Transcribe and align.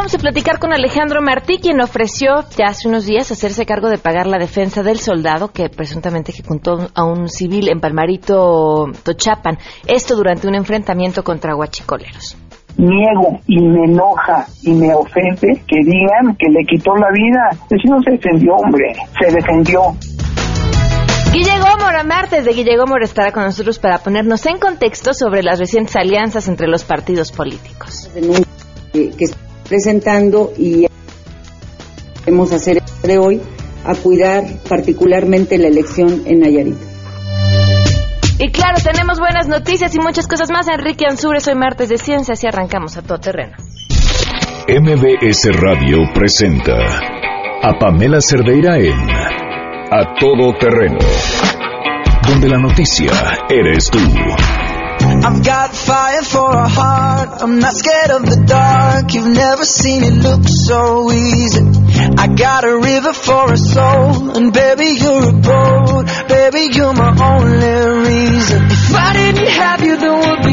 vamos 0.00 0.14
a 0.14 0.18
platicar 0.18 0.58
con 0.58 0.72
Alejandro 0.72 1.20
Martí, 1.20 1.58
quien 1.58 1.78
ofreció 1.78 2.36
ya 2.56 2.68
hace 2.68 2.88
unos 2.88 3.04
días 3.04 3.30
hacerse 3.32 3.66
cargo 3.66 3.90
de 3.90 3.98
pagar 3.98 4.26
la 4.26 4.38
defensa 4.38 4.82
del 4.82 4.98
soldado 4.98 5.52
que 5.52 5.68
presuntamente 5.68 6.32
ejecutó 6.32 6.88
a 6.94 7.04
un 7.04 7.28
civil 7.28 7.68
en 7.68 7.80
Palmarito, 7.80 8.86
Tochapan. 9.02 9.58
Esto 9.86 10.16
durante 10.16 10.48
un 10.48 10.54
enfrentamiento 10.54 11.22
contra 11.22 11.54
huachicoleros 11.54 12.38
niego 12.78 13.40
y 13.46 13.60
me 13.60 13.84
enoja 13.84 14.46
y 14.62 14.70
me 14.72 14.94
ofende 14.94 15.60
que 15.68 15.80
digan 15.84 16.34
que 16.38 16.48
le 16.48 16.64
quitó 16.64 16.94
la 16.94 17.10
vida. 17.12 17.66
Pues 17.68 17.82
no 17.84 18.00
se 18.02 18.12
defendió, 18.12 18.54
hombre, 18.54 18.94
se 19.20 19.34
defendió. 19.34 19.82
Guille 21.30 21.58
Gómora, 21.58 22.04
martes 22.04 22.46
de 22.46 22.52
Guille 22.54 22.78
Gómora 22.78 23.04
estará 23.04 23.32
con 23.32 23.42
nosotros 23.42 23.78
para 23.78 23.98
ponernos 23.98 24.46
en 24.46 24.58
contexto 24.58 25.12
sobre 25.12 25.42
las 25.42 25.58
recientes 25.58 25.94
alianzas 25.94 26.48
entre 26.48 26.68
los 26.68 26.84
partidos 26.84 27.32
políticos. 27.32 28.08
Que, 28.94 29.10
que 29.10 29.26
presentando 29.70 30.52
y 30.58 30.88
queremos 32.18 32.52
hacer 32.52 32.82
de 33.04 33.18
hoy 33.18 33.40
a 33.84 33.94
cuidar 33.94 34.44
particularmente 34.68 35.56
la 35.58 35.68
elección 35.68 36.24
en 36.26 36.40
Nayarit. 36.40 36.76
Y 38.40 38.50
claro, 38.50 38.78
tenemos 38.82 39.20
buenas 39.20 39.46
noticias 39.48 39.94
y 39.94 40.00
muchas 40.00 40.26
cosas 40.26 40.50
más. 40.50 40.66
Enrique 40.68 41.06
Ansures, 41.08 41.46
hoy 41.46 41.54
martes 41.54 41.88
de 41.88 41.98
ciencias 41.98 42.42
y 42.42 42.48
arrancamos 42.48 42.96
a 42.96 43.02
todo 43.02 43.18
terreno. 43.18 43.52
MBS 44.66 45.48
Radio 45.60 45.98
presenta 46.12 46.76
a 47.62 47.78
Pamela 47.78 48.20
Cerdeira 48.20 48.76
en 48.76 48.98
A 48.98 50.14
Todo 50.18 50.52
Terreno, 50.58 50.98
donde 52.26 52.48
la 52.48 52.58
noticia 52.58 53.12
eres 53.48 53.88
tú. 53.90 53.98
I've 55.00 55.44
got 55.44 55.74
fire 55.74 56.22
for 56.22 56.50
a 56.50 56.68
heart. 56.68 57.42
I'm 57.42 57.58
not 57.58 57.74
scared 57.74 58.10
of 58.10 58.22
the 58.24 58.44
dark. 58.46 59.12
You've 59.14 59.34
never 59.34 59.64
seen 59.64 60.02
it 60.04 60.14
look 60.14 60.42
so 60.46 61.10
easy. 61.12 61.64
I 62.16 62.26
got 62.28 62.64
a 62.64 62.76
river 62.76 63.12
for 63.12 63.52
a 63.52 63.56
soul. 63.56 64.36
And 64.36 64.52
baby, 64.52 64.96
you're 65.00 65.28
a 65.28 65.32
boat. 65.32 66.06
Baby, 66.28 66.74
you're 66.74 66.92
my 66.92 67.12
only 67.16 68.08
reason. 68.08 68.64
If 68.66 68.94
I 68.94 69.12
didn't 69.12 69.48
have 69.48 69.84
you, 69.84 69.96
there 69.96 70.16
would 70.16 70.42
be 70.42 70.49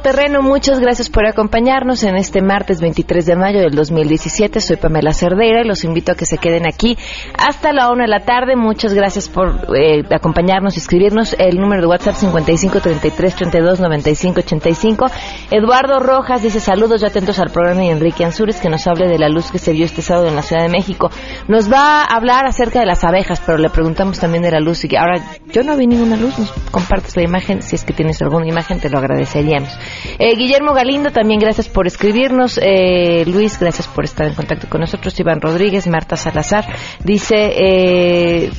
Terreno. 0.00 0.42
Muchas 0.42 0.80
gracias 0.80 1.08
por 1.08 1.26
acompañarnos 1.26 2.02
en 2.02 2.16
este 2.16 2.42
martes 2.42 2.80
23 2.80 3.26
de 3.26 3.36
mayo 3.36 3.60
del 3.60 3.74
2017. 3.74 4.60
Soy 4.60 4.76
Pamela 4.76 5.12
Cerdeira 5.12 5.62
y 5.62 5.66
los 5.66 5.84
invito 5.84 6.12
a 6.12 6.14
que 6.14 6.26
se 6.26 6.38
queden 6.38 6.66
aquí 6.66 6.96
hasta 7.38 7.72
la 7.72 7.90
una 7.90 8.04
de 8.04 8.08
la 8.08 8.20
tarde. 8.24 8.56
Muchas 8.56 8.94
gracias 8.94 9.28
por 9.28 9.66
eh, 9.76 10.02
acompañarnos 10.10 10.76
y 10.76 10.78
escribirnos. 10.78 11.34
El 11.38 11.58
número 11.58 11.82
de 11.82 11.88
WhatsApp 11.88 12.14
55 12.14 12.80
33 12.80 13.34
32 13.34 13.80
95 13.80 14.40
85. 14.40 15.06
Eduardo 15.50 16.00
Rojas 16.00 16.42
dice 16.42 16.60
saludos 16.60 17.00
ya 17.00 17.08
atentos 17.08 17.38
al 17.38 17.50
programa 17.50 17.84
y 17.84 17.90
Enrique 17.90 18.24
Ansures 18.24 18.56
que 18.56 18.68
nos 18.68 18.86
hable 18.86 19.08
de 19.08 19.18
la 19.18 19.28
luz 19.28 19.50
que 19.50 19.58
se 19.58 19.72
vio 19.72 19.84
este 19.84 20.02
sábado 20.02 20.28
en 20.28 20.36
la 20.36 20.42
Ciudad 20.42 20.62
de 20.62 20.68
México. 20.68 21.10
Nos 21.48 21.72
va 21.72 22.02
a 22.02 22.16
hablar 22.16 22.46
acerca 22.46 22.80
de 22.80 22.86
las 22.86 23.04
abejas, 23.04 23.42
pero 23.44 23.58
le 23.58 23.70
preguntamos 23.70 24.18
también 24.18 24.42
de 24.42 24.50
la 24.50 24.60
luz. 24.60 24.84
Y 24.84 24.96
ahora 24.96 25.20
yo 25.52 25.62
no 25.62 25.76
vi 25.76 25.86
ninguna 25.86 26.16
luz. 26.16 26.38
Nos 26.38 26.50
compartes 26.70 27.16
la 27.16 27.22
imagen. 27.22 27.62
Si 27.62 27.76
es 27.76 27.84
que 27.84 27.92
tienes 27.92 28.20
alguna 28.22 28.46
imagen, 28.46 28.80
te 28.80 28.90
lo 28.90 28.98
agradeceríamos. 28.98 29.76
Eh, 30.18 30.36
Guillermo 30.36 30.72
Galindo, 30.72 31.10
también 31.10 31.40
gracias 31.40 31.68
por 31.68 31.86
escribirnos. 31.86 32.58
Eh, 32.62 33.24
Luis, 33.26 33.58
gracias 33.58 33.86
por 33.88 34.04
estar 34.04 34.26
en 34.26 34.34
contacto 34.34 34.68
con 34.68 34.80
nosotros. 34.80 35.18
Iván 35.20 35.40
Rodríguez, 35.40 35.86
Marta 35.86 36.16
Salazar, 36.16 36.64
dice... 37.02 37.52
Eh, 37.56 38.50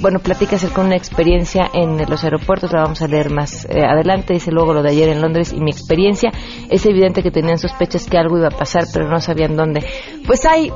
bueno, 0.00 0.20
platica 0.20 0.54
acerca 0.54 0.80
de 0.80 0.86
una 0.86 0.96
experiencia 0.96 1.68
en 1.74 1.98
los 2.08 2.22
aeropuertos, 2.22 2.72
la 2.72 2.82
vamos 2.82 3.02
a 3.02 3.08
leer 3.08 3.30
más 3.30 3.66
adelante, 3.66 4.32
dice 4.32 4.52
luego 4.52 4.72
lo 4.72 4.80
de 4.80 4.90
ayer 4.90 5.08
en 5.08 5.20
Londres 5.20 5.52
y 5.52 5.58
mi 5.58 5.72
experiencia, 5.72 6.30
es 6.70 6.86
evidente 6.86 7.20
que 7.20 7.32
tenían 7.32 7.58
sospechas 7.58 8.06
que 8.06 8.16
algo 8.16 8.38
iba 8.38 8.46
a 8.46 8.56
pasar, 8.56 8.84
pero 8.92 9.08
no 9.08 9.20
sabían 9.20 9.56
dónde. 9.56 9.84
Pues 10.24 10.46
hay, 10.46 10.70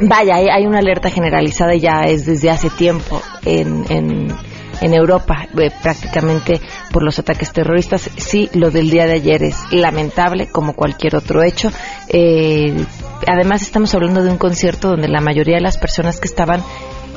vaya, 0.00 0.36
hay, 0.36 0.66
una 0.66 0.78
alerta 0.78 1.10
generalizada 1.10 1.74
ya 1.74 2.02
es 2.02 2.26
desde 2.26 2.50
hace 2.50 2.70
tiempo 2.70 3.20
en, 3.44 3.84
en 3.90 4.28
en 4.80 4.94
Europa 4.94 5.46
eh, 5.58 5.70
prácticamente 5.82 6.60
por 6.92 7.02
los 7.02 7.18
ataques 7.18 7.52
terroristas. 7.52 8.10
Sí, 8.16 8.48
lo 8.54 8.70
del 8.70 8.90
día 8.90 9.06
de 9.06 9.14
ayer 9.14 9.42
es 9.42 9.56
lamentable 9.70 10.48
como 10.48 10.74
cualquier 10.74 11.16
otro 11.16 11.42
hecho. 11.42 11.70
Eh, 12.08 12.74
además 13.26 13.62
estamos 13.62 13.94
hablando 13.94 14.22
de 14.22 14.30
un 14.30 14.38
concierto 14.38 14.88
donde 14.88 15.08
la 15.08 15.20
mayoría 15.20 15.56
de 15.56 15.62
las 15.62 15.78
personas 15.78 16.20
que 16.20 16.28
estaban 16.28 16.62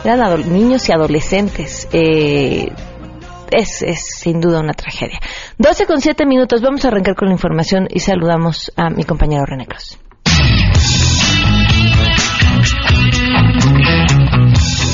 eran 0.04 0.52
niños 0.52 0.88
y 0.90 0.92
adolescentes. 0.92 1.88
Eh, 1.92 2.72
es, 3.52 3.82
es, 3.82 4.00
sin 4.20 4.40
duda 4.40 4.62
una 4.62 4.74
tragedia. 4.74 5.20
12 5.58 5.86
con 5.86 6.02
7 6.02 6.26
minutos, 6.26 6.62
vamos 6.62 6.86
a 6.86 6.88
arrancar 6.88 7.16
con 7.16 7.28
la 7.28 7.34
información 7.34 7.88
y 7.90 8.00
saludamos 8.00 8.72
a 8.78 8.90
mi 8.90 9.04
compañero 9.04 9.46
René 9.46 9.68
Cruz. 9.68 10.00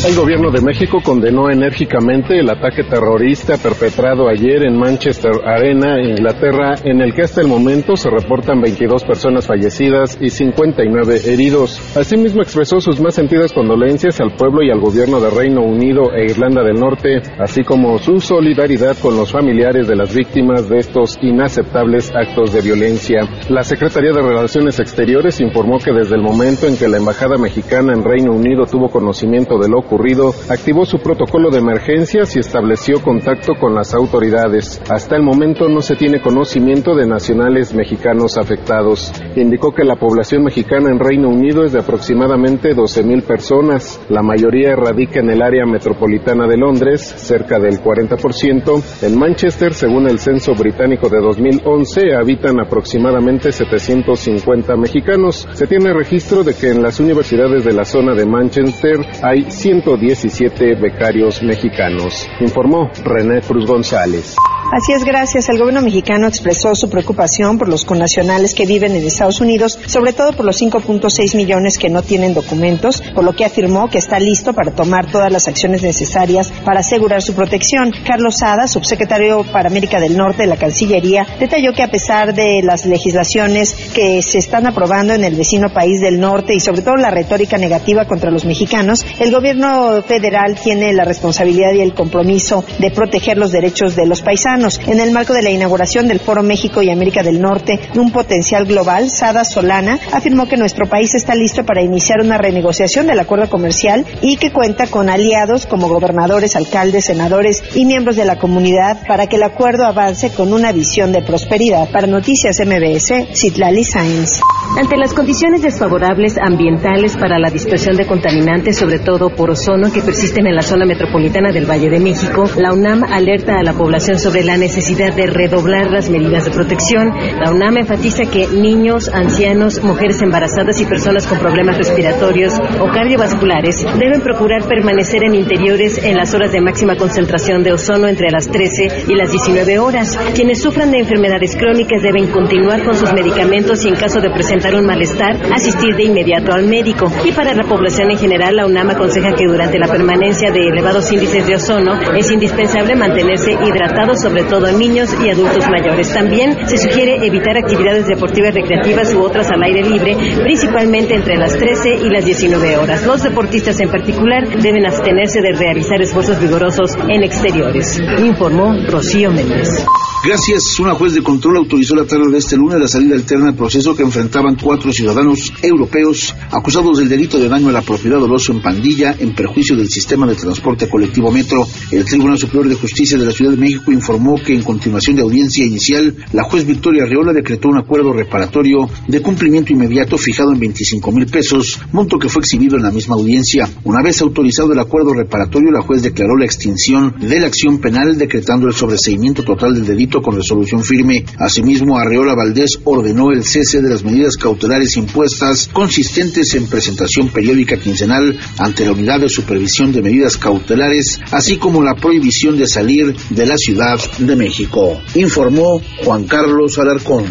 El 0.06 0.16
gobierno 0.16 0.52
de 0.52 0.62
México 0.62 1.00
condenó 1.04 1.50
enérgicamente 1.50 2.40
el 2.40 2.50
ataque 2.50 2.84
terrorista 2.84 3.58
perpetrado 3.58 4.30
ayer 4.30 4.64
en 4.64 4.78
Manchester 4.78 5.32
Arena, 5.44 6.00
Inglaterra, 6.00 6.76
en 6.84 7.02
el 7.02 7.14
que 7.14 7.24
hasta 7.24 7.42
el 7.42 7.48
momento 7.48 7.96
se 7.98 8.10
reportan 8.10 8.62
22 8.62 9.04
personas 9.04 9.48
fallecidas 9.48 10.18
y 10.22 10.30
59 10.30 11.22
heridos. 11.26 11.82
Asimismo 11.98 12.44
expresó 12.44 12.80
sus 12.80 13.02
más 13.02 13.16
sentidas 13.16 13.52
condolencias 13.52 14.22
al 14.22 14.36
pueblo 14.36 14.62
y 14.62 14.70
al 14.70 14.80
gobierno 14.80 15.20
de 15.20 15.32
Reino 15.32 15.62
Unido 15.62 16.14
e 16.16 16.26
Irlanda 16.26 16.64
del 16.64 16.80
Norte, 16.80 17.22
así 17.40 17.64
como 17.64 17.98
su 17.98 18.20
solidaridad 18.20 18.96
con 19.02 19.18
los 19.18 19.32
familiares 19.32 19.88
de 19.88 19.96
las 19.96 20.16
víctimas 20.16 20.70
de 20.70 20.78
estos 20.78 21.18
inaceptables 21.22 22.14
actos 22.16 22.54
de 22.54 22.62
violencia. 22.62 23.28
La 23.50 23.64
Secretaría 23.64 24.12
de 24.12 24.22
Relaciones 24.22 24.80
Exteriores 24.80 25.42
informó 25.42 25.80
que 25.80 25.92
desde 25.92 26.16
el 26.16 26.22
momento 26.22 26.68
en 26.68 26.78
que 26.78 26.88
la 26.88 26.98
Embajada 26.98 27.38
Mexicana 27.38 27.94
en 27.94 28.04
Reino 28.04 28.32
Unido 28.32 28.66
tuvo 28.66 28.90
conocimiento 28.90 29.58
de 29.58 29.68
lo 29.68 29.87
ocurrido, 29.88 30.34
activó 30.50 30.86
su 30.86 31.00
protocolo 31.00 31.50
de 31.50 31.60
emergencias 31.60 32.36
y 32.36 32.40
estableció 32.40 33.02
contacto 33.02 33.54
con 33.60 33.74
las 33.74 33.94
autoridades. 33.94 34.82
Hasta 34.90 35.16
el 35.16 35.24
momento 35.24 35.70
no 35.70 35.82
se 35.82 35.96
tiene 35.96 36.22
conocimiento 36.22 36.94
de 36.94 37.08
nacionales 37.08 37.74
mexicanos 37.74 38.38
afectados. 38.38 39.14
Indicó 39.36 39.74
que 39.74 39.86
la 39.86 39.96
población 39.96 40.44
mexicana 40.44 40.90
en 40.92 41.00
Reino 41.00 41.30
Unido 41.30 41.64
es 41.64 41.72
de 41.72 41.80
aproximadamente 41.80 42.76
12.000 42.76 43.24
personas. 43.24 44.02
La 44.10 44.22
mayoría 44.22 44.76
radica 44.76 45.22
en 45.22 45.30
el 45.30 45.42
área 45.42 45.66
metropolitana 45.66 46.48
de 46.48 46.58
Londres, 46.58 47.02
cerca 47.02 47.58
del 47.58 47.82
40%. 47.82 48.84
En 49.04 49.18
Manchester, 49.18 49.74
según 49.74 50.10
el 50.10 50.20
censo 50.20 50.54
británico 50.54 51.08
de 51.08 51.22
2011, 51.22 52.14
habitan 52.14 52.60
aproximadamente 52.60 53.52
750 53.52 54.76
mexicanos. 54.76 55.48
Se 55.54 55.66
tiene 55.66 55.94
registro 55.94 56.44
de 56.44 56.54
que 56.54 56.72
en 56.72 56.84
las 56.84 57.00
universidades 57.00 57.64
de 57.64 57.74
la 57.74 57.86
zona 57.86 58.14
de 58.14 58.26
Manchester 58.26 58.98
hay 59.24 59.50
100 59.50 59.77
117 59.82 60.76
becarios 60.76 61.44
mexicanos, 61.44 62.28
informó 62.40 62.90
René 63.04 63.42
Cruz 63.42 63.66
González. 63.68 64.36
Así 64.70 64.92
es, 64.92 65.06
gracias. 65.06 65.48
El 65.48 65.60
gobierno 65.60 65.82
mexicano 65.82 66.28
expresó 66.28 66.76
su 66.76 66.90
preocupación 66.90 67.58
por 67.58 67.70
los 67.70 67.86
connacionales 67.86 68.54
que 68.54 68.66
viven 68.66 68.96
en 68.96 69.06
Estados 69.06 69.40
Unidos, 69.40 69.80
sobre 69.88 70.12
todo 70.12 70.34
por 70.34 70.46
los 70.46 70.62
5.6 70.62 71.38
millones 71.38 71.78
que 71.78 71.90
no 71.90 72.02
tienen 72.02 72.34
documentos, 72.34 73.02
por 73.16 73.24
lo 73.24 73.34
que 73.34 73.46
afirmó 73.46 73.90
que 73.90 73.98
está 73.98 74.20
listo 74.20 74.52
para 74.52 74.76
tomar 74.76 75.10
todas 75.10 75.32
las 75.32 75.48
acciones 75.48 75.84
necesarias 75.84 76.52
para 76.66 76.82
asegurar 76.82 77.22
su 77.22 77.34
protección. 77.34 77.92
Carlos 78.06 78.40
Sada, 78.40 78.68
subsecretario 78.68 79.46
para 79.54 79.70
América 79.70 80.02
del 80.02 80.18
Norte 80.18 80.42
de 80.42 80.50
la 80.50 80.58
Cancillería, 80.58 81.26
detalló 81.40 81.72
que 81.72 81.84
a 81.84 81.90
pesar 81.90 82.34
de 82.34 82.60
las 82.62 82.86
legislaciones 82.86 83.74
que 83.94 84.22
se 84.22 84.38
están 84.38 84.68
aprobando 84.68 85.14
en 85.14 85.24
el 85.24 85.36
vecino 85.36 85.70
país 85.70 86.02
del 86.02 86.20
norte 86.20 86.54
y 86.54 86.60
sobre 86.60 86.82
todo 86.82 86.98
la 86.98 87.10
retórica 87.10 87.58
negativa 87.58 88.04
contra 88.04 88.32
los 88.32 88.44
mexicanos, 88.44 89.06
el 89.18 89.32
gobierno 89.32 90.04
federal 90.04 90.60
tiene 90.62 90.92
la 90.92 91.06
responsabilidad 91.06 91.72
y 91.74 91.82
el 91.82 91.94
compromiso 91.94 92.66
de 92.80 92.92
proteger 92.92 93.38
los 93.38 93.54
derechos 93.54 93.96
de 93.96 94.06
los 94.06 94.22
paisanos 94.22 94.57
en 94.58 95.00
el 95.00 95.12
marco 95.12 95.34
de 95.34 95.44
la 95.44 95.52
inauguración 95.52 96.08
del 96.08 96.20
Foro 96.20 96.42
México 96.42 96.82
y 96.82 96.90
América 96.90 97.22
del 97.22 97.40
Norte 97.40 97.80
un 97.96 98.12
potencial 98.12 98.66
global, 98.66 99.12
Sada 99.12 99.44
Solana 99.44 100.00
afirmó 100.12 100.48
que 100.48 100.58
nuestro 100.58 100.88
país 100.88 101.14
está 101.14 101.36
listo 101.36 101.64
para 101.64 101.84
iniciar 101.84 102.22
una 102.22 102.40
renegociación 102.40 103.06
del 103.06 103.20
acuerdo 103.20 103.50
comercial 103.50 104.04
y 104.22 104.38
que 104.38 104.52
cuenta 104.52 104.88
con 104.88 105.10
aliados 105.10 105.68
como 105.68 105.88
gobernadores, 105.88 106.56
alcaldes, 106.56 107.06
senadores 107.06 107.64
y 107.76 107.86
miembros 107.86 108.16
de 108.16 108.26
la 108.26 108.38
comunidad 108.38 109.06
para 109.08 109.28
que 109.28 109.36
el 109.36 109.44
acuerdo 109.44 109.86
avance 109.86 110.32
con 110.32 110.52
una 110.52 110.72
visión 110.72 111.12
de 111.12 111.22
prosperidad. 111.22 111.90
Para 111.92 112.08
Noticias 112.08 112.60
MBS, 112.60 113.38
Citlali 113.38 113.84
Sáenz. 113.84 114.42
Ante 114.76 114.98
las 114.98 115.14
condiciones 115.14 115.62
desfavorables 115.62 116.36
ambientales 116.42 117.16
para 117.16 117.38
la 117.38 117.52
dispersión 117.52 117.96
de 117.96 118.08
contaminantes, 118.08 118.78
sobre 118.78 119.00
todo 119.00 119.30
por 119.30 119.52
ozono, 119.52 119.92
que 119.92 120.02
persisten 120.02 120.48
en 120.48 120.56
la 120.56 120.64
zona 120.64 120.86
metropolitana 120.86 121.52
del 121.52 121.70
Valle 121.70 121.90
de 121.90 122.00
México, 122.00 122.46
la 122.58 122.74
UNAM 122.74 123.04
alerta 123.04 123.60
a 123.60 123.64
la 123.64 123.74
población 123.74 124.18
sobre 124.18 124.47
la 124.48 124.58
necesidad 124.58 125.14
de 125.14 125.28
redoblar 125.28 125.92
las 125.92 126.10
medidas 126.10 126.46
de 126.46 126.52
protección. 126.52 127.10
La 127.44 127.52
UNAM 127.52 127.80
enfatiza 127.80 128.24
que 128.32 128.48
niños, 128.48 129.10
ancianos, 129.10 129.84
mujeres 129.84 130.22
embarazadas 130.22 130.80
y 130.80 130.86
personas 130.86 131.28
con 131.28 131.38
problemas 131.38 131.78
respiratorios 131.78 132.54
o 132.80 132.88
cardiovasculares 132.88 133.86
deben 134.00 134.22
procurar 134.22 134.66
permanecer 134.66 135.26
en 135.26 135.36
interiores 135.36 136.02
en 136.02 136.16
las 136.16 136.34
horas 136.34 136.54
de 136.54 136.62
máxima 136.62 136.96
concentración 136.96 137.62
de 137.62 137.74
ozono 137.74 138.08
entre 138.08 138.32
las 138.32 138.48
13 138.48 139.06
y 139.10 139.16
las 139.16 139.32
19 139.32 139.80
horas. 139.80 140.18
Quienes 140.34 140.62
sufran 140.62 140.92
de 140.92 141.00
enfermedades 141.00 141.58
crónicas 141.58 142.02
deben 142.02 142.28
continuar 142.28 142.86
con 142.86 142.96
sus 142.96 143.12
medicamentos 143.12 143.84
y 143.84 143.90
en 143.90 143.96
caso 143.96 144.22
de 144.22 144.30
presentar 144.30 144.76
un 144.76 144.86
malestar, 144.86 145.36
asistir 145.54 145.94
de 145.98 146.04
inmediato 146.06 146.54
al 146.54 146.68
médico. 146.68 147.12
Y 147.26 147.34
para 147.34 147.54
la 147.54 147.64
población 147.64 148.12
en 148.12 148.18
general, 148.18 148.56
la 148.56 148.66
UNAM 148.66 148.92
aconseja 148.92 149.34
que 149.34 149.46
durante 149.46 149.78
la 149.78 149.88
permanencia 149.88 150.52
de 150.52 150.70
elevados 150.70 151.12
índices 151.12 151.46
de 151.46 151.56
ozono 151.56 152.00
es 152.16 152.32
indispensable 152.32 152.96
mantenerse 152.96 153.52
hidratado, 153.52 154.16
sobre 154.16 154.37
todo 154.44 154.68
en 154.68 154.78
niños 154.78 155.10
y 155.24 155.30
adultos 155.30 155.68
mayores. 155.70 156.14
También 156.14 156.68
se 156.68 156.78
sugiere 156.78 157.26
evitar 157.26 157.58
actividades 157.58 158.08
deportivas 158.08 158.54
recreativas 158.54 159.14
u 159.14 159.22
otras 159.22 159.50
al 159.52 159.64
aire 159.64 159.84
libre, 159.84 160.16
principalmente 160.44 161.16
entre 161.16 161.38
las 161.38 161.58
13 161.58 161.96
y 161.96 162.10
las 162.10 162.26
19 162.26 162.78
horas. 162.78 163.06
Los 163.06 163.24
deportistas 163.24 163.80
en 163.80 163.90
particular 163.90 164.48
deben 164.62 164.86
abstenerse 164.86 165.42
de 165.42 165.54
realizar 165.54 166.02
esfuerzos 166.02 166.40
vigorosos 166.40 166.96
en 167.10 167.24
exteriores, 167.24 168.00
informó 168.20 168.76
Rocío 168.88 169.32
Méndez. 169.32 169.86
Gracias. 170.24 170.80
Una 170.80 170.96
juez 170.96 171.14
de 171.14 171.22
control 171.22 171.58
autorizó 171.58 171.96
la 171.96 172.06
tarde 172.06 172.32
de 172.32 172.40
este 172.40 172.58
lunes 172.58 172.80
la 172.80 172.88
salida 172.88 173.16
alterna 173.16 173.50
al 173.50 173.56
proceso 173.56 173.96
que 173.96 174.02
enfrentaban 174.02 174.58
cuatro 174.62 174.92
ciudadanos 174.92 175.54
europeos 175.62 176.36
acusados 176.52 176.98
del 176.98 177.08
delito 177.08 177.38
de 177.38 177.48
daño 177.48 177.70
a 177.70 177.72
la 177.72 177.84
propiedad 177.84 178.20
doloso 178.20 178.52
en 178.52 178.62
pandilla 178.62 179.16
en 179.18 179.36
perjuicio 179.36 179.78
del 179.78 179.88
sistema 179.88 180.26
de 180.26 180.36
transporte 180.36 180.90
colectivo 180.90 181.32
Metro. 181.32 181.66
El 181.92 182.04
Tribunal 182.04 182.38
Superior 182.38 182.68
de 182.68 182.76
Justicia 182.76 183.18
de 183.18 183.26
la 183.26 183.32
Ciudad 183.32 183.52
de 183.52 183.58
México 183.58 183.92
informó 183.92 184.36
que 184.44 184.56
en 184.56 184.64
continuación 184.64 185.16
de 185.16 185.22
audiencia 185.22 185.64
inicial, 185.64 186.14
la 186.34 186.44
juez 186.44 186.66
Victoria 186.66 187.04
Arreola 187.04 187.32
decretó 187.32 187.70
un 187.70 187.78
acuerdo 187.78 188.12
reparatorio 188.12 188.90
de 189.08 189.22
cumplimiento 189.22 189.72
inmediato 189.72 190.18
fijado 190.18 190.52
en 190.52 190.60
25 190.60 191.12
mil 191.12 191.28
pesos, 191.28 191.80
monto 191.94 192.18
que 192.18 192.28
fue 192.28 192.42
exhibido 192.42 192.76
en 192.76 192.84
la 192.84 192.92
misma 192.92 193.16
audiencia. 193.16 193.70
Una 193.84 194.02
vez 194.02 194.22
autorizado 194.22 194.74
el 194.74 194.80
acuerdo 194.80 195.14
reparatorio, 195.14 195.72
la 195.72 195.82
juez 195.82 196.02
declaró 196.02 196.36
la 196.36 196.46
extinción 196.46 197.16
de 197.20 197.40
la 197.40 197.48
acción 197.48 197.78
penal 197.78 198.18
decretando 198.18 198.68
el 198.68 198.74
sobreseimiento 198.74 199.44
total 199.44 199.76
del 199.76 199.86
delito 199.86 200.07
con 200.08 200.36
resolución 200.36 200.84
firme. 200.84 201.26
Asimismo, 201.38 201.98
Arreola 201.98 202.34
Valdés 202.34 202.80
ordenó 202.84 203.32
el 203.32 203.44
cese 203.44 203.82
de 203.82 203.90
las 203.90 204.04
medidas 204.04 204.38
cautelares 204.38 204.96
impuestas 204.98 205.70
consistentes 205.72 206.54
en 206.56 206.68
presentación 206.68 207.30
periódica 207.30 207.78
quincenal 207.78 208.38
ante 208.58 208.86
la 208.86 208.94
Unidad 208.94 209.20
de 209.20 209.30
Supervisión 209.30 209.92
de 209.92 210.02
Medidas 210.02 210.38
Cautelares, 210.38 211.20
así 211.32 211.58
como 211.58 211.84
la 211.84 211.96
prohibición 211.96 212.58
de 212.58 212.68
salir 212.68 213.16
de 213.30 213.46
la 213.46 213.58
Ciudad 213.58 214.00
de 214.18 214.36
México, 214.36 215.00
informó 215.16 215.82
Juan 216.04 216.26
Carlos 216.26 216.78
Alarcón. 216.80 217.26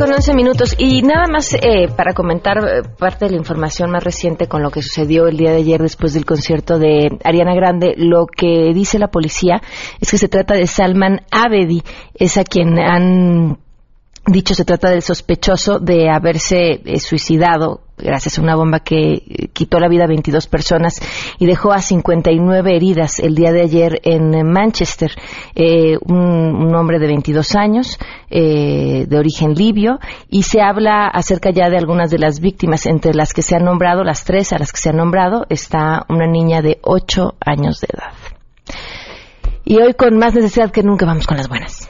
Con 0.00 0.10
11 0.10 0.32
minutos. 0.34 0.74
Y 0.78 1.02
nada 1.02 1.26
más 1.30 1.52
eh, 1.52 1.88
para 1.94 2.14
comentar 2.14 2.56
eh, 2.58 2.82
parte 2.98 3.26
de 3.26 3.32
la 3.32 3.36
información 3.36 3.90
más 3.90 4.02
reciente 4.02 4.48
con 4.48 4.62
lo 4.62 4.70
que 4.70 4.80
sucedió 4.80 5.28
el 5.28 5.36
día 5.36 5.50
de 5.50 5.58
ayer 5.58 5.82
después 5.82 6.14
del 6.14 6.24
concierto 6.24 6.78
de 6.78 7.18
Ariana 7.22 7.54
Grande, 7.54 7.94
lo 7.98 8.26
que 8.26 8.72
dice 8.72 8.98
la 8.98 9.08
policía 9.08 9.60
es 10.00 10.10
que 10.10 10.16
se 10.16 10.28
trata 10.28 10.54
de 10.54 10.66
Salman 10.66 11.20
Abedi, 11.30 11.82
es 12.14 12.38
a 12.38 12.44
quien 12.44 12.78
han 12.78 13.58
dicho 14.26 14.54
se 14.54 14.64
trata 14.64 14.90
del 14.90 15.02
sospechoso 15.02 15.78
de 15.78 16.08
haberse 16.08 16.80
eh, 16.84 16.98
suicidado 16.98 17.82
gracias 18.02 18.38
a 18.38 18.42
una 18.42 18.56
bomba 18.56 18.80
que 18.80 19.12
eh, 19.12 19.48
quitó 19.52 19.78
la 19.78 19.88
vida 19.88 20.04
a 20.04 20.08
22 20.08 20.46
personas 20.46 21.00
y 21.38 21.46
dejó 21.46 21.72
a 21.72 21.80
59 21.80 22.74
heridas 22.74 23.18
el 23.18 23.34
día 23.34 23.52
de 23.52 23.62
ayer 23.62 24.00
en 24.04 24.30
Manchester. 24.50 25.12
Eh, 25.54 25.96
un, 26.06 26.74
hombre 26.74 26.98
de 26.98 27.06
22 27.08 27.56
años, 27.56 27.98
eh, 28.30 29.06
de 29.08 29.18
origen 29.18 29.54
libio, 29.54 29.98
y 30.28 30.44
se 30.44 30.60
habla 30.60 31.08
acerca 31.08 31.50
ya 31.50 31.68
de 31.68 31.76
algunas 31.76 32.10
de 32.10 32.18
las 32.18 32.40
víctimas, 32.40 32.86
entre 32.86 33.12
las 33.12 33.32
que 33.34 33.42
se 33.42 33.56
han 33.56 33.64
nombrado, 33.64 34.04
las 34.04 34.24
tres 34.24 34.52
a 34.52 34.58
las 34.58 34.72
que 34.72 34.78
se 34.78 34.90
han 34.90 34.96
nombrado, 34.96 35.46
está 35.48 36.06
una 36.08 36.26
niña 36.26 36.62
de 36.62 36.78
8 36.82 37.34
años 37.40 37.80
de 37.80 37.88
edad. 37.92 38.14
Y 39.64 39.80
hoy 39.80 39.94
con 39.94 40.16
más 40.16 40.34
necesidad 40.34 40.70
que 40.70 40.82
nunca 40.82 41.06
vamos 41.06 41.26
con 41.26 41.36
las 41.36 41.48
buenas. 41.48 41.88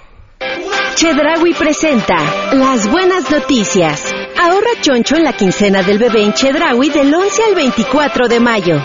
Chedraui 0.95 1.55
presenta 1.55 2.17
las 2.53 2.91
buenas 2.91 3.31
noticias. 3.31 4.20
Ahorra 4.43 4.81
choncho 4.81 5.17
en 5.17 5.25
la 5.25 5.35
quincena 5.35 5.83
del 5.83 5.99
bebé 5.99 6.23
en 6.23 6.33
Chedraui 6.33 6.89
del 6.89 7.13
11 7.13 7.43
al 7.45 7.55
24 7.55 8.27
de 8.27 8.41
mayo. 8.41 8.77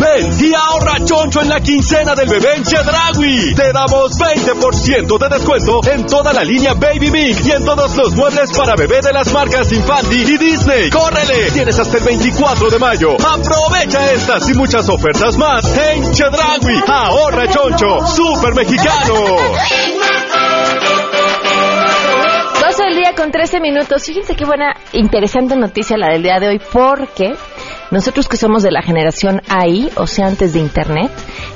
Ven 0.00 0.40
y 0.40 0.52
ahorra 0.52 1.04
choncho 1.04 1.40
en 1.40 1.50
la 1.50 1.60
quincena 1.60 2.16
del 2.16 2.28
bebé 2.28 2.56
en. 2.56 3.54
Te 3.54 3.72
damos 3.72 4.18
20% 4.18 5.18
de 5.18 5.28
descuento 5.28 5.80
en 5.88 6.04
toda 6.06 6.32
la 6.32 6.42
línea 6.42 6.74
Baby 6.74 7.10
Big 7.10 7.46
y 7.46 7.52
en 7.52 7.64
todos 7.64 7.94
los 7.94 8.12
muebles 8.16 8.50
para 8.58 8.74
bebé 8.74 9.02
de 9.02 9.12
las 9.12 9.32
marcas 9.32 9.70
Infanti 9.70 10.16
y 10.16 10.36
Disney. 10.36 10.90
¡Córrele! 10.90 11.48
Tienes 11.52 11.78
hasta 11.78 11.98
el 11.98 12.02
24 12.02 12.70
de 12.70 12.78
mayo. 12.80 13.12
Aprovecha 13.12 14.12
estas 14.14 14.50
y 14.50 14.54
muchas 14.54 14.88
ofertas 14.88 15.36
más 15.36 15.64
en 15.76 16.12
Chedraui. 16.12 16.82
Ahorra 16.88 17.46
choncho, 17.46 18.04
super 18.04 18.52
mexicano. 18.56 19.14
12 22.84 22.94
del 22.94 22.96
día 22.96 23.14
con 23.16 23.30
13 23.30 23.60
minutos. 23.60 24.04
Fíjense 24.04 24.36
qué 24.36 24.44
buena, 24.44 24.76
interesante 24.92 25.56
noticia 25.56 25.96
la 25.96 26.08
del 26.10 26.22
día 26.22 26.38
de 26.38 26.48
hoy, 26.48 26.60
porque 26.72 27.34
nosotros 27.90 28.28
que 28.28 28.36
somos 28.36 28.62
de 28.62 28.70
la 28.70 28.82
generación 28.82 29.40
AI, 29.48 29.90
o 29.96 30.06
sea, 30.06 30.26
antes 30.26 30.52
de 30.52 30.60
Internet, 30.60 31.10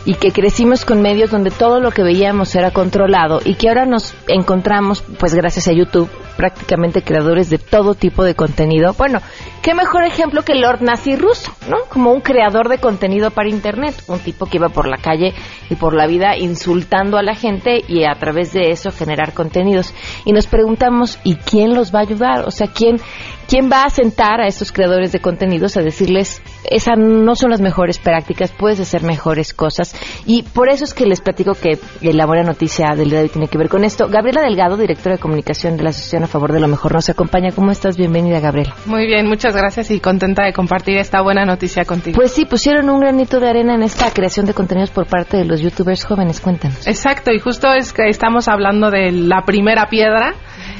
y 0.04 0.14
que 0.14 0.32
crecimos 0.32 0.84
con 0.84 1.02
medios 1.02 1.30
donde 1.30 1.50
todo 1.50 1.80
lo 1.80 1.90
que 1.90 2.02
veíamos 2.02 2.54
era 2.54 2.70
controlado 2.70 3.40
y 3.44 3.54
que 3.54 3.69
ahora 3.69 3.84
nos 3.84 4.14
encontramos, 4.26 5.02
pues 5.19 5.34
gracias 5.34 5.69
a 5.69 5.72
YouTube, 5.72 6.08
prácticamente 6.38 7.02
creadores 7.02 7.50
de 7.50 7.58
todo 7.58 7.96
tipo 7.96 8.23
de 8.23 8.37
contenido. 8.37 8.94
Bueno, 8.96 9.20
qué 9.61 9.75
mejor 9.75 10.05
ejemplo 10.05 10.43
que 10.43 10.55
Lord 10.55 10.82
Nazi 10.82 11.17
ruso, 11.17 11.50
¿no? 11.69 11.79
Como 11.90 12.12
un 12.12 12.20
creador 12.20 12.69
de 12.69 12.79
contenido 12.79 13.32
para 13.32 13.49
Internet, 13.49 14.05
un 14.06 14.20
tipo 14.20 14.46
que 14.46 14.58
iba 14.58 14.69
por 14.69 14.87
la 14.87 14.99
calle 14.99 15.35
y 15.69 15.75
por 15.75 15.94
la 15.94 16.06
vida 16.06 16.37
insultando 16.37 17.19
a 17.19 17.25
la 17.25 17.35
gente 17.35 17.82
y 17.88 18.05
a 18.05 18.14
través 18.14 18.52
de 18.52 18.70
eso 18.70 18.93
generar 18.93 19.35
contenidos. 19.35 19.93
Y 20.25 20.32
nos 20.32 20.46
preguntamos, 20.46 21.19
¿y 21.25 21.35
quién 21.35 21.75
los 21.75 21.93
va 21.93 21.99
a 21.99 22.02
ayudar? 22.02 22.44
O 22.46 22.52
sea, 22.52 22.69
¿quién, 22.69 23.00
¿Quién 23.49 23.70
va 23.73 23.85
a 23.85 23.88
sentar 23.88 24.43
a 24.43 24.46
estos 24.46 24.73
creadores 24.73 25.11
de 25.11 25.20
contenidos 25.20 25.79
a 25.79 25.81
decirles, 25.81 26.43
esas 26.64 26.99
no 26.99 27.35
son 27.35 27.50
las 27.50 27.61
mejores 27.61 27.99
prácticas, 27.99 28.52
puedes 28.52 28.80
hacer 28.80 29.02
mejores 29.02 29.52
cosas? 29.54 29.94
Y 30.26 30.42
por 30.42 30.68
eso 30.68 30.85
es 30.85 30.94
que 30.94 31.06
les 31.06 31.21
platico 31.21 31.52
que 31.54 31.78
la 32.02 32.26
buena 32.26 32.42
noticia 32.42 32.94
del 32.97 33.11
día 33.11 33.18
de 33.18 33.25
hoy 33.25 33.30
tiene 33.30 33.49
que 33.49 33.59
ver 33.59 33.68
con 33.68 33.85
esto. 33.85 34.09
Gabriela 34.09 34.42
Delgado, 34.42 34.76
directora 34.76 35.16
de 35.16 35.21
comunicación 35.21 35.76
de 35.76 35.85
la 35.85 35.90
Asociación 35.90 36.25
a 36.25 36.26
Favor 36.26 36.52
de 36.52 36.61
lo 36.61 36.68
Mejor, 36.68 36.92
nos 36.94 37.09
acompaña. 37.09 37.50
¿Cómo 37.54 37.71
estás? 37.71 37.97
Bienvenida, 37.97 38.40
Gabriela. 38.40 38.75
Muy 38.87 39.06
bien, 39.06 39.26
muchas 39.26 39.54
gracias 39.54 39.90
y 39.90 40.00
contenta 40.00 40.44
de 40.44 40.52
compartir 40.52 40.97
esta 40.99 41.23
buena 41.23 41.44
noticia 41.44 41.85
contigo. 41.85 42.16
Pues 42.16 42.32
sí, 42.32 42.44
pusieron 42.44 42.88
un 42.90 43.00
granito 43.00 43.40
de 43.40 43.49
arena 43.49 43.75
en 43.75 43.82
esta 43.82 44.11
creación 44.11 44.47
de 44.47 44.54
contenidos 44.54 44.90
por 44.90 45.06
parte 45.06 45.37
de 45.37 45.44
los 45.44 45.61
youtubers 45.61 46.04
jóvenes. 46.04 46.40
Cuéntanos. 46.40 46.87
Exacto, 46.87 47.32
y 47.32 47.38
justo 47.38 47.73
es 47.73 47.92
que 47.92 48.09
estamos 48.09 48.49
hablando 48.49 48.90
de 48.90 49.12
la 49.12 49.42
primera 49.42 49.87
piedra 49.87 50.35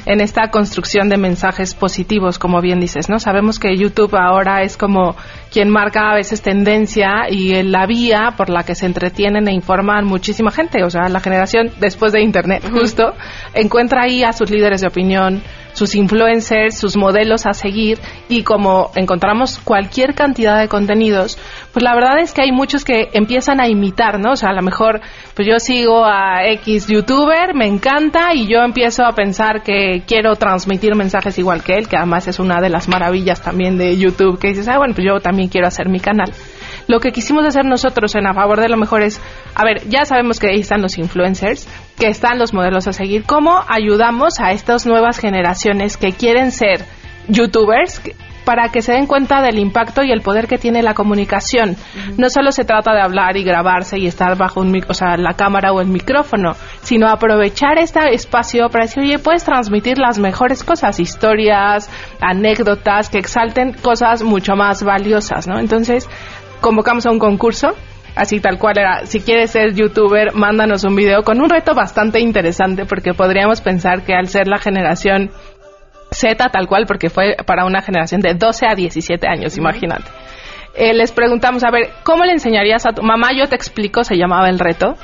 en 0.05 0.21
esta 0.21 0.49
construcción 0.49 1.09
de 1.09 1.17
mensajes 1.17 1.73
positivos, 1.73 2.39
como 2.39 2.61
bien 2.61 2.79
dices, 2.79 3.09
¿no? 3.09 3.19
Sabemos 3.19 3.59
que 3.59 3.75
YouTube 3.75 4.15
ahora 4.15 4.63
es 4.63 4.77
como 4.77 5.15
quien 5.51 5.69
marca 5.69 6.11
a 6.11 6.15
veces 6.15 6.41
tendencia 6.41 7.29
y 7.29 7.63
la 7.63 7.85
vía 7.85 8.33
por 8.37 8.49
la 8.49 8.63
que 8.63 8.75
se 8.75 8.85
entretienen 8.85 9.47
e 9.47 9.53
informan 9.53 10.05
muchísima 10.05 10.51
gente, 10.51 10.83
o 10.83 10.89
sea, 10.89 11.09
la 11.09 11.19
generación 11.19 11.71
después 11.79 12.13
de 12.13 12.21
Internet, 12.21 12.63
justo, 12.71 13.13
encuentra 13.53 14.03
ahí 14.03 14.23
a 14.23 14.33
sus 14.33 14.49
líderes 14.49 14.81
de 14.81 14.87
opinión, 14.87 15.41
sus 15.79 15.95
influencers, 15.95 16.77
sus 16.77 16.97
modelos 16.97 17.45
a 17.45 17.53
seguir 17.53 17.99
y 18.27 18.43
como 18.43 18.91
encontramos 18.95 19.59
cualquier 19.59 20.13
cantidad 20.13 20.59
de 20.59 20.67
contenidos, 20.67 21.37
pues 21.71 21.83
la 21.83 21.95
verdad 21.95 22.19
es 22.19 22.33
que 22.33 22.41
hay 22.41 22.51
muchos 22.51 22.83
que 22.83 23.07
empiezan 23.13 23.61
a 23.61 23.67
imitar, 23.69 24.19
¿no? 24.19 24.33
O 24.33 24.35
sea, 24.35 24.49
a 24.49 24.53
lo 24.53 24.61
mejor 24.61 24.99
pues 25.35 25.47
yo 25.47 25.57
sigo 25.59 26.03
a 26.05 26.45
X 26.45 26.87
youtuber, 26.87 27.55
me 27.55 27.65
encanta 27.65 28.33
y 28.33 28.47
yo 28.47 28.59
empiezo 28.59 29.05
a 29.05 29.13
pensar 29.13 29.63
que 29.63 30.03
quiero 30.05 30.35
transmitir 30.35 30.95
mensajes 30.95 31.39
igual 31.39 31.63
que 31.63 31.77
él, 31.77 31.87
que 31.87 31.95
además 31.95 32.27
es 32.27 32.39
una 32.39 32.59
de 32.59 32.69
las 32.69 32.89
maravillas 32.89 33.41
también 33.41 33.77
de 33.77 33.97
YouTube, 33.97 34.37
que 34.37 34.49
dices, 34.49 34.67
ah, 34.67 34.77
bueno, 34.77 34.93
pues 34.93 35.07
yo 35.07 35.21
también 35.21 35.47
quiero 35.47 35.67
hacer 35.67 35.87
mi 35.87 36.01
canal. 36.01 36.33
Lo 36.87 36.99
que 36.99 37.11
quisimos 37.11 37.45
hacer 37.45 37.65
nosotros 37.65 38.15
en 38.15 38.27
A 38.27 38.33
Favor 38.33 38.59
de 38.59 38.67
lo 38.67 38.75
Mejor 38.75 39.03
es, 39.03 39.21
a 39.55 39.63
ver, 39.63 39.87
ya 39.87 40.05
sabemos 40.05 40.39
que 40.39 40.47
ahí 40.47 40.59
están 40.59 40.81
los 40.81 40.97
influencers, 40.97 41.67
que 41.99 42.07
están 42.07 42.39
los 42.39 42.53
modelos 42.53 42.87
a 42.87 42.93
seguir. 42.93 43.23
¿Cómo 43.25 43.63
ayudamos 43.67 44.39
a 44.39 44.51
estas 44.51 44.85
nuevas 44.85 45.19
generaciones 45.19 45.97
que 45.97 46.13
quieren 46.13 46.51
ser 46.51 46.85
youtubers 47.27 48.01
para 48.49 48.69
que 48.69 48.81
se 48.81 48.93
den 48.93 49.05
cuenta 49.05 49.43
del 49.43 49.59
impacto 49.59 50.01
y 50.01 50.11
el 50.11 50.21
poder 50.21 50.47
que 50.47 50.57
tiene 50.57 50.81
la 50.81 50.95
comunicación. 50.95 51.75
No 52.17 52.31
solo 52.31 52.51
se 52.51 52.65
trata 52.65 52.93
de 52.93 53.01
hablar 53.01 53.37
y 53.37 53.43
grabarse 53.43 53.99
y 53.99 54.07
estar 54.07 54.35
bajo 54.37 54.61
un, 54.61 54.75
o 54.87 54.93
sea, 54.95 55.17
la 55.17 55.35
cámara 55.35 55.71
o 55.71 55.81
el 55.81 55.87
micrófono, 55.87 56.55
sino 56.81 57.07
aprovechar 57.09 57.77
este 57.77 57.99
espacio 58.15 58.69
para 58.69 58.85
decir, 58.85 59.03
oye, 59.03 59.19
puedes 59.19 59.43
transmitir 59.43 59.99
las 59.99 60.17
mejores 60.17 60.63
cosas, 60.63 60.99
historias, 60.99 61.91
anécdotas 62.21 63.09
que 63.09 63.19
exalten 63.19 63.73
cosas 63.73 64.23
mucho 64.23 64.55
más 64.55 64.81
valiosas, 64.81 65.47
¿no? 65.47 65.59
Entonces, 65.59 66.09
convocamos 66.59 67.05
a 67.05 67.11
un 67.11 67.19
concurso 67.19 67.75
así 68.19 68.39
tal 68.41 68.57
cual 68.59 68.77
era, 68.77 69.05
si 69.05 69.21
quieres 69.21 69.51
ser 69.51 69.73
youtuber, 69.73 70.33
mándanos 70.33 70.83
un 70.83 70.95
video 70.95 71.23
con 71.23 71.39
un 71.39 71.49
reto 71.49 71.73
bastante 71.73 72.19
interesante 72.19 72.85
porque 72.85 73.13
podríamos 73.13 73.61
pensar 73.61 74.03
que 74.03 74.13
al 74.13 74.27
ser 74.27 74.47
la 74.47 74.57
generación 74.57 75.31
Z 76.11 76.49
tal 76.49 76.67
cual, 76.67 76.85
porque 76.85 77.09
fue 77.09 77.37
para 77.45 77.65
una 77.65 77.81
generación 77.81 78.19
de 78.21 78.33
12 78.33 78.65
a 78.67 78.75
17 78.75 79.27
años, 79.27 79.57
imagínate. 79.57 80.11
Eh, 80.75 80.93
les 80.93 81.11
preguntamos, 81.11 81.63
a 81.63 81.71
ver, 81.71 81.89
¿cómo 82.03 82.25
le 82.25 82.33
enseñarías 82.33 82.85
a 82.85 82.91
tu 82.91 83.03
mamá? 83.03 83.29
Yo 83.31 83.47
te 83.47 83.55
explico, 83.55 84.03
se 84.03 84.17
llamaba 84.17 84.49
el 84.49 84.59
reto 84.59 84.95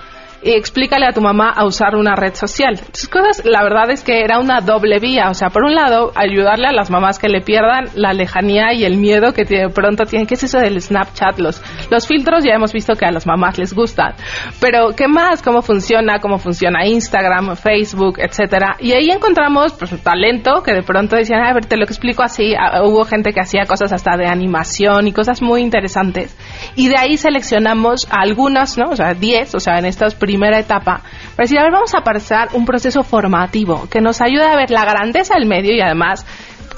y 0.41 0.51
explícale 0.51 1.05
a 1.05 1.11
tu 1.11 1.21
mamá 1.21 1.49
a 1.49 1.65
usar 1.65 1.95
una 1.95 2.15
red 2.15 2.33
social. 2.35 2.75
Entonces, 2.77 3.07
cosas, 3.07 3.45
la 3.45 3.63
verdad 3.63 3.89
es 3.91 4.03
que 4.03 4.21
era 4.21 4.39
una 4.39 4.61
doble 4.61 4.99
vía. 4.99 5.29
O 5.29 5.33
sea, 5.33 5.49
por 5.49 5.63
un 5.63 5.75
lado, 5.75 6.11
ayudarle 6.15 6.67
a 6.67 6.71
las 6.71 6.89
mamás 6.89 7.19
que 7.19 7.29
le 7.29 7.41
pierdan 7.41 7.85
la 7.95 8.13
lejanía 8.13 8.73
y 8.73 8.85
el 8.85 8.97
miedo 8.97 9.33
que 9.33 9.43
de 9.43 9.69
pronto 9.69 10.05
tienen. 10.05 10.27
¿Qué 10.27 10.35
es 10.35 10.43
eso 10.43 10.59
del 10.59 10.81
Snapchat? 10.81 11.39
Los, 11.39 11.61
los 11.89 12.07
filtros 12.07 12.43
ya 12.43 12.53
hemos 12.53 12.73
visto 12.73 12.95
que 12.95 13.05
a 13.05 13.11
las 13.11 13.25
mamás 13.25 13.57
les 13.57 13.73
gustan. 13.73 14.13
Pero, 14.59 14.95
¿qué 14.95 15.07
más? 15.07 15.41
¿Cómo 15.41 15.61
funciona? 15.61 16.19
¿Cómo 16.19 16.37
funciona 16.37 16.85
Instagram, 16.85 17.55
Facebook, 17.55 18.19
etcétera? 18.19 18.75
Y 18.79 18.93
ahí 18.93 19.09
encontramos, 19.09 19.73
pues, 19.73 19.91
talento 20.03 20.61
que 20.63 20.73
de 20.73 20.83
pronto 20.83 21.15
decían, 21.15 21.43
a 21.43 21.53
ver, 21.53 21.65
te 21.65 21.77
lo 21.77 21.83
explico 21.83 22.23
así. 22.23 22.53
Ah, 22.55 22.83
hubo 22.83 23.03
gente 23.05 23.33
que 23.33 23.41
hacía 23.41 23.65
cosas 23.65 23.91
hasta 23.93 24.17
de 24.17 24.27
animación 24.27 25.07
y 25.07 25.13
cosas 25.13 25.41
muy 25.41 25.61
interesantes. 25.61 26.35
Y 26.75 26.89
de 26.89 26.97
ahí 26.97 27.17
seleccionamos 27.17 28.07
algunas, 28.09 28.77
¿no? 28.77 28.89
O 28.91 28.95
sea, 28.95 29.13
10, 29.13 29.55
o 29.55 29.59
sea, 29.59 29.79
en 29.79 29.85
estas 29.85 30.15
primera 30.25 30.59
etapa, 30.59 31.01
para 31.35 31.43
decir, 31.43 31.59
a 31.59 31.63
ver, 31.63 31.71
vamos 31.71 31.93
a 31.93 32.01
pasar 32.01 32.49
un 32.53 32.65
proceso 32.65 33.03
formativo 33.03 33.87
que 33.89 34.01
nos 34.01 34.21
ayude 34.21 34.45
a 34.45 34.55
ver 34.55 34.71
la 34.71 34.85
grandeza 34.85 35.35
del 35.35 35.47
medio 35.47 35.73
y 35.75 35.81
además 35.81 36.25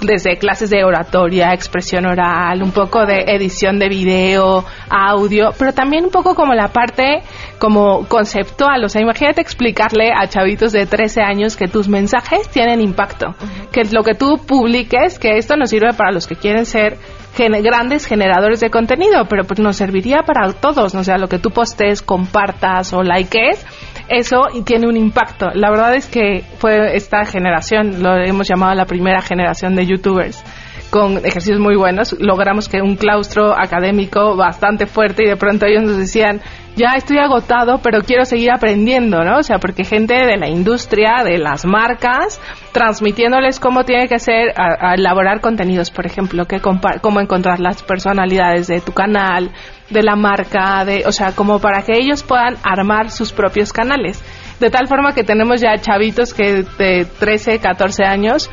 desde 0.01 0.37
clases 0.37 0.69
de 0.69 0.83
oratoria, 0.83 1.53
expresión 1.53 2.05
oral, 2.05 2.61
un 2.61 2.71
poco 2.71 3.05
de 3.05 3.23
edición 3.27 3.79
de 3.79 3.89
video, 3.89 4.63
audio, 4.89 5.53
pero 5.57 5.73
también 5.73 6.05
un 6.05 6.11
poco 6.11 6.35
como 6.35 6.53
la 6.53 6.67
parte 6.67 7.23
como 7.57 8.07
conceptual, 8.07 8.83
o 8.83 8.89
sea, 8.89 9.01
imagínate 9.01 9.41
explicarle 9.41 10.11
a 10.15 10.27
chavitos 10.27 10.71
de 10.71 10.85
13 10.85 11.21
años 11.21 11.57
que 11.57 11.67
tus 11.67 11.87
mensajes 11.87 12.47
tienen 12.49 12.81
impacto, 12.81 13.35
que 13.71 13.85
lo 13.85 14.03
que 14.03 14.13
tú 14.13 14.37
publiques, 14.45 15.17
que 15.17 15.37
esto 15.37 15.55
nos 15.55 15.69
sirve 15.69 15.93
para 15.93 16.11
los 16.11 16.27
que 16.27 16.35
quieren 16.35 16.65
ser 16.65 16.97
grandes 17.37 18.05
generadores 18.05 18.59
de 18.59 18.69
contenido, 18.69 19.25
pero 19.29 19.43
pues 19.43 19.59
nos 19.59 19.77
serviría 19.77 20.23
para 20.23 20.51
todos, 20.53 20.93
¿no? 20.93 21.01
o 21.01 21.03
sea, 21.03 21.17
lo 21.17 21.27
que 21.27 21.39
tú 21.39 21.51
postes, 21.51 22.01
compartas 22.01 22.93
o 22.93 23.03
likees, 23.03 23.65
eso 24.09 24.41
tiene 24.65 24.87
un 24.87 24.97
impacto. 24.97 25.47
La 25.53 25.69
verdad 25.69 25.95
es 25.95 26.07
que 26.07 26.43
fue 26.57 26.95
esta 26.95 27.25
generación, 27.25 28.01
lo 28.01 28.15
hemos 28.17 28.47
llamado 28.47 28.73
la 28.73 28.85
primera 28.85 29.21
generación 29.21 29.75
de 29.75 29.85
youtubers, 29.85 30.43
con 30.89 31.17
ejercicios 31.17 31.59
muy 31.59 31.75
buenos, 31.75 32.15
logramos 32.19 32.69
que 32.69 32.81
un 32.81 32.95
claustro 32.95 33.53
académico 33.57 34.35
bastante 34.35 34.85
fuerte 34.85 35.23
y 35.23 35.27
de 35.27 35.35
pronto 35.35 35.65
ellos 35.65 35.83
nos 35.83 35.97
decían, 35.97 36.41
ya 36.75 36.93
estoy 36.95 37.17
agotado, 37.17 37.79
pero 37.81 38.01
quiero 38.03 38.23
seguir 38.23 38.51
aprendiendo, 38.51 39.23
¿no? 39.23 39.39
O 39.39 39.43
sea, 39.43 39.57
porque 39.57 39.83
gente 39.83 40.13
de 40.13 40.37
la 40.37 40.47
industria, 40.47 41.23
de 41.23 41.39
las 41.39 41.65
marcas, 41.65 42.39
transmitiéndoles 42.71 43.59
cómo 43.59 43.83
tiene 43.83 44.07
que 44.07 44.19
ser 44.19 44.53
elaborar 44.95 45.41
contenidos, 45.41 45.89
por 45.89 46.05
ejemplo, 46.05 46.45
que 46.45 46.61
cómo 46.61 47.19
encontrar 47.19 47.59
las 47.59 47.81
personalidades 47.81 48.67
de 48.67 48.79
tu 48.79 48.91
canal, 48.91 49.51
de 49.89 50.03
la 50.03 50.15
marca, 50.15 50.85
de, 50.85 51.03
o 51.07 51.11
sea, 51.11 51.31
como 51.31 51.59
para 51.59 51.81
que 51.81 51.93
ellos 51.97 52.23
puedan 52.23 52.57
armar 52.63 53.09
sus 53.09 53.33
propios 53.33 53.73
canales. 53.73 54.23
De 54.59 54.69
tal 54.69 54.87
forma 54.87 55.13
que 55.13 55.23
tenemos 55.23 55.61
ya 55.61 55.77
chavitos 55.79 56.33
que 56.33 56.63
de 56.77 57.05
13, 57.19 57.59
14 57.59 58.03
años 58.03 58.49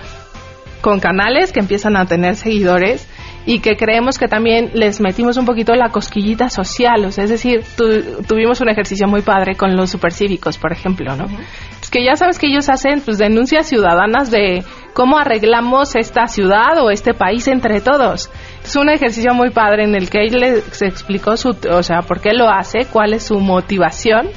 con 0.85 1.00
canales 1.00 1.50
que 1.50 1.61
empiezan 1.61 1.97
a 1.97 2.05
tener 2.05 2.37
seguidores 2.37 3.09
y 3.47 3.61
que 3.61 3.75
creemos 3.75 4.19
que 4.19 4.29
también 4.29 4.71
les 4.75 5.00
metimos 5.00 5.38
un 5.38 5.47
poquito 5.47 5.75
la 5.75 5.88
cosquillita 5.88 6.50
social, 6.50 7.07
o 7.07 7.11
sea, 7.11 7.25
es 7.25 7.31
decir, 7.31 7.64
tuvimos 8.29 8.61
un 8.61 8.69
ejercicio 8.69 9.09
muy 9.09 9.23
padre 9.23 9.55
con 9.55 9.75
los 9.76 9.88
supercívicos, 9.88 10.59
por 10.59 10.73
ejemplo, 10.73 11.17
¿no? 11.17 11.25
Es 11.81 11.88
que 11.88 12.05
ya 12.05 12.17
sabes 12.17 12.38
que 12.38 12.49
ellos 12.49 12.69
hacen 12.69 13.00
pues 13.00 13.17
denuncias 13.17 13.67
ciudadanas 13.67 14.31
de 14.31 14.62
cómo 14.93 15.17
arreglamos 15.17 15.97
esta 15.97 16.26
ciudad 16.26 16.76
o 16.79 16.91
este 16.91 17.14
país 17.14 17.49
entre 17.49 17.81
todos. 17.81 18.31
Es 18.62 18.76
un 18.76 18.91
ejercicio 18.91 19.33
muy 19.33 19.49
padre 19.49 19.85
en 19.85 19.95
el 19.95 20.11
que 20.11 20.26
él 20.26 20.38
les 20.38 20.83
explicó 20.83 21.38
su, 21.38 21.57
o 21.71 21.83
sea, 21.83 22.03
por 22.03 22.21
qué 22.21 22.35
lo 22.35 22.50
hace, 22.50 22.85
cuál 22.93 23.14
es 23.14 23.23
su 23.23 23.41
motivación 23.41 24.29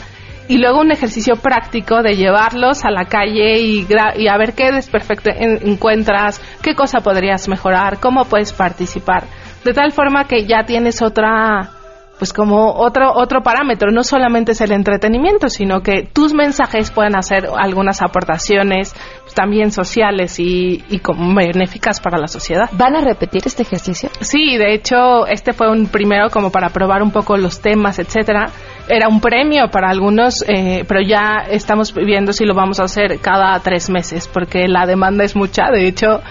y 0.48 0.58
luego 0.58 0.80
un 0.80 0.92
ejercicio 0.92 1.36
práctico 1.36 2.02
de 2.02 2.16
llevarlos 2.16 2.86
a 2.86 2.92
la 2.92 3.06
calle 3.06 3.60
y, 3.60 3.88
y 4.18 4.28
a 4.28 4.38
ver 4.38 4.54
qué 4.54 4.72
desperfecto 4.72 5.30
encuentras, 5.30 6.42
qué 6.62 6.76
cosa 6.76 7.00
podrías 7.00 7.48
mejorar, 7.48 8.00
cómo 8.00 8.26
puedes 8.26 8.54
participar. 8.54 9.26
De 9.64 9.74
tal 9.74 9.92
forma 9.92 10.26
que 10.26 10.46
ya 10.46 10.64
tienes 10.66 11.02
otra, 11.02 11.72
pues 12.18 12.32
como 12.32 12.74
otro, 12.74 13.12
otro 13.14 13.42
parámetro, 13.42 13.92
no 13.92 14.04
solamente 14.04 14.54
es 14.54 14.62
el 14.62 14.72
entretenimiento, 14.72 15.50
sino 15.50 15.82
que 15.82 16.04
tus 16.04 16.34
mensajes 16.34 16.92
pueden 16.92 17.18
hacer 17.18 17.50
algunas 17.58 18.02
aportaciones 18.02 18.96
pues, 19.24 19.34
también 19.34 19.72
sociales 19.72 20.40
y, 20.40 20.84
y 20.90 21.00
como 21.00 21.36
benéficas 21.36 22.00
para 22.00 22.18
la 22.18 22.28
sociedad. 22.28 22.70
¿Van 22.72 22.96
a 22.96 23.02
repetir 23.02 23.42
este 23.46 23.64
ejercicio? 23.64 24.10
Sí, 24.22 24.56
de 24.58 24.74
hecho, 24.74 25.28
este 25.28 25.52
fue 25.52 25.70
un 25.70 25.88
primero 25.88 26.30
como 26.30 26.50
para 26.52 26.70
probar 26.70 27.04
un 27.04 27.12
poco 27.12 27.36
los 27.36 27.60
temas, 27.62 28.00
etcétera 28.00 28.52
era 28.90 29.08
un 29.08 29.20
premio 29.22 29.70
para 29.70 29.90
algunos, 29.90 30.44
eh, 30.48 30.86
pero 30.88 31.02
ya 31.02 31.44
estamos 31.50 31.94
viendo 31.94 32.34
si 32.34 32.46
lo 32.46 32.54
vamos 32.54 32.80
a 32.80 32.84
hacer 32.84 33.20
cada 33.20 33.60
tres 33.60 33.90
meses, 33.90 34.28
porque 34.28 34.68
la 34.68 34.86
demanda 34.86 35.24
es 35.24 35.36
mucha. 35.36 35.70
De 35.72 35.88
hecho, 35.88 36.22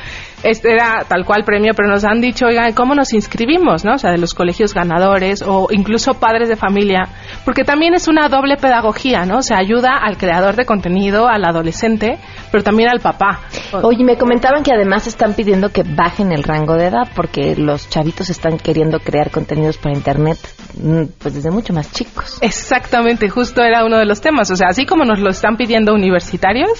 este 0.42 0.72
era 0.72 1.04
tal 1.08 1.24
cual 1.24 1.44
premio, 1.44 1.72
pero 1.74 1.88
nos 1.88 2.04
han 2.04 2.20
dicho, 2.20 2.46
oigan, 2.46 2.72
¿cómo 2.72 2.94
nos 2.94 3.12
inscribimos? 3.12 3.84
¿no? 3.84 3.94
O 3.94 3.98
sea, 3.98 4.10
de 4.10 4.18
los 4.18 4.34
colegios 4.34 4.74
ganadores 4.74 5.42
o 5.42 5.68
incluso 5.70 6.14
padres 6.14 6.48
de 6.48 6.56
familia, 6.56 7.08
porque 7.44 7.64
también 7.64 7.94
es 7.94 8.08
una 8.08 8.28
doble 8.28 8.56
pedagogía, 8.56 9.24
¿no? 9.24 9.38
O 9.38 9.42
sea, 9.42 9.58
ayuda 9.58 9.96
al 9.96 10.16
creador 10.16 10.56
de 10.56 10.64
contenido, 10.64 11.28
al 11.28 11.44
adolescente, 11.44 12.18
pero 12.50 12.62
también 12.62 12.88
al 12.88 13.00
papá. 13.00 13.40
Oye, 13.82 14.04
me 14.04 14.16
comentaban 14.16 14.62
que 14.62 14.72
además 14.72 15.06
están 15.06 15.34
pidiendo 15.34 15.70
que 15.70 15.82
bajen 15.82 16.32
el 16.32 16.42
rango 16.42 16.74
de 16.74 16.86
edad 16.86 17.08
porque 17.14 17.56
los 17.56 17.88
chavitos 17.88 18.30
están 18.30 18.58
queriendo 18.58 19.00
crear 19.00 19.30
contenidos 19.30 19.78
para 19.78 19.94
internet 19.94 20.38
mm, 20.80 21.04
pues 21.18 21.34
desde 21.34 21.50
mucho 21.50 21.72
más 21.72 21.92
chicos. 21.92 22.38
Exactamente, 22.40 23.28
justo 23.28 23.62
era 23.62 23.84
uno 23.84 23.98
de 23.98 24.06
los 24.06 24.20
temas. 24.20 24.50
O 24.50 24.56
sea, 24.56 24.68
así 24.68 24.86
como 24.86 25.04
nos 25.04 25.18
lo 25.18 25.30
están 25.30 25.56
pidiendo 25.56 25.94
universitarios, 25.94 26.70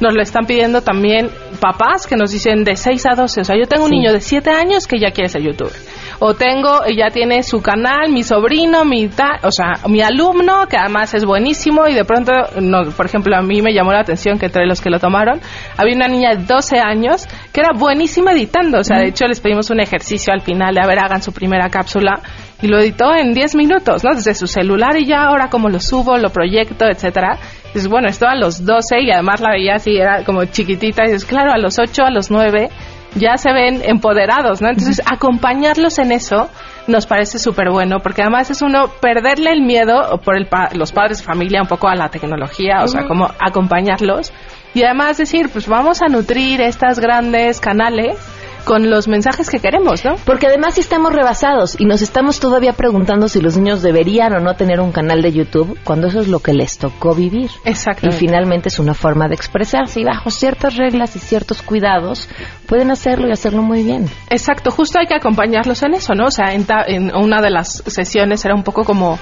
nos 0.00 0.14
lo 0.14 0.22
están 0.22 0.46
pidiendo 0.46 0.82
también 0.82 1.30
papás 1.60 2.06
que 2.06 2.16
nos 2.16 2.32
dicen 2.32 2.64
de 2.64 2.74
6 2.74 3.06
a 3.06 3.14
12. 3.14 3.42
O 3.42 3.44
sea, 3.44 3.56
yo 3.56 3.66
tengo 3.66 3.84
un 3.84 3.90
niño 3.90 4.12
de 4.12 4.20
7 4.20 4.50
años 4.50 4.86
que 4.86 4.98
ya 4.98 5.10
quiere 5.12 5.28
ser 5.28 5.42
youtuber. 5.42 5.72
O 6.18 6.34
tengo, 6.34 6.80
ya 6.94 7.10
tiene 7.10 7.42
su 7.42 7.62
canal, 7.62 8.10
mi 8.10 8.22
sobrino, 8.22 8.84
mi 8.84 9.08
o 9.42 9.52
sea, 9.52 9.88
mi 9.88 10.02
alumno, 10.02 10.66
que 10.68 10.76
además 10.76 11.14
es 11.14 11.24
buenísimo 11.24 11.86
y 11.86 11.94
de 11.94 12.04
pronto, 12.04 12.32
no, 12.60 12.90
por 12.90 13.06
ejemplo, 13.06 13.36
a 13.36 13.42
mí 13.42 13.62
me 13.62 13.72
llamó 13.72 13.92
la 13.92 14.00
atención 14.00 14.38
que 14.38 14.46
entre 14.46 14.66
los 14.66 14.80
que 14.80 14.90
lo 14.90 14.98
tomaron, 14.98 15.40
había 15.76 15.94
una 15.94 16.08
niña 16.08 16.34
de 16.34 16.44
12 16.44 16.78
años 16.78 17.26
que 17.52 17.60
era 17.60 17.70
buenísima 17.72 18.32
editando. 18.32 18.80
O 18.80 18.84
sea, 18.84 18.98
de 18.98 19.08
hecho 19.08 19.26
les 19.26 19.40
pedimos 19.40 19.70
un 19.70 19.80
ejercicio 19.80 20.32
al 20.32 20.40
final 20.40 20.74
de, 20.74 20.80
a 20.80 20.86
ver, 20.86 20.98
hagan 20.98 21.22
su 21.22 21.32
primera 21.32 21.68
cápsula 21.68 22.20
y 22.62 22.68
lo 22.68 22.78
editó 22.78 23.14
en 23.14 23.32
10 23.32 23.54
minutos, 23.56 24.04
¿no? 24.04 24.14
Desde 24.14 24.34
su 24.34 24.46
celular 24.46 24.96
y 24.96 25.06
ya 25.06 25.24
ahora 25.24 25.48
como 25.48 25.68
lo 25.68 25.80
subo, 25.80 26.16
lo 26.16 26.30
proyecto, 26.30 26.86
etcétera. 26.86 27.38
Dices, 27.72 27.88
bueno, 27.88 28.08
esto 28.08 28.26
a 28.26 28.34
los 28.34 28.64
12 28.64 29.00
y 29.00 29.10
además 29.10 29.40
la 29.40 29.50
veía 29.50 29.76
así, 29.76 29.96
era 29.96 30.24
como 30.24 30.44
chiquitita. 30.44 31.04
Y 31.04 31.12
dices, 31.12 31.24
claro, 31.24 31.52
a 31.52 31.58
los 31.58 31.78
8, 31.78 32.04
a 32.04 32.10
los 32.10 32.30
9 32.30 32.68
ya 33.14 33.36
se 33.36 33.52
ven 33.52 33.82
empoderados, 33.84 34.60
¿no? 34.62 34.68
Entonces, 34.68 35.02
acompañarlos 35.04 35.98
en 35.98 36.12
eso 36.12 36.48
nos 36.86 37.06
parece 37.06 37.38
súper 37.38 37.70
bueno, 37.70 37.98
porque 38.02 38.22
además 38.22 38.50
es 38.50 38.62
uno 38.62 38.88
perderle 39.00 39.52
el 39.52 39.62
miedo 39.62 40.20
por 40.24 40.36
el 40.36 40.48
los 40.74 40.92
padres 40.92 41.18
de 41.18 41.24
familia 41.24 41.62
un 41.62 41.68
poco 41.68 41.88
a 41.88 41.94
la 41.94 42.08
tecnología, 42.08 42.82
o 42.82 42.88
sea, 42.88 43.06
como 43.06 43.30
acompañarlos. 43.38 44.32
Y 44.74 44.84
además 44.84 45.18
decir, 45.18 45.50
pues 45.52 45.66
vamos 45.66 46.02
a 46.02 46.06
nutrir 46.06 46.60
estas 46.60 47.00
grandes 47.00 47.60
canales 47.60 48.16
con 48.64 48.90
los 48.90 49.08
mensajes 49.08 49.48
que 49.48 49.58
queremos, 49.58 50.04
¿no? 50.04 50.16
Porque 50.24 50.46
además 50.46 50.74
si 50.74 50.80
estamos 50.80 51.12
rebasados 51.12 51.78
y 51.78 51.84
nos 51.84 52.02
estamos 52.02 52.40
todavía 52.40 52.72
preguntando 52.72 53.28
si 53.28 53.40
los 53.40 53.56
niños 53.56 53.82
deberían 53.82 54.32
o 54.34 54.40
no 54.40 54.54
tener 54.54 54.80
un 54.80 54.92
canal 54.92 55.22
de 55.22 55.32
YouTube, 55.32 55.78
cuando 55.84 56.08
eso 56.08 56.20
es 56.20 56.28
lo 56.28 56.40
que 56.40 56.52
les 56.52 56.78
tocó 56.78 57.14
vivir. 57.14 57.50
Exacto. 57.64 58.08
Y 58.08 58.12
finalmente 58.12 58.68
es 58.68 58.78
una 58.78 58.94
forma 58.94 59.28
de 59.28 59.34
expresarse 59.34 60.00
y 60.00 60.04
bajo 60.04 60.30
ciertas 60.30 60.76
reglas 60.76 61.16
y 61.16 61.18
ciertos 61.18 61.62
cuidados 61.62 62.28
pueden 62.66 62.90
hacerlo 62.90 63.28
y 63.28 63.32
hacerlo 63.32 63.62
muy 63.62 63.82
bien. 63.82 64.08
Exacto, 64.28 64.70
justo 64.70 64.98
hay 64.98 65.06
que 65.06 65.14
acompañarlos 65.14 65.82
en 65.82 65.94
eso, 65.94 66.14
¿no? 66.14 66.26
O 66.26 66.30
sea, 66.30 66.52
en, 66.54 66.66
en 66.86 67.14
una 67.14 67.40
de 67.40 67.50
las 67.50 67.82
sesiones 67.86 68.44
era 68.44 68.54
un 68.54 68.62
poco 68.62 68.84
como 68.84 69.18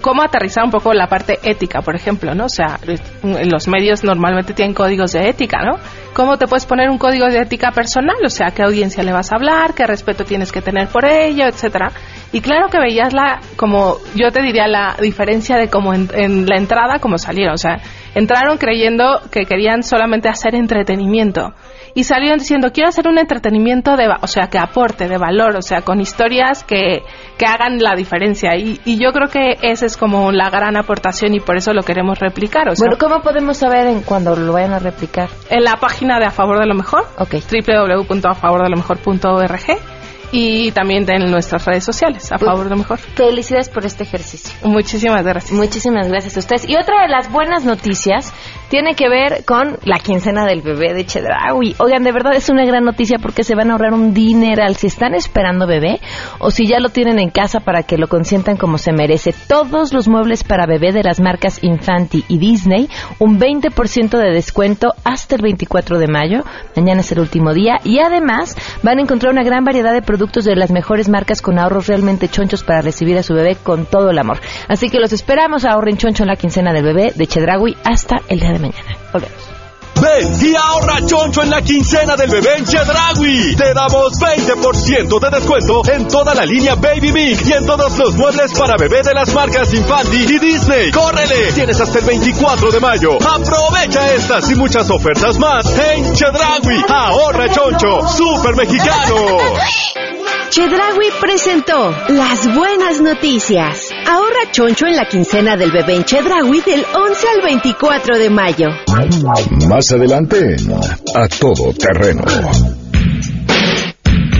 cómo 0.00 0.22
aterrizar 0.22 0.64
un 0.64 0.70
poco 0.70 0.92
la 0.92 1.06
parte 1.06 1.38
ética, 1.42 1.80
por 1.80 1.96
ejemplo, 1.96 2.34
¿no? 2.34 2.44
O 2.44 2.48
sea, 2.50 2.78
los 3.22 3.68
medios 3.68 4.04
normalmente 4.04 4.52
tienen 4.52 4.74
códigos 4.74 5.12
de 5.12 5.28
ética, 5.28 5.62
¿no? 5.64 5.78
Cómo 6.18 6.36
te 6.36 6.48
puedes 6.48 6.66
poner 6.66 6.90
un 6.90 6.98
código 6.98 7.26
de 7.26 7.38
ética 7.38 7.70
personal, 7.70 8.16
o 8.24 8.28
sea, 8.28 8.50
qué 8.50 8.64
audiencia 8.64 9.04
le 9.04 9.12
vas 9.12 9.30
a 9.30 9.36
hablar, 9.36 9.72
qué 9.72 9.86
respeto 9.86 10.24
tienes 10.24 10.50
que 10.50 10.60
tener 10.60 10.88
por 10.88 11.04
ello, 11.04 11.46
etcétera. 11.46 11.92
Y 12.32 12.40
claro 12.40 12.68
que 12.70 12.80
veías 12.80 13.12
la, 13.12 13.38
como 13.54 13.98
yo 14.16 14.32
te 14.32 14.42
diría, 14.42 14.66
la 14.66 14.96
diferencia 15.00 15.56
de 15.56 15.70
cómo 15.70 15.94
en, 15.94 16.44
la 16.44 16.56
entrada, 16.56 16.98
como 16.98 17.18
salieron. 17.18 17.54
O 17.54 17.56
sea, 17.56 17.78
entraron 18.14 18.58
creyendo 18.58 19.22
que 19.30 19.44
querían 19.44 19.82
solamente 19.82 20.28
hacer 20.28 20.54
entretenimiento. 20.54 21.54
Y 21.94 22.04
salieron 22.04 22.38
diciendo 22.38 22.70
quiero 22.72 22.90
hacer 22.90 23.08
un 23.08 23.18
entretenimiento 23.18 23.96
de 23.96 24.08
o 24.08 24.26
sea 24.26 24.48
que 24.48 24.58
aporte 24.58 25.08
de 25.08 25.16
valor 25.18 25.56
o 25.56 25.62
sea 25.62 25.80
con 25.82 26.00
historias 26.00 26.62
que, 26.62 27.02
que 27.36 27.46
hagan 27.46 27.78
la 27.78 27.96
diferencia. 27.96 28.56
Y, 28.56 28.80
y 28.84 28.98
yo 28.98 29.12
creo 29.12 29.28
que 29.28 29.56
esa 29.62 29.86
es 29.86 29.96
como 29.96 30.30
la 30.30 30.50
gran 30.50 30.76
aportación 30.76 31.34
y 31.34 31.40
por 31.40 31.56
eso 31.56 31.72
lo 31.72 31.82
queremos 31.82 32.18
replicar 32.18 32.68
o 32.68 32.76
sea, 32.76 32.86
bueno 32.86 32.98
cómo 32.98 33.22
podemos 33.22 33.56
saber 33.56 33.86
en 33.88 34.02
cuando 34.02 34.36
lo 34.36 34.52
vayan 34.52 34.74
a 34.74 34.78
replicar 34.78 35.30
en 35.50 35.64
la 35.64 35.76
página 35.76 36.18
de 36.18 36.26
a 36.26 36.30
favor 36.30 36.60
de 36.60 36.66
lo 36.66 36.74
mejor 36.74 37.06
okay. 37.18 37.40
www.afavordelomejor.org 37.40 39.97
y 40.30 40.72
también 40.72 41.08
en 41.08 41.30
nuestras 41.30 41.64
redes 41.64 41.84
sociales, 41.84 42.30
a 42.32 42.38
favor 42.38 42.64
de 42.64 42.70
lo 42.70 42.76
mejor. 42.76 42.98
Felicidades 42.98 43.68
por 43.68 43.86
este 43.86 44.04
ejercicio. 44.04 44.54
Muchísimas 44.62 45.24
gracias. 45.24 45.52
Muchísimas 45.52 46.08
gracias 46.08 46.36
a 46.36 46.40
ustedes. 46.40 46.68
Y 46.68 46.76
otra 46.76 47.02
de 47.02 47.08
las 47.08 47.30
buenas 47.30 47.64
noticias 47.64 48.32
tiene 48.68 48.94
que 48.94 49.08
ver 49.08 49.44
con 49.44 49.78
la 49.84 49.98
quincena 49.98 50.44
del 50.44 50.60
bebé 50.60 50.92
de 50.92 51.06
Chedraui. 51.06 51.74
Oigan, 51.78 52.04
de 52.04 52.12
verdad 52.12 52.34
es 52.34 52.50
una 52.50 52.66
gran 52.66 52.84
noticia 52.84 53.18
porque 53.18 53.42
se 53.42 53.54
van 53.54 53.70
a 53.70 53.72
ahorrar 53.72 53.94
un 53.94 54.12
dineral 54.12 54.76
si 54.76 54.88
están 54.88 55.14
esperando 55.14 55.66
bebé 55.66 56.00
o 56.38 56.50
si 56.50 56.66
ya 56.66 56.78
lo 56.78 56.90
tienen 56.90 57.18
en 57.18 57.30
casa 57.30 57.60
para 57.60 57.82
que 57.82 57.96
lo 57.96 58.08
consientan 58.08 58.58
como 58.58 58.76
se 58.76 58.92
merece. 58.92 59.34
Todos 59.48 59.94
los 59.94 60.08
muebles 60.08 60.44
para 60.44 60.66
bebé 60.66 60.92
de 60.92 61.02
las 61.02 61.20
marcas 61.20 61.62
Infanti 61.62 62.24
y 62.28 62.38
Disney, 62.38 62.90
un 63.18 63.40
20% 63.40 64.18
de 64.18 64.30
descuento 64.32 64.92
hasta 65.04 65.36
el 65.36 65.42
24 65.42 65.98
de 65.98 66.06
mayo. 66.06 66.44
Mañana 66.76 67.00
es 67.00 67.10
el 67.12 67.20
último 67.20 67.54
día. 67.54 67.78
Y 67.84 68.00
además 68.00 68.54
van 68.82 68.98
a 68.98 69.02
encontrar 69.02 69.32
una 69.32 69.44
gran 69.44 69.64
variedad 69.64 69.94
de 69.94 70.02
productos 70.02 70.17
de 70.18 70.56
las 70.56 70.70
mejores 70.70 71.08
marcas 71.08 71.40
con 71.40 71.58
ahorros 71.58 71.86
realmente 71.86 72.28
chonchos 72.28 72.64
para 72.64 72.82
recibir 72.82 73.16
a 73.18 73.22
su 73.22 73.34
bebé 73.34 73.56
con 73.56 73.86
todo 73.86 74.10
el 74.10 74.18
amor. 74.18 74.40
Así 74.68 74.90
que 74.90 75.00
los 75.00 75.12
esperamos. 75.12 75.64
Ahorren 75.64 75.96
choncho 75.96 76.24
en 76.24 76.28
la 76.28 76.36
quincena 76.36 76.72
del 76.72 76.84
bebé 76.84 77.12
de 77.14 77.26
Chedraui 77.26 77.76
hasta 77.84 78.16
el 78.28 78.40
día 78.40 78.52
de 78.52 78.58
mañana. 78.58 78.96
Volvemos. 79.12 79.47
Ven 80.00 80.38
y 80.40 80.54
ahorra 80.54 81.04
choncho 81.04 81.42
en 81.42 81.50
la 81.50 81.62
quincena 81.62 82.16
del 82.16 82.30
bebé 82.30 82.56
en 82.58 82.64
Chedragui. 82.64 83.56
Te 83.56 83.74
damos 83.74 84.12
20% 84.18 85.20
de 85.20 85.30
descuento 85.30 85.82
en 85.90 86.08
toda 86.08 86.34
la 86.34 86.44
línea 86.44 86.74
Baby 86.74 87.12
Big 87.12 87.38
y 87.46 87.52
en 87.52 87.66
todos 87.66 87.98
los 87.98 88.14
muebles 88.14 88.52
para 88.52 88.76
bebé 88.76 89.02
de 89.02 89.14
las 89.14 89.32
marcas 89.34 89.72
Infanti 89.72 90.16
y 90.16 90.38
Disney. 90.38 90.90
¡Córrele! 90.90 91.52
Tienes 91.52 91.80
hasta 91.80 91.98
el 91.98 92.04
24 92.04 92.70
de 92.70 92.80
mayo. 92.80 93.16
Aprovecha 93.16 94.14
estas 94.14 94.50
y 94.50 94.54
muchas 94.54 94.88
ofertas 94.90 95.38
más 95.38 95.66
en 95.78 96.12
Chedragui. 96.14 96.84
Ahorra 96.88 97.48
choncho, 97.50 98.06
super 98.08 98.56
mexicano. 98.56 99.38
Chedragui 100.50 101.08
presentó 101.20 101.90
las 102.08 102.54
buenas 102.54 103.00
noticias. 103.02 103.90
Ahorra 104.06 104.50
choncho 104.50 104.86
en 104.86 104.96
la 104.96 105.04
quincena 105.04 105.56
del 105.56 105.70
bebé 105.70 105.96
en 105.96 106.04
Chedragui 106.04 106.60
del 106.62 106.84
11 106.94 107.26
al 107.36 107.42
24 107.42 108.18
de 108.18 108.30
mayo. 108.30 108.68
Más 109.68 109.92
adelante, 109.92 110.56
a 111.14 111.28
todo 111.28 111.74
terreno. 111.74 112.22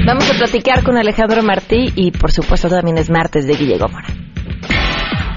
Vamos 0.06 0.30
a 0.30 0.34
platicar 0.38 0.82
con 0.82 0.96
Alejandro 0.96 1.42
Martí 1.42 1.92
y 1.94 2.10
por 2.10 2.32
supuesto 2.32 2.68
también 2.68 2.96
es 2.96 3.10
martes 3.10 3.46
de 3.46 3.54
Guille 3.54 3.76
Gómora. 3.76 4.06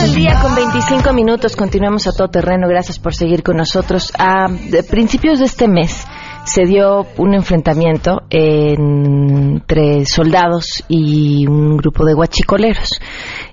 Del 0.00 0.14
día 0.14 0.38
con 0.42 0.54
25 0.54 1.12
minutos. 1.12 1.56
Continuamos 1.56 2.06
a 2.06 2.12
todo 2.12 2.28
terreno. 2.28 2.68
Gracias 2.68 2.98
por 2.98 3.14
seguir 3.14 3.42
con 3.42 3.56
nosotros. 3.56 4.12
A 4.18 4.46
principios 4.90 5.38
de 5.38 5.46
este 5.46 5.68
mes 5.68 6.04
se 6.44 6.64
dio 6.64 7.06
un 7.16 7.34
enfrentamiento 7.34 8.22
entre 8.30 10.04
soldados 10.04 10.84
y 10.88 11.46
un 11.46 11.76
grupo 11.76 12.04
de 12.04 12.14
guachicoleros. 12.14 13.00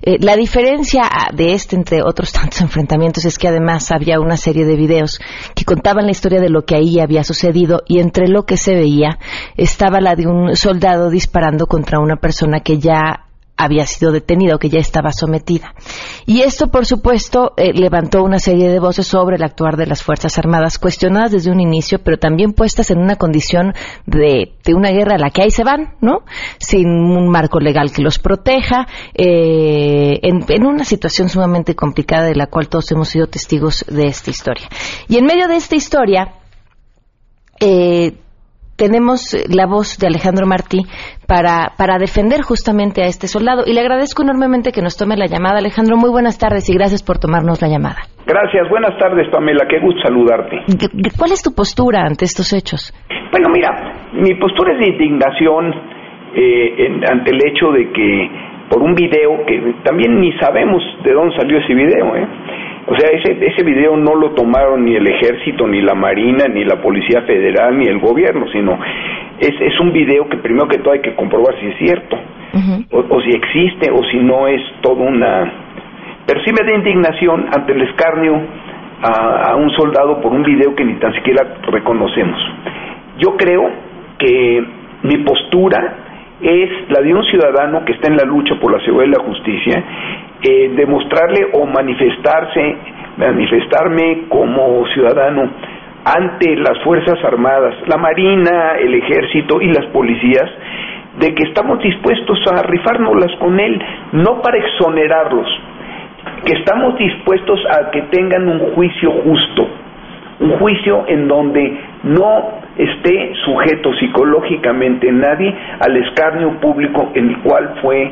Eh, 0.02 0.18
la 0.20 0.36
diferencia 0.36 1.08
de 1.34 1.54
este 1.54 1.76
entre 1.76 2.02
otros 2.02 2.32
tantos 2.32 2.60
enfrentamientos 2.62 3.24
es 3.24 3.38
que 3.38 3.48
además 3.48 3.90
había 3.90 4.20
una 4.20 4.36
serie 4.36 4.64
de 4.66 4.76
videos 4.76 5.20
que 5.54 5.64
contaban 5.64 6.04
la 6.04 6.12
historia 6.12 6.40
de 6.40 6.50
lo 6.50 6.64
que 6.64 6.76
ahí 6.76 7.00
había 7.00 7.24
sucedido 7.24 7.82
y 7.88 8.00
entre 8.00 8.28
lo 8.28 8.44
que 8.44 8.56
se 8.56 8.74
veía 8.74 9.18
estaba 9.56 10.00
la 10.00 10.14
de 10.14 10.26
un 10.26 10.56
soldado 10.56 11.10
disparando 11.10 11.66
contra 11.66 12.00
una 12.00 12.16
persona 12.16 12.60
que 12.60 12.78
ya 12.78 13.23
había 13.56 13.86
sido 13.86 14.12
detenida 14.12 14.56
o 14.56 14.58
que 14.58 14.68
ya 14.68 14.80
estaba 14.80 15.12
sometida. 15.12 15.74
Y 16.26 16.40
esto, 16.42 16.68
por 16.68 16.86
supuesto, 16.86 17.52
eh, 17.56 17.72
levantó 17.72 18.22
una 18.22 18.38
serie 18.38 18.68
de 18.68 18.80
voces 18.80 19.06
sobre 19.06 19.36
el 19.36 19.42
actuar 19.42 19.76
de 19.76 19.86
las 19.86 20.02
Fuerzas 20.02 20.38
Armadas, 20.38 20.78
cuestionadas 20.78 21.32
desde 21.32 21.50
un 21.50 21.60
inicio, 21.60 22.00
pero 22.02 22.18
también 22.18 22.52
puestas 22.52 22.90
en 22.90 22.98
una 22.98 23.16
condición 23.16 23.74
de, 24.06 24.54
de 24.64 24.74
una 24.74 24.90
guerra 24.90 25.14
a 25.14 25.18
la 25.18 25.30
que 25.30 25.42
ahí 25.42 25.50
se 25.50 25.64
van, 25.64 25.94
¿no? 26.00 26.24
Sin 26.58 26.88
un 26.88 27.28
marco 27.28 27.60
legal 27.60 27.92
que 27.92 28.02
los 28.02 28.18
proteja, 28.18 28.86
eh, 29.14 30.18
en, 30.22 30.44
en 30.48 30.66
una 30.66 30.84
situación 30.84 31.28
sumamente 31.28 31.74
complicada 31.74 32.24
de 32.24 32.34
la 32.34 32.46
cual 32.46 32.68
todos 32.68 32.90
hemos 32.90 33.08
sido 33.08 33.26
testigos 33.28 33.84
de 33.88 34.06
esta 34.06 34.30
historia. 34.30 34.68
Y 35.08 35.16
en 35.18 35.26
medio 35.26 35.46
de 35.46 35.56
esta 35.56 35.76
historia, 35.76 36.34
eh, 37.60 38.18
tenemos 38.76 39.34
la 39.48 39.66
voz 39.66 39.98
de 39.98 40.06
Alejandro 40.06 40.46
Martí 40.46 40.82
para, 41.26 41.72
para 41.78 41.98
defender 41.98 42.42
justamente 42.42 43.02
a 43.02 43.06
este 43.06 43.26
soldado. 43.26 43.62
Y 43.66 43.72
le 43.72 43.80
agradezco 43.80 44.22
enormemente 44.22 44.72
que 44.72 44.82
nos 44.82 44.96
tome 44.96 45.16
la 45.16 45.26
llamada. 45.26 45.58
Alejandro, 45.58 45.96
muy 45.96 46.10
buenas 46.10 46.38
tardes 46.38 46.68
y 46.68 46.74
gracias 46.74 47.02
por 47.02 47.18
tomarnos 47.18 47.62
la 47.62 47.68
llamada. 47.68 48.02
Gracias, 48.26 48.68
buenas 48.70 48.96
tardes 48.98 49.28
Pamela, 49.30 49.66
qué 49.68 49.80
gusto 49.80 50.00
saludarte. 50.02 50.62
¿Cuál 51.18 51.32
es 51.32 51.42
tu 51.42 51.54
postura 51.54 52.04
ante 52.06 52.24
estos 52.24 52.52
hechos? 52.54 52.92
Bueno, 53.30 53.48
mira, 53.52 54.10
mi 54.14 54.34
postura 54.36 54.72
es 54.72 54.80
de 54.80 54.86
indignación 54.86 55.74
eh, 56.34 56.86
en, 56.86 57.04
ante 57.04 57.30
el 57.30 57.40
hecho 57.46 57.70
de 57.70 57.92
que 57.92 58.53
por 58.68 58.82
un 58.82 58.94
video 58.94 59.44
que 59.46 59.74
también 59.82 60.20
ni 60.20 60.32
sabemos 60.38 60.82
de 61.04 61.12
dónde 61.12 61.36
salió 61.36 61.58
ese 61.58 61.74
video, 61.74 62.16
¿eh? 62.16 62.26
O 62.86 62.94
sea, 62.96 63.08
ese, 63.10 63.38
ese 63.40 63.64
video 63.64 63.96
no 63.96 64.14
lo 64.14 64.32
tomaron 64.32 64.84
ni 64.84 64.94
el 64.94 65.06
ejército, 65.06 65.66
ni 65.66 65.80
la 65.80 65.94
marina, 65.94 66.46
ni 66.48 66.64
la 66.64 66.82
policía 66.82 67.22
federal, 67.22 67.78
ni 67.78 67.86
el 67.86 67.98
gobierno, 67.98 68.46
sino 68.48 68.78
es, 69.40 69.54
es 69.60 69.80
un 69.80 69.90
video 69.92 70.28
que 70.28 70.36
primero 70.36 70.68
que 70.68 70.78
todo 70.78 70.92
hay 70.92 71.00
que 71.00 71.14
comprobar 71.14 71.58
si 71.60 71.66
es 71.66 71.78
cierto, 71.78 72.16
uh 72.16 72.58
-huh. 72.58 72.86
o, 72.92 73.14
o, 73.14 73.20
si 73.22 73.30
existe, 73.30 73.90
o 73.90 74.02
si 74.04 74.18
no 74.18 74.48
es 74.48 74.60
toda 74.82 75.02
una... 75.02 75.52
Pero 76.26 76.40
sí 76.44 76.50
me 76.52 76.66
da 76.66 76.76
indignación 76.76 77.46
ante 77.56 77.72
el 77.72 77.82
escarnio 77.82 78.38
a, 79.02 79.52
a 79.52 79.56
un 79.56 79.70
soldado 79.70 80.20
por 80.20 80.32
un 80.32 80.42
video 80.42 80.74
que 80.74 80.84
ni 80.84 80.94
tan 80.94 81.12
siquiera 81.14 81.56
reconocemos. 81.70 82.38
Yo 83.18 83.36
creo 83.36 83.70
que 84.18 84.62
mi 85.04 85.18
postura 85.18 85.94
es 86.44 86.90
la 86.90 87.00
de 87.00 87.14
un 87.14 87.24
ciudadano 87.24 87.84
que 87.84 87.92
está 87.92 88.08
en 88.08 88.16
la 88.16 88.24
lucha 88.24 88.54
por 88.60 88.72
la 88.72 88.84
seguridad 88.84 89.08
y 89.08 89.18
la 89.18 89.24
justicia, 89.24 89.84
eh, 90.42 90.72
demostrarle 90.76 91.48
o 91.54 91.64
manifestarse, 91.66 92.76
manifestarme 93.16 94.24
como 94.28 94.86
ciudadano 94.88 95.50
ante 96.04 96.54
las 96.56 96.78
Fuerzas 96.84 97.18
Armadas, 97.24 97.76
la 97.86 97.96
Marina, 97.96 98.76
el 98.78 98.94
Ejército 98.94 99.60
y 99.62 99.68
las 99.68 99.86
policías, 99.86 100.50
de 101.18 101.34
que 101.34 101.44
estamos 101.48 101.78
dispuestos 101.82 102.38
a 102.52 102.62
rifárnoslas 102.62 103.34
con 103.38 103.58
él, 103.58 103.80
no 104.12 104.42
para 104.42 104.58
exonerarlos, 104.58 105.48
que 106.44 106.58
estamos 106.58 106.98
dispuestos 106.98 107.60
a 107.70 107.90
que 107.90 108.02
tengan 108.02 108.48
un 108.48 108.58
juicio 108.74 109.12
justo, 109.22 109.66
un 110.40 110.58
juicio 110.58 111.04
en 111.06 111.26
donde 111.26 111.80
no 112.02 112.63
esté 112.76 113.34
sujeto 113.44 113.92
psicológicamente 113.94 115.10
nadie 115.12 115.54
al 115.80 115.96
escarnio 115.96 116.60
público 116.60 117.12
en 117.14 117.30
el 117.30 117.38
cual 117.38 117.74
fue 117.80 118.10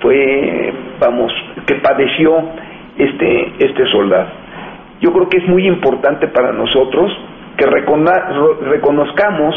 fue 0.00 0.72
vamos 1.00 1.32
que 1.66 1.74
padeció 1.76 2.50
este 2.96 3.52
este 3.58 3.86
soldado. 3.90 4.28
Yo 5.00 5.12
creo 5.12 5.28
que 5.28 5.38
es 5.38 5.48
muy 5.48 5.66
importante 5.66 6.28
para 6.28 6.52
nosotros 6.52 7.16
que 7.56 7.66
reconozcamos 7.66 9.54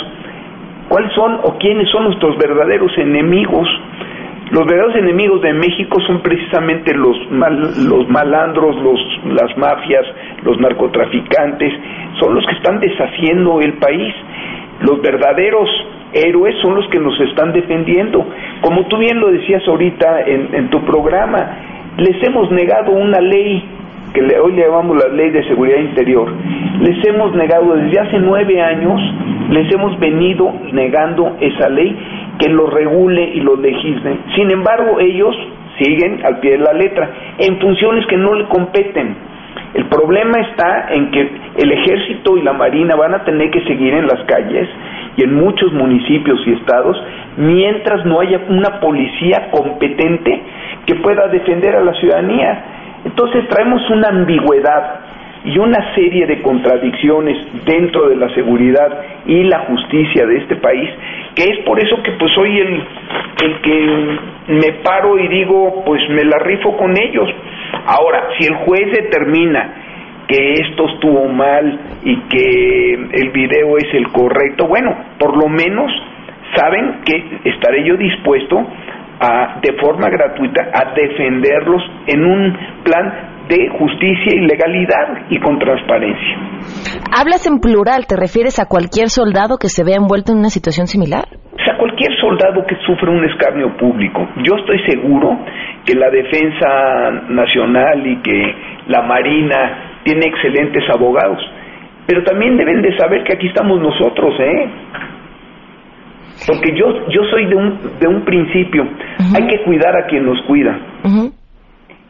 cuáles 0.89 1.12
son 1.13 1.39
o 1.44 1.58
quiénes 1.60 1.89
son 1.89 2.06
nuestros 2.06 2.38
verdaderos 2.38 2.91
enemigos 2.98 3.67
Los 4.52 4.66
verdaderos 4.66 4.96
enemigos 4.98 5.42
de 5.42 5.54
México 5.54 6.02
son 6.02 6.22
precisamente 6.22 6.94
los, 6.94 7.18
los 7.88 8.10
malandros, 8.10 8.76
los, 8.84 9.00
las 9.34 9.58
mafias, 9.58 10.06
los 10.44 10.60
narcotraficantes, 10.60 11.74
son 12.20 12.36
los 12.36 12.46
que 12.46 12.56
están 12.56 12.82
deshaciendo 12.82 13.62
el 13.62 13.74
país. 13.76 14.14
Los 14.82 15.02
verdaderos 15.02 15.70
héroes 16.12 16.56
son 16.62 16.76
los 16.76 16.86
que 16.90 17.00
nos 17.00 17.18
están 17.22 17.54
defendiendo. 17.54 18.28
Como 18.60 18.88
tú 18.88 18.98
bien 18.98 19.22
lo 19.22 19.32
decías 19.32 19.66
ahorita 19.66 20.22
en, 20.26 20.54
en 20.54 20.70
tu 20.70 20.84
programa, 20.84 21.58
les 21.98 22.22
hemos 22.28 22.52
negado 22.52 22.92
una 22.92 23.22
ley 23.22 23.64
que 24.14 24.22
hoy 24.38 24.52
le 24.54 24.66
llamamos 24.66 24.98
la 25.02 25.14
ley 25.14 25.30
de 25.30 25.48
seguridad 25.48 25.80
interior, 25.80 26.30
les 26.82 27.08
hemos 27.08 27.34
negado 27.34 27.74
desde 27.76 28.00
hace 28.00 28.20
nueve 28.20 28.62
años, 28.62 29.00
les 29.50 29.74
hemos 29.74 29.98
venido 30.00 30.54
negando 30.74 31.38
esa 31.40 31.70
ley 31.70 31.98
que 32.41 32.49
lo 32.49 32.65
regule 32.65 33.23
y 33.36 33.39
lo 33.41 33.56
legisle. 33.56 34.17
Sin 34.36 34.49
embargo, 34.49 34.99
ellos 34.99 35.36
siguen 35.80 36.25
al 36.25 36.39
pie 36.39 36.51
de 36.54 36.58
la 36.58 36.73
letra 36.73 37.10
en 37.38 37.60
funciones 37.60 38.06
que 38.08 38.17
no 38.17 38.34
le 38.34 38.45
competen. 38.45 39.15
El 39.75 39.86
problema 39.86 40.39
está 40.39 40.88
en 40.91 41.12
que 41.12 41.32
el 41.58 41.71
ejército 41.71 42.38
y 42.38 42.41
la 42.41 42.54
marina 42.54 42.95
van 42.95 43.13
a 43.13 43.23
tener 43.23 43.51
que 43.51 43.63
seguir 43.65 43.93
en 43.93 44.08
las 44.08 44.23
calles 44.25 44.67
y 45.17 45.23
en 45.23 45.36
muchos 45.36 45.71
municipios 45.71 46.39
y 46.45 46.54
estados 46.54 46.97
mientras 47.38 48.06
no 48.06 48.19
haya 48.19 48.41
una 48.49 48.80
policía 48.80 49.49
competente 49.51 50.41
que 50.86 50.95
pueda 50.95 51.27
defender 51.27 51.75
a 51.75 51.84
la 51.84 51.93
ciudadanía. 51.93 52.63
Entonces 53.06 53.47
traemos 53.49 53.88
una 53.89 54.10
ambigüedad 54.10 55.11
y 55.43 55.58
una 55.58 55.93
serie 55.95 56.27
de 56.27 56.41
contradicciones 56.41 57.38
dentro 57.65 58.10
de 58.10 58.15
la 58.15 58.34
seguridad 58.36 59.01
y 59.25 59.43
la 59.43 59.60
justicia 59.65 60.25
de 60.25 60.38
este 60.38 60.56
país, 60.58 60.89
que 61.36 61.43
es 61.43 61.60
por 61.65 61.80
eso 61.80 62.01
que 62.04 62.12
pues 62.12 62.32
soy 62.34 62.60
el, 62.60 62.84
el 63.43 63.62
que 63.62 64.17
me 64.47 64.73
paro 64.84 65.17
y 65.17 65.27
digo, 65.27 65.84
pues 65.86 66.01
me 66.10 66.23
la 66.23 66.38
rifo 66.39 66.77
con 66.77 66.91
ellos. 66.97 67.27
Ahora, 67.86 68.30
si 68.38 68.45
el 68.45 68.56
juez 68.65 68.91
determina 68.91 69.73
que 70.27 70.54
esto 70.54 70.88
estuvo 70.89 71.27
mal 71.27 71.80
y 72.04 72.15
que 72.30 72.93
el 72.93 73.30
video 73.32 73.77
es 73.77 73.93
el 73.93 74.08
correcto, 74.10 74.67
bueno, 74.67 74.95
por 75.17 75.36
lo 75.36 75.49
menos 75.49 75.91
saben 76.56 77.01
que 77.06 77.49
estaré 77.49 77.84
yo 77.84 77.97
dispuesto 77.97 78.58
a, 79.19 79.60
de 79.62 79.73
forma 79.73 80.10
gratuita 80.10 80.71
a 80.73 80.93
defenderlos 80.93 81.84
en 82.08 82.25
un 82.25 82.58
plan 82.84 83.32
de 83.52 83.68
justicia 83.78 84.32
y 84.34 84.48
legalidad 84.48 85.28
y 85.30 85.38
con 85.40 85.60
transparencia. 85.60 86.38
Hablas 87.12 87.46
en 87.46 87.60
plural, 87.60 88.08
¿te 88.08 88.16
refieres 88.16 88.60
a 88.60 88.66
cualquier 88.66 89.10
soldado 89.10 89.58
que 89.58 89.68
se 89.68 89.84
vea 89.84 89.98
envuelto 89.98 90.32
en 90.32 90.40
una 90.40 90.50
situación 90.50 90.88
similar? 90.88 91.26
O 91.28 91.64
sea, 91.64 91.78
cualquier 91.78 92.16
soldado 92.22 92.66
que 92.66 92.76
sufre 92.86 93.10
un 93.12 93.26
escarnio 93.26 93.76
público. 93.76 94.26
Yo 94.38 94.56
estoy 94.56 94.80
seguro 94.88 95.38
que 95.86 95.96
la 95.96 96.10
defensa 96.10 97.28
nacional 97.28 98.08
y 98.08 98.22
que 98.22 98.56
la 98.88 99.02
Marina 99.02 100.00
tiene 100.04 100.28
excelentes 100.28 100.84
abogados, 100.90 101.40
pero 102.08 102.24
también 102.24 102.56
deben 102.56 102.82
de 102.82 102.96
saber 102.98 103.24
que 103.24 103.34
aquí 103.34 103.48
estamos 103.48 103.82
nosotros, 103.82 104.34
¿eh? 104.40 104.70
Porque 106.48 106.74
yo, 106.74 107.08
yo 107.10 107.22
soy 107.30 107.46
de 107.48 107.56
un, 107.56 107.80
de 108.00 108.08
un 108.08 108.24
principio, 108.24 108.88
hay 109.36 109.46
que 109.48 109.62
cuidar 109.64 109.96
a 109.96 110.08
quien 110.08 110.26
nos 110.26 110.42
cuida. 110.48 110.80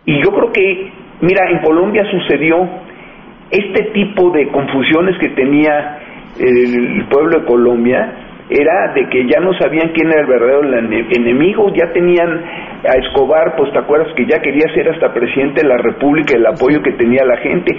Y 0.05 0.23
yo 0.23 0.31
creo 0.31 0.51
que, 0.51 0.91
mira, 1.21 1.49
en 1.49 1.59
Colombia 1.59 2.03
sucedió 2.09 2.67
este 3.49 3.91
tipo 3.91 4.31
de 4.31 4.47
confusiones 4.47 5.17
que 5.19 5.29
tenía 5.29 5.99
el 6.39 7.05
pueblo 7.09 7.39
de 7.39 7.45
Colombia, 7.45 8.13
era 8.49 8.91
de 8.93 9.07
que 9.07 9.25
ya 9.27 9.39
no 9.39 9.53
sabían 9.53 9.91
quién 9.93 10.09
era 10.09 10.21
el 10.21 10.27
verdadero 10.27 10.61
enemigo, 11.11 11.71
ya 11.73 11.91
tenían 11.93 12.43
a 12.83 12.97
Escobar, 12.99 13.55
pues 13.55 13.71
te 13.71 13.79
acuerdas 13.79 14.13
que 14.13 14.25
ya 14.25 14.41
quería 14.41 14.65
ser 14.73 14.89
hasta 14.89 15.13
presidente 15.13 15.61
de 15.61 15.69
la 15.69 15.77
República, 15.77 16.35
el 16.35 16.45
apoyo 16.45 16.81
que 16.81 16.91
tenía 16.93 17.23
la 17.23 17.37
gente. 17.37 17.71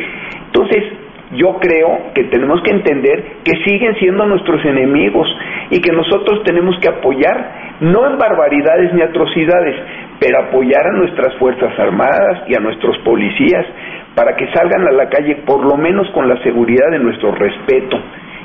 Entonces, 0.46 0.85
yo 1.33 1.57
creo 1.61 2.12
que 2.14 2.25
tenemos 2.25 2.61
que 2.62 2.73
entender 2.73 3.25
que 3.45 3.53
siguen 3.64 3.95
siendo 3.97 4.27
nuestros 4.27 4.64
enemigos 4.64 5.29
y 5.71 5.81
que 5.81 5.92
nosotros 5.92 6.42
tenemos 6.45 6.79
que 6.81 6.88
apoyar, 6.88 7.79
no 7.81 8.07
en 8.07 8.18
barbaridades 8.18 8.92
ni 8.92 9.03
atrocidades, 9.03 9.77
pero 10.21 10.40
apoyar 10.40 10.87
a 10.87 10.99
nuestras 10.99 11.35
Fuerzas 11.37 11.79
Armadas 11.79 12.45
y 12.49 12.55
a 12.55 12.61
nuestros 12.61 12.99
policías 12.99 13.66
para 14.14 14.37
que 14.37 14.53
salgan 14.53 14.87
a 14.87 14.92
la 14.92 15.09
calle 15.09 15.37
por 15.47 15.64
lo 15.64 15.77
menos 15.77 16.09
con 16.11 16.29
la 16.29 16.40
seguridad 16.42 16.90
de 16.90 16.99
nuestro 16.99 17.33
respeto 17.33 17.99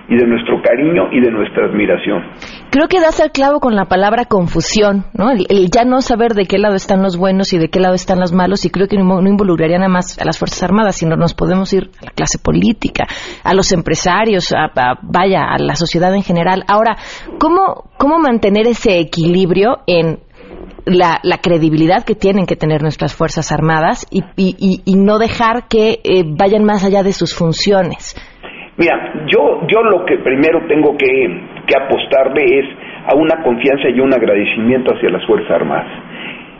y 0.09 0.15
de 0.15 0.25
nuestro 0.25 0.61
cariño 0.61 1.09
y 1.11 1.21
de 1.21 1.31
nuestra 1.31 1.65
admiración. 1.65 2.23
Creo 2.69 2.87
que 2.87 2.99
das 2.99 3.19
al 3.19 3.31
clavo 3.31 3.59
con 3.59 3.75
la 3.75 3.85
palabra 3.85 4.25
confusión, 4.25 5.05
¿no? 5.13 5.31
El, 5.31 5.69
ya 5.69 5.83
no 5.83 6.01
saber 6.01 6.33
de 6.33 6.45
qué 6.45 6.57
lado 6.57 6.75
están 6.75 7.01
los 7.01 7.17
buenos 7.17 7.53
y 7.53 7.57
de 7.57 7.69
qué 7.69 7.79
lado 7.79 7.93
están 7.93 8.19
los 8.19 8.33
malos, 8.33 8.65
y 8.65 8.69
creo 8.69 8.87
que 8.87 8.97
no, 8.97 9.19
involucraría 9.21 9.77
nada 9.77 9.89
más 9.89 10.17
a 10.19 10.25
las 10.25 10.37
Fuerzas 10.37 10.63
Armadas, 10.63 10.95
sino 10.95 11.15
nos 11.15 11.33
podemos 11.33 11.71
ir 11.73 11.89
a 12.01 12.05
la 12.05 12.11
clase 12.11 12.39
política, 12.39 13.05
a 13.43 13.53
los 13.53 13.71
empresarios, 13.71 14.53
a, 14.53 14.71
vaya, 15.01 15.43
a 15.43 15.57
la 15.59 15.75
sociedad 15.75 16.13
en 16.13 16.23
general. 16.23 16.63
Ahora, 16.67 16.97
¿cómo, 17.39 17.89
cómo 17.97 18.19
mantener 18.19 18.67
ese 18.67 18.99
equilibrio 18.99 19.79
en 19.87 20.19
la, 20.85 21.19
credibilidad 21.41 22.03
que 22.03 22.15
tienen 22.15 22.45
que 22.45 22.55
tener 22.55 22.81
nuestras 22.81 23.13
Fuerzas 23.13 23.51
Armadas 23.51 24.05
y, 24.09 24.23
y, 24.37 24.95
no 24.95 25.19
dejar 25.19 25.67
que 25.67 25.99
eh, 26.03 26.23
vayan 26.25 26.63
más 26.63 26.83
allá 26.83 27.03
de 27.03 27.13
sus 27.13 27.33
funciones? 27.33 28.15
Mira, 28.77 29.25
yo, 29.25 29.65
yo 29.67 29.81
lo 29.83 30.05
que 30.05 30.17
primero 30.19 30.61
tengo 30.67 30.95
que, 30.95 31.41
que 31.65 31.77
apostarle 31.77 32.59
es 32.59 32.65
a 33.07 33.15
una 33.15 33.41
confianza 33.43 33.89
y 33.89 33.99
un 33.99 34.13
agradecimiento 34.13 34.93
hacia 34.93 35.09
las 35.09 35.25
Fuerzas 35.25 35.49
Armadas. 35.49 35.87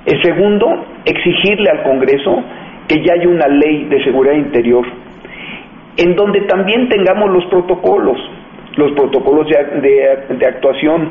El 0.06 0.22
segundo, 0.24 0.86
exigirle 1.06 1.70
al 1.70 1.84
Congreso 1.84 2.44
que 2.88 3.04
ya 3.04 3.14
haya 3.14 3.28
una 3.28 3.48
ley 3.48 3.86
de 3.86 4.04
seguridad 4.04 4.36
interior 4.36 4.86
en 5.98 6.16
donde 6.16 6.42
también 6.42 6.88
tengamos 6.90 7.30
los 7.32 7.46
protocolos, 7.46 8.18
los 8.78 8.92
protocolos 8.94 9.48
de, 9.48 10.36
de, 10.38 10.46
actuación 10.46 11.10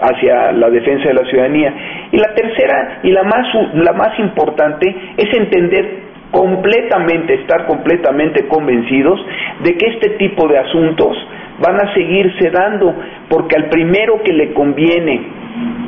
hacia 0.00 0.52
la 0.52 0.70
defensa 0.70 1.08
de 1.08 1.14
la 1.14 1.28
ciudadanía. 1.28 1.74
Y 2.12 2.16
la 2.16 2.32
tercera 2.34 3.00
y 3.02 3.10
la 3.10 3.24
más, 3.24 3.46
la 3.74 3.92
más 3.92 4.18
importante 4.18 4.88
es 5.16 5.36
entender 5.36 6.09
completamente, 6.30 7.34
estar 7.34 7.66
completamente 7.66 8.46
convencidos 8.46 9.20
de 9.62 9.76
que 9.76 9.86
este 9.86 10.10
tipo 10.10 10.46
de 10.48 10.58
asuntos 10.58 11.16
van 11.60 11.76
a 11.76 11.92
seguirse 11.92 12.50
dando, 12.50 12.94
porque 13.28 13.56
al 13.56 13.68
primero 13.68 14.22
que 14.22 14.32
le 14.32 14.52
conviene 14.52 15.20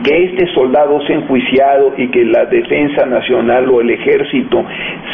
que 0.05 0.25
este 0.25 0.53
soldado 0.55 1.01
sea 1.07 1.17
enjuiciado 1.17 1.95
y 1.97 2.11
que 2.11 2.25
la 2.25 2.45
defensa 2.47 3.07
nacional 3.07 3.69
o 3.71 3.81
el 3.81 3.91
ejército 3.91 4.65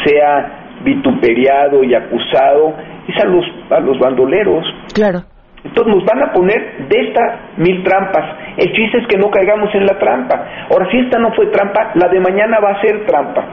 sea 0.03 0.79
vituperiado 0.83 1.83
y 1.83 1.93
acusado 1.93 2.73
es 3.07 3.23
a 3.23 3.27
los, 3.27 3.45
a 3.69 3.79
los 3.79 3.99
bandoleros. 3.99 4.65
Claro. 4.93 5.19
Entonces 5.63 5.93
nos 5.93 6.05
van 6.05 6.23
a 6.23 6.31
poner 6.31 6.87
de 6.87 7.01
estas 7.01 7.57
mil 7.57 7.83
trampas. 7.83 8.37
El 8.57 8.71
chiste 8.71 8.99
es 8.99 9.07
que 9.07 9.17
no 9.17 9.29
caigamos 9.29 9.73
en 9.75 9.85
la 9.85 9.99
trampa. 9.99 10.67
Ahora, 10.71 10.89
si 10.89 10.99
esta 10.99 11.19
no 11.19 11.33
fue 11.33 11.47
trampa, 11.47 11.91
la 11.95 12.07
de 12.07 12.19
mañana 12.19 12.59
va 12.59 12.71
a 12.71 12.81
ser 12.81 13.05
trampa. 13.05 13.45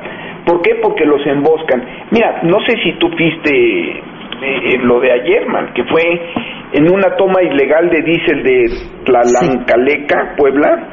¿Por 0.47 0.63
qué? 0.63 0.77
Porque 0.81 1.05
los 1.05 1.27
emboscan. 1.27 1.85
Mira, 2.13 2.41
no 2.45 2.61
sé 2.61 2.77
si 2.85 2.93
tú 3.01 3.09
viste 3.11 3.51
eh, 3.51 4.03
eh, 4.43 4.79
lo 4.81 5.01
de 5.01 5.11
ayer, 5.11 5.45
man, 5.49 5.73
que 5.75 5.83
fue 5.85 6.03
en 6.73 6.85
una 6.89 7.17
toma 7.17 7.43
ilegal 7.43 7.91
de 7.91 8.01
diésel 8.03 8.43
de 8.45 8.65
Tlalancaleca, 9.05 10.37
Puebla, 10.37 10.89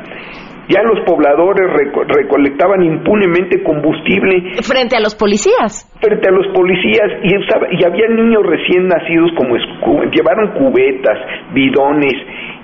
ya 0.70 0.82
los 0.84 1.00
pobladores 1.06 1.68
recolectaban 2.08 2.84
impunemente 2.84 3.62
combustible. 3.64 4.62
Frente 4.62 4.96
a 4.96 5.00
los 5.02 5.16
policías. 5.16 5.84
Frente 6.00 6.30
a 6.30 6.32
los 6.32 6.48
policías. 6.54 7.08
Y, 7.24 7.34
y 7.34 7.86
había 7.86 8.08
niños 8.08 8.44
recién 8.46 8.88
nacidos 8.88 9.32
como 9.36 9.56
llevaron 10.12 10.54
cubetas, 10.54 11.18
bidones. 11.54 12.14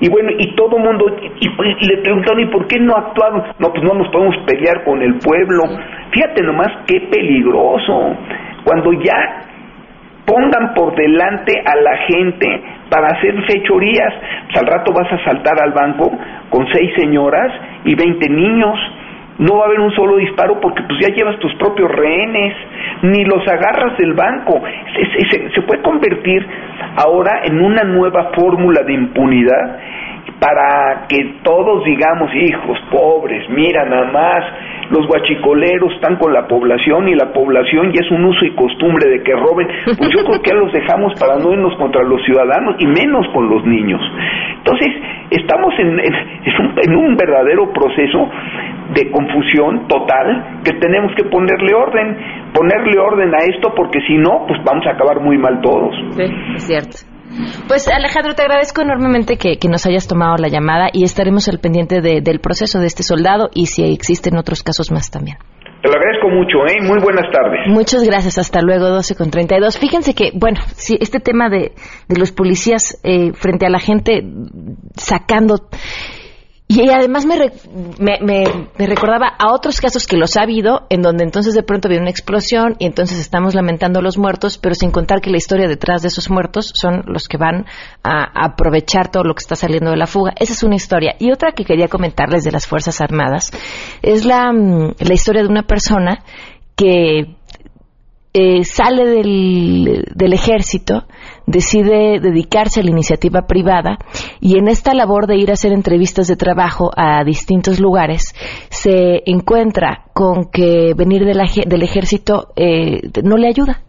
Y 0.01 0.09
bueno, 0.09 0.31
y 0.37 0.55
todo 0.55 0.77
el 0.77 0.83
mundo, 0.83 1.05
y, 1.41 1.87
le 1.87 2.01
preguntaron, 2.01 2.39
¿y 2.39 2.45
por 2.47 2.67
qué 2.67 2.79
no 2.79 2.95
actuaron? 2.95 3.43
No, 3.59 3.69
pues 3.69 3.83
no 3.83 3.95
nos 3.95 4.07
podemos 4.09 4.35
pelear 4.45 4.85
con 4.85 5.01
el 5.01 5.17
pueblo. 5.19 5.63
Fíjate 6.11 6.41
nomás 6.43 6.69
qué 6.87 7.01
peligroso. 7.11 8.15
Cuando 8.63 8.93
ya 8.93 9.43
pongan 10.25 10.73
por 10.73 10.95
delante 10.95 11.53
a 11.65 11.75
la 11.75 11.97
gente 12.07 12.78
para 12.89 13.07
hacer 13.07 13.35
fechorías. 13.45 14.13
Pues 14.47 14.61
al 14.61 14.67
rato 14.67 14.91
vas 14.93 15.11
a 15.11 15.23
saltar 15.23 15.61
al 15.63 15.71
banco 15.71 16.11
con 16.49 16.67
seis 16.71 16.91
señoras 16.97 17.51
y 17.85 17.95
veinte 17.95 18.29
niños. 18.29 18.77
No 19.37 19.55
va 19.55 19.63
a 19.63 19.67
haber 19.67 19.79
un 19.79 19.91
solo 19.91 20.17
disparo 20.17 20.59
porque 20.59 20.83
pues 20.83 20.99
ya 20.99 21.15
llevas 21.15 21.39
tus 21.39 21.53
propios 21.55 21.89
rehenes, 21.89 22.53
ni 23.03 23.23
los 23.23 23.47
agarras 23.47 23.97
del 23.97 24.13
banco. 24.13 24.61
Se, 24.93 25.49
se 25.51 25.61
puede 25.61 25.81
convertir 25.81 26.45
ahora 26.97 27.41
en 27.45 27.61
una 27.61 27.83
nueva 27.83 28.31
fórmula 28.35 28.81
de 28.83 28.93
impunidad 28.93 29.79
para 30.39 31.05
que 31.07 31.39
todos 31.43 31.83
digamos, 31.83 32.29
hijos 32.33 32.77
pobres, 32.91 33.49
mira 33.49 33.85
nada 33.85 34.11
más, 34.11 34.43
los 34.89 35.05
guachicoleros 35.07 35.93
están 35.93 36.17
con 36.17 36.33
la 36.33 36.47
población 36.47 37.07
y 37.09 37.15
la 37.15 37.31
población 37.31 37.91
ya 37.91 38.01
es 38.03 38.11
un 38.11 38.25
uso 38.25 38.45
y 38.45 38.55
costumbre 38.55 39.09
de 39.09 39.23
que 39.23 39.33
roben, 39.33 39.67
pues 39.85 40.09
yo 40.11 40.23
creo 40.25 40.41
que 40.41 40.53
los 40.53 40.71
dejamos 40.71 41.13
para 41.19 41.37
no 41.37 41.51
irnos 41.51 41.75
contra 41.77 42.03
los 42.03 42.23
ciudadanos 42.25 42.75
y 42.79 42.87
menos 42.87 43.27
con 43.33 43.49
los 43.49 43.65
niños. 43.65 44.01
Entonces, 44.57 44.89
estamos 45.31 45.73
en, 45.77 45.99
en 45.99 46.95
un 46.95 47.15
verdadero 47.15 47.71
proceso 47.71 48.29
de 48.93 49.11
confusión 49.11 49.87
total 49.87 50.61
que 50.63 50.73
tenemos 50.79 51.13
que 51.15 51.25
ponerle 51.25 51.73
orden, 51.73 52.17
ponerle 52.53 52.99
orden 52.99 53.33
a 53.33 53.39
esto 53.45 53.73
porque 53.75 53.99
si 54.07 54.17
no, 54.17 54.45
pues 54.47 54.59
vamos 54.63 54.85
a 54.87 54.91
acabar 54.91 55.21
muy 55.21 55.37
mal 55.37 55.61
todos. 55.61 55.95
Sí, 56.11 56.23
es 56.55 56.63
cierto. 56.63 57.18
Pues 57.67 57.87
Alejandro, 57.87 58.33
te 58.33 58.41
agradezco 58.41 58.81
enormemente 58.81 59.37
que, 59.37 59.57
nos 59.69 59.85
hayas 59.85 60.07
tomado 60.07 60.37
la 60.37 60.47
llamada 60.47 60.89
y 60.91 61.03
estaremos 61.03 61.47
al 61.47 61.59
pendiente 61.59 62.01
del 62.01 62.39
proceso 62.39 62.79
de 62.79 62.87
este 62.87 63.03
soldado 63.03 63.49
y 63.53 63.67
si 63.67 63.83
existen 63.83 64.37
otros 64.37 64.63
casos 64.63 64.91
más 64.91 65.11
también. 65.11 65.37
Te 65.81 65.87
lo 65.87 65.95
agradezco 65.95 66.27
mucho, 66.27 66.67
¿eh? 66.67 66.81
Muy 66.81 66.99
buenas 67.01 67.31
tardes. 67.31 67.61
Muchas 67.67 68.03
gracias, 68.03 68.37
hasta 68.37 68.61
luego, 68.61 68.89
12 68.89 69.15
con 69.15 69.31
32. 69.31 69.77
Fíjense 69.77 70.13
que, 70.13 70.31
bueno, 70.33 70.59
si 70.73 70.97
este 70.99 71.21
tema 71.21 71.49
de, 71.49 71.71
de 72.09 72.19
los 72.19 72.33
policías 72.33 72.99
eh, 73.03 73.31
frente 73.31 73.65
a 73.65 73.69
la 73.69 73.79
gente 73.79 74.23
sacando 74.95 75.69
y 76.71 76.87
además 76.91 77.25
me, 77.25 77.35
me, 78.21 78.85
recordaba 78.85 79.27
a 79.39 79.51
otros 79.51 79.81
casos 79.81 80.05
que 80.05 80.17
los 80.17 80.37
ha 80.37 80.43
habido, 80.43 80.85
en 80.91 81.01
donde 81.01 81.23
entonces 81.23 81.55
de 81.55 81.63
pronto 81.63 81.89
viene 81.89 82.03
una 82.03 82.11
explosión 82.11 82.75
y 82.77 82.85
entonces 82.85 83.17
estamos 83.17 83.55
lamentando 83.55 83.97
a 83.97 84.01
los 84.03 84.19
muertos, 84.19 84.59
pero 84.59 84.75
sin 84.75 84.91
contar 84.91 85.19
que 85.19 85.31
la 85.31 85.37
historia 85.37 85.67
detrás 85.67 86.03
de 86.03 86.09
esos 86.09 86.29
muertos 86.29 86.71
son 86.75 87.01
los 87.07 87.27
que 87.27 87.37
van 87.37 87.65
a, 88.03 88.45
aprovechar 88.45 89.09
todo 89.09 89.23
lo 89.23 89.33
que 89.33 89.41
está 89.41 89.55
saliendo 89.55 89.89
de 89.89 89.97
la 89.97 90.05
fuga. 90.05 90.31
Esa 90.37 90.53
es 90.53 90.61
una 90.61 90.75
historia. 90.75 91.15
Y 91.17 91.31
otra 91.31 91.53
que 91.53 91.65
quería 91.65 91.87
comentarles 91.87 92.43
de 92.43 92.51
las 92.51 92.67
Fuerzas 92.67 93.01
Armadas 93.01 93.49
es 94.03 94.25
la, 94.25 94.53
mm, 94.53 94.93
la 94.99 95.13
historia 95.15 95.41
de 95.41 95.49
una 95.49 95.63
persona 95.63 96.23
que 96.75 97.35
eh, 98.33 98.63
sale 98.63 99.05
del, 99.05 100.33
ejército, 100.33 101.05
decide 101.47 102.19
dedicarse 102.19 102.79
a 102.79 102.83
la 102.83 102.91
iniciativa 102.91 103.47
privada 103.47 103.97
y 104.39 104.59
en 104.59 104.67
esta 104.67 104.93
labor 104.93 105.25
de 105.25 105.37
ir 105.37 105.49
a 105.49 105.53
hacer 105.53 105.71
entrevistas 105.71 106.27
de 106.27 106.35
trabajo 106.35 106.91
a 106.95 107.23
distintos 107.23 107.79
lugares 107.79 108.35
se 108.69 109.23
encuentra 109.25 110.05
con 110.13 110.45
que 110.51 110.93
venir 110.95 111.25
del 111.25 111.81
ejército 111.81 112.53
eh, 112.55 113.01
no 113.23 113.37
le 113.37 113.47
ayuda. 113.47 113.83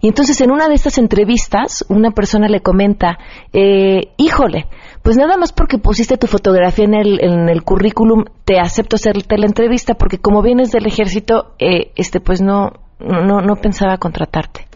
Y 0.00 0.08
entonces 0.08 0.40
en 0.40 0.50
una 0.50 0.68
de 0.68 0.74
estas 0.74 0.98
entrevistas 0.98 1.84
una 1.88 2.12
persona 2.12 2.48
le 2.48 2.60
comenta, 2.60 3.18
eh, 3.52 4.12
híjole, 4.16 4.66
pues 5.02 5.16
nada 5.16 5.36
más 5.36 5.52
porque 5.52 5.78
pusiste 5.78 6.16
tu 6.16 6.26
fotografía 6.28 6.84
en 6.84 6.94
el, 6.94 7.22
en 7.22 7.48
el 7.48 7.62
currículum 7.62 8.24
te 8.44 8.58
acepto 8.58 8.96
hacerte 8.96 9.36
la 9.36 9.46
entrevista 9.46 9.94
porque 9.94 10.18
como 10.18 10.42
vienes 10.42 10.70
del 10.70 10.86
ejército, 10.86 11.54
eh, 11.58 11.92
este 11.96 12.20
pues 12.20 12.40
no, 12.40 12.72
no, 13.00 13.40
no 13.40 13.56
pensaba 13.56 13.96
contratarte 13.98 14.68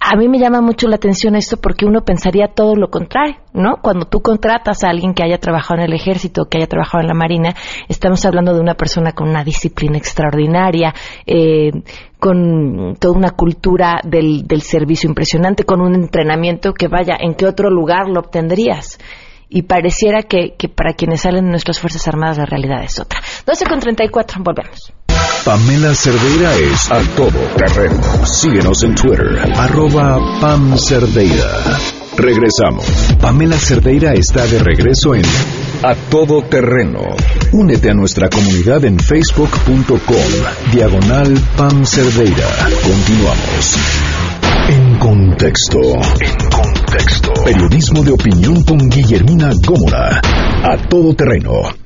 a 0.00 0.16
mí 0.16 0.28
me 0.28 0.38
llama 0.38 0.62
mucho 0.62 0.88
la 0.88 0.96
atención 0.96 1.36
esto 1.36 1.58
porque 1.58 1.84
uno 1.84 2.00
pensaría 2.00 2.48
todo 2.48 2.74
lo 2.74 2.88
contrario, 2.88 3.36
¿no? 3.52 3.76
Cuando 3.82 4.06
tú 4.06 4.22
contratas 4.22 4.82
a 4.82 4.88
alguien 4.88 5.12
que 5.12 5.22
haya 5.22 5.38
trabajado 5.38 5.80
en 5.80 5.86
el 5.86 5.92
ejército, 5.92 6.46
que 6.46 6.56
haya 6.56 6.66
trabajado 6.66 7.02
en 7.02 7.08
la 7.08 7.14
marina, 7.14 7.54
estamos 7.86 8.24
hablando 8.24 8.54
de 8.54 8.60
una 8.60 8.74
persona 8.74 9.12
con 9.12 9.28
una 9.28 9.44
disciplina 9.44 9.98
extraordinaria, 9.98 10.94
eh, 11.26 11.70
con 12.18 12.96
toda 12.98 13.16
una 13.16 13.30
cultura 13.32 14.00
del, 14.02 14.46
del 14.48 14.62
servicio 14.62 15.08
impresionante, 15.08 15.64
con 15.64 15.82
un 15.82 15.94
entrenamiento 15.94 16.72
que 16.72 16.88
vaya, 16.88 17.16
¿en 17.20 17.34
qué 17.34 17.46
otro 17.46 17.70
lugar 17.70 18.08
lo 18.08 18.20
obtendrías? 18.20 18.98
y 19.52 19.62
pareciera 19.62 20.22
que, 20.22 20.54
que, 20.56 20.68
para 20.68 20.92
quienes 20.92 21.22
salen 21.22 21.46
de 21.46 21.50
nuestras 21.50 21.80
Fuerzas 21.80 22.06
Armadas 22.06 22.38
la 22.38 22.46
realidad 22.46 22.84
es 22.84 23.00
otra. 23.00 23.20
12 23.46 23.66
con 23.66 23.80
34, 23.80 24.40
volvemos. 24.44 24.92
Pamela 25.44 25.94
Cerdeira 25.94 26.54
es 26.56 26.90
a 26.90 27.00
todo 27.16 27.38
terreno. 27.56 28.00
Síguenos 28.26 28.82
en 28.82 28.94
Twitter, 28.94 29.38
arroba 29.56 30.18
Pam 30.40 30.76
Cerdeira. 30.78 31.62
Regresamos. 32.16 32.84
Pamela 33.20 33.58
Cerdeira 33.58 34.12
está 34.12 34.46
de 34.46 34.58
regreso 34.58 35.14
en 35.14 35.22
A 35.82 35.94
Todo 36.10 36.42
Terreno. 36.42 37.00
Únete 37.52 37.90
a 37.90 37.94
nuestra 37.94 38.28
comunidad 38.28 38.84
en 38.84 38.98
facebook.com, 38.98 40.70
diagonal 40.72 41.34
Pam 41.56 41.84
Cerdeira. 41.86 42.48
Continuamos. 42.82 43.76
En 44.68 44.98
contexto. 44.98 45.78
En 46.20 46.50
contexto. 46.50 47.32
Periodismo 47.44 48.04
de 48.04 48.12
opinión 48.12 48.62
con 48.64 48.90
Guillermina 48.90 49.50
Gómora. 49.66 50.20
A 50.62 50.76
todo 50.88 51.14
terreno. 51.14 51.79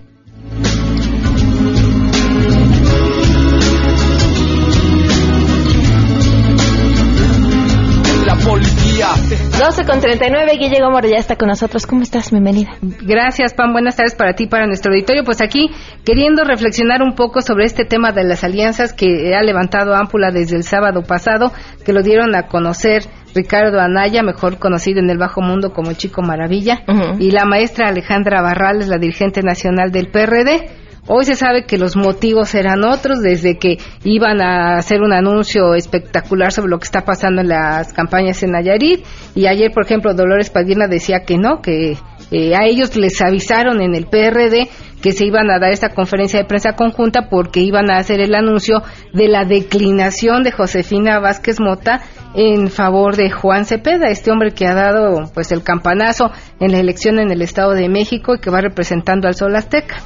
12 9.65 9.87
con 9.87 9.99
39, 9.99 10.59
Guille 10.59 10.79
Gómez 10.79 11.11
ya 11.11 11.17
está 11.17 11.37
con 11.37 11.49
nosotros. 11.49 11.87
¿Cómo 11.87 12.03
estás? 12.03 12.31
Bienvenida. 12.31 12.77
Gracias, 12.83 13.55
Pam. 13.55 13.73
Buenas 13.73 13.97
tardes 13.97 14.15
para 14.15 14.35
ti, 14.35 14.47
para 14.47 14.67
nuestro 14.67 14.93
auditorio. 14.93 15.25
Pues 15.25 15.41
aquí, 15.41 15.71
queriendo 16.05 16.45
reflexionar 16.45 17.01
un 17.03 17.15
poco 17.15 17.41
sobre 17.41 17.65
este 17.65 17.87
tema 17.87 18.13
de 18.13 18.25
las 18.25 18.45
alianzas 18.45 18.93
que 18.93 19.35
ha 19.35 19.43
levantado 19.43 19.95
Ámpula 19.95 20.31
desde 20.31 20.57
el 20.57 20.65
sábado 20.65 21.03
pasado, 21.05 21.51
que 21.83 21.95
lo 21.95 22.03
dieron 22.03 22.35
a 22.37 22.43
conocer 22.43 23.05
Ricardo 23.35 23.81
Anaya, 23.81 24.23
mejor 24.23 24.59
conocido 24.59 25.01
en 25.01 25.09
el 25.09 25.17
bajo 25.17 25.41
mundo 25.41 25.73
como 25.73 25.95
Chico 25.95 26.21
Maravilla, 26.21 26.83
y 27.19 27.31
la 27.31 27.47
maestra 27.47 27.89
Alejandra 27.89 28.43
Barrales, 28.43 28.89
la 28.89 28.99
dirigente 28.99 29.41
nacional 29.41 29.91
del 29.91 30.09
PRD. 30.09 30.84
Hoy 31.07 31.27
se 31.27 31.35
sabe 31.35 31.65
que 31.67 31.77
los 31.77 31.97
motivos 31.97 32.55
eran 32.55 32.83
otros, 32.83 33.21
desde 33.21 33.59
que 33.59 33.77
iban 34.05 34.41
a 34.41 34.77
hacer 34.77 35.03
un 35.03 35.13
anuncio 35.13 35.75
espectacular 35.75 36.51
sobre 36.51 36.71
lo 36.71 36.79
que 36.79 36.85
está 36.85 37.03
pasando 37.03 37.43
en 37.43 37.49
las 37.49 37.93
campañas 37.93 38.43
en 38.43 38.53
Nayarit, 38.53 39.05
y 39.35 39.47
ayer, 39.47 39.71
por 39.71 39.85
ejemplo, 39.85 40.15
Dolores 40.15 40.49
Padilla 40.49 40.87
decía 40.89 41.21
que 41.27 41.37
no, 41.37 41.61
que 41.61 41.99
eh, 42.31 42.57
a 42.57 42.65
ellos 42.65 42.97
les 42.97 43.21
avisaron 43.21 43.83
en 43.83 43.95
el 43.95 44.07
PRD 44.07 44.69
que 45.03 45.13
se 45.13 45.27
iban 45.27 45.51
a 45.51 45.59
dar 45.59 45.71
esta 45.71 45.91
conferencia 45.91 46.41
de 46.41 46.47
prensa 46.47 46.73
conjunta 46.73 47.29
porque 47.29 47.61
iban 47.61 47.91
a 47.91 47.99
hacer 47.99 48.21
el 48.21 48.35
anuncio 48.35 48.83
de 49.13 49.29
la 49.29 49.45
declinación 49.45 50.43
de 50.43 50.53
Josefina 50.53 51.21
Vázquez 51.21 51.61
Mota 51.61 52.01
en 52.35 52.69
favor 52.69 53.17
de 53.17 53.31
Juan 53.31 53.65
Cepeda, 53.65 54.09
este 54.09 54.31
hombre 54.31 54.53
que 54.53 54.67
ha 54.67 54.75
dado 54.75 55.31
pues 55.33 55.53
el 55.53 55.63
campanazo 55.63 56.31
en 56.61 56.73
la 56.73 56.79
elección 56.79 57.19
en 57.21 57.31
el 57.31 57.43
Estado 57.43 57.73
de 57.73 57.89
México 57.89 58.35
y 58.35 58.41
que 58.41 58.51
va 58.51 58.61
representando 58.61 59.29
al 59.29 59.35
Sol 59.35 59.55
Azteca. 59.55 59.97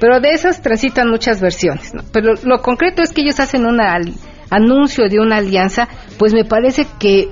Pero 0.00 0.20
de 0.20 0.30
esas 0.30 0.62
transitan 0.62 1.10
muchas 1.10 1.40
versiones, 1.40 1.92
Pero 2.12 2.34
lo 2.44 2.62
concreto 2.62 3.02
es 3.02 3.12
que 3.12 3.20
ellos 3.20 3.40
hacen 3.40 3.66
un 3.66 3.80
anuncio 4.50 5.08
de 5.08 5.18
una 5.18 5.36
alianza, 5.36 5.88
pues 6.18 6.32
me 6.32 6.44
parece 6.44 6.86
que 6.98 7.28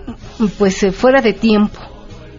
pues 0.59 0.87
fuera 0.94 1.22
de 1.22 1.33
tiempo. 1.33 1.80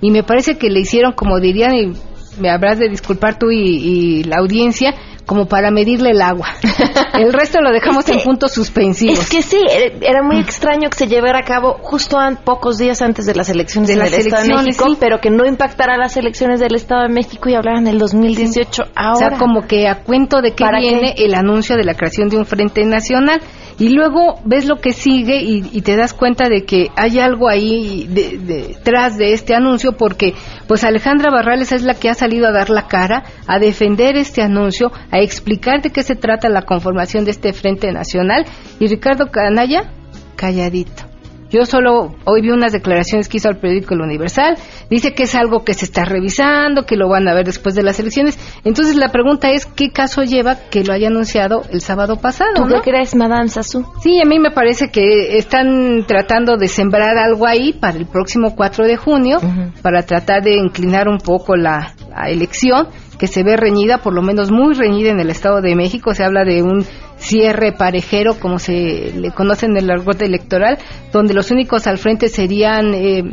Y 0.02 0.12
me 0.12 0.24
parece 0.24 0.58
que 0.58 0.70
le 0.70 0.82
hicieron 0.82 1.14
como 1.14 1.40
dirían 1.40 1.74
y 1.74 1.94
me 2.40 2.52
habrás 2.52 2.78
de 2.78 2.90
disculpar 2.90 3.40
tú 3.40 3.50
y 3.50 4.24
la 4.26 4.38
audiencia, 4.38 4.94
como 5.26 5.46
para 5.46 5.72
medirle 5.72 6.12
el 6.12 6.22
agua. 6.22 6.48
El 7.14 7.32
resto 7.32 7.62
lo 7.62 7.72
dejamos 7.72 8.08
en 8.10 8.20
puntos 8.20 8.54
suspensivos. 8.54 9.20
Es 9.20 9.30
que 9.30 9.42
sí, 9.42 9.60
era 10.02 10.22
muy 10.22 10.38
extraño 10.40 10.90
que 10.90 10.98
se 10.98 11.08
llevara 11.08 11.40
a 11.40 11.44
cabo 11.44 11.78
justo 11.82 12.18
pocos 12.44 12.78
días 12.78 13.02
antes 13.02 13.26
de 13.26 13.36
las 13.36 13.50
elecciones 13.50 13.90
del 13.90 14.02
Estado 14.02 14.44
de 14.44 14.64
México, 14.64 14.86
pero 15.00 15.20
que 15.20 15.30
no 15.30 15.46
impactara 15.46 15.98
las 15.98 16.18
elecciones 16.18 16.60
del 16.60 16.76
Estado 16.76 17.04
de 17.04 17.10
México 17.10 17.50
y 17.50 17.56
hablaran 17.56 17.86
del 17.86 17.98
2018 17.98 18.84
ahora. 18.96 19.14
O 19.14 19.16
sea, 19.16 19.38
como 19.38 19.68
que 19.68 19.88
a 19.88 20.04
cuento 20.04 20.42
de 20.42 20.54
que 20.54 20.66
viene 20.80 21.16
el 21.18 21.34
anuncio 21.34 21.76
de 21.76 21.84
la 21.84 21.94
creación 21.96 22.30
de 22.30 22.38
un 22.38 22.46
Frente 22.46 22.86
Nacional 22.86 23.42
y 23.78 23.90
luego 23.90 24.40
ves 24.46 24.66
lo 24.66 24.78
que 24.78 24.94
sigue 24.94 25.42
y, 25.42 25.82
te 25.82 25.96
das 25.96 26.14
cuenta 26.14 26.48
de 26.50 26.66
que 26.66 26.90
hay 26.96 27.20
algo 27.20 27.50
ahí 27.50 28.08
detrás 28.08 29.18
de, 29.18 29.34
este 29.34 29.54
anuncio 29.54 29.94
porque 29.94 30.34
pues 30.68 30.84
Alejandra 30.84 31.32
Barrales 31.32 31.72
es 31.72 31.84
la 31.84 31.94
que 31.94 32.10
ha 32.10 32.14
salido 32.14 32.48
a 32.48 32.52
dar 32.52 32.70
la 32.70 32.88
cara, 32.88 33.24
a 33.48 33.60
defender 33.60 34.16
este 34.16 34.42
anuncio, 34.42 34.92
a 35.12 35.20
explicar 35.20 35.82
de 35.82 35.90
qué 35.90 36.04
se 36.04 36.16
trata 36.16 36.50
la 36.50 36.64
conformación 36.64 37.26
de 37.26 37.32
este 37.32 37.54
Frente 37.54 37.92
Nacional 37.92 38.46
y 38.80 38.88
Ricardo 38.88 39.30
Canalla 39.32 39.92
calladito. 40.36 41.15
Yo 41.50 41.66
solo 41.66 42.16
hoy 42.26 42.42
vi 42.42 42.50
unas 42.50 42.74
declaraciones 42.74 43.30
que 43.30 43.38
hizo 43.38 43.50
al 43.50 43.58
periódico 43.58 43.94
El 43.94 44.02
Universal. 44.02 44.58
Dice 44.90 45.14
que 45.14 45.24
es 45.24 45.36
algo 45.36 45.64
que 45.64 45.74
se 45.74 45.86
está 45.86 46.04
revisando, 46.06 46.86
que 46.86 46.96
lo 46.96 47.08
van 47.08 47.28
a 47.28 47.34
ver 47.34 47.46
después 47.46 47.76
de 47.76 47.84
las 47.84 48.00
elecciones. 48.00 48.38
Entonces 48.64 48.96
la 48.96 49.10
pregunta 49.10 49.52
es 49.52 49.66
qué 49.66 49.92
caso 49.92 50.24
lleva 50.24 50.56
que 50.70 50.84
lo 50.84 50.94
haya 50.94 51.08
anunciado 51.08 51.62
el 51.72 51.82
sábado 51.82 52.18
pasado. 52.18 52.54
¿Tú 52.56 52.68
qué 52.68 52.92
crees, 52.92 53.16
Madame 53.16 53.48
Sassou? 53.48 53.86
Sí, 54.02 54.20
a 54.22 54.28
mí 54.28 54.40
me 54.40 54.52
parece 54.52 54.90
que 54.90 55.38
están 55.38 56.06
tratando 56.08 56.58
de 56.58 56.68
sembrar 56.68 57.18
algo 57.18 57.48
ahí 57.48 57.74
para 57.74 57.98
el 57.98 58.06
próximo 58.06 58.56
4 58.56 58.86
de 58.86 58.98
junio, 58.98 59.40
para 59.82 60.04
tratar 60.04 60.44
de 60.44 60.58
inclinar 60.58 61.08
un 61.08 61.20
poco 61.20 61.56
la 61.56 61.94
elección 62.28 62.88
que 63.18 63.28
se 63.28 63.44
ve 63.44 63.56
reñida, 63.56 64.00
por 64.00 64.14
lo 64.14 64.22
menos 64.22 64.52
muy 64.52 64.74
reñida 64.74 65.10
en 65.10 65.20
el 65.20 65.30
Estado 65.30 65.62
de 65.62 65.76
México. 65.76 66.14
Se 66.14 66.24
habla 66.24 66.44
de 66.44 66.62
un 66.62 66.86
cierre 67.18 67.72
parejero, 67.72 68.40
como 68.40 68.60
se 68.60 69.14
le 69.16 69.32
conoce 69.32 69.66
en 69.66 69.78
el 69.78 69.90
argot 69.90 70.22
electoral, 70.22 70.78
donde 71.12 71.34
los 71.34 71.52
únicos 71.52 71.88
al 71.88 71.98
frente 71.98 72.30
serían 72.30 72.94
eh, 72.94 73.24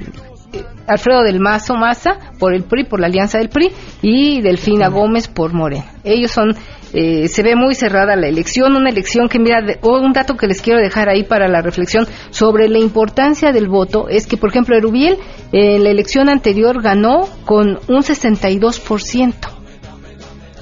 Alfredo 0.87 1.23
del 1.23 1.41
Mazo 1.41 1.75
Maza 1.75 2.19
por 2.39 2.55
el 2.55 2.65
PRI, 2.65 2.85
por 2.85 3.01
la 3.01 3.07
alianza 3.07 3.39
del 3.39 3.49
PRI, 3.49 3.71
y 4.03 4.41
Delfina 4.41 4.89
Gómez 4.89 5.29
por 5.29 5.53
Morena. 5.53 5.87
Ellos 6.05 6.31
son, 6.31 6.55
eh, 6.93 7.29
se 7.29 7.43
ve 7.43 7.55
muy 7.57 7.75
cerrada 7.75 8.17
la 8.17 8.27
elección, 8.27 8.77
una 8.77 8.91
elección 8.91 9.29
que, 9.29 9.39
mira, 9.39 9.61
un 9.83 10.13
dato 10.13 10.37
que 10.37 10.47
les 10.47 10.61
quiero 10.61 10.81
dejar 10.81 11.09
ahí 11.09 11.25
para 11.25 11.49
la 11.49 11.63
reflexión 11.63 12.07
sobre 12.31 12.69
la 12.69 12.79
importancia 12.79 13.53
del 13.53 13.69
voto 13.69 14.09
es 14.09 14.27
que, 14.27 14.37
por 14.37 14.51
ejemplo, 14.51 14.77
Erubiel 14.77 15.19
en 15.53 15.85
la 15.85 15.91
elección 15.91 16.29
anterior 16.29 16.83
ganó 16.83 17.29
con 17.45 17.79
un 17.89 18.03
62%. 18.03 19.62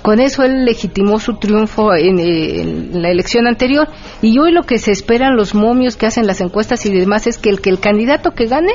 Con 0.03 0.21
eso 0.21 0.43
él 0.43 0.65
legitimó 0.65 1.19
su 1.19 1.37
triunfo 1.37 1.95
en, 1.95 2.19
eh, 2.19 2.61
en, 2.63 3.03
la 3.03 3.11
elección 3.11 3.47
anterior. 3.47 3.89
Y 4.23 4.39
hoy 4.39 4.53
lo 4.53 4.63
que 4.63 4.79
se 4.79 4.93
esperan 4.93 5.37
los 5.37 5.55
momios 5.55 5.97
que 5.97 6.07
hacen 6.07 6.27
las 6.27 6.41
encuestas 6.41 6.85
y 6.87 6.91
demás 6.91 7.27
es 7.27 7.39
que 7.39 7.51
el, 7.51 7.61
que 7.61 7.71
el 7.71 7.81
candidato 7.81 8.33
que 8.33 8.47
gane 8.47 8.73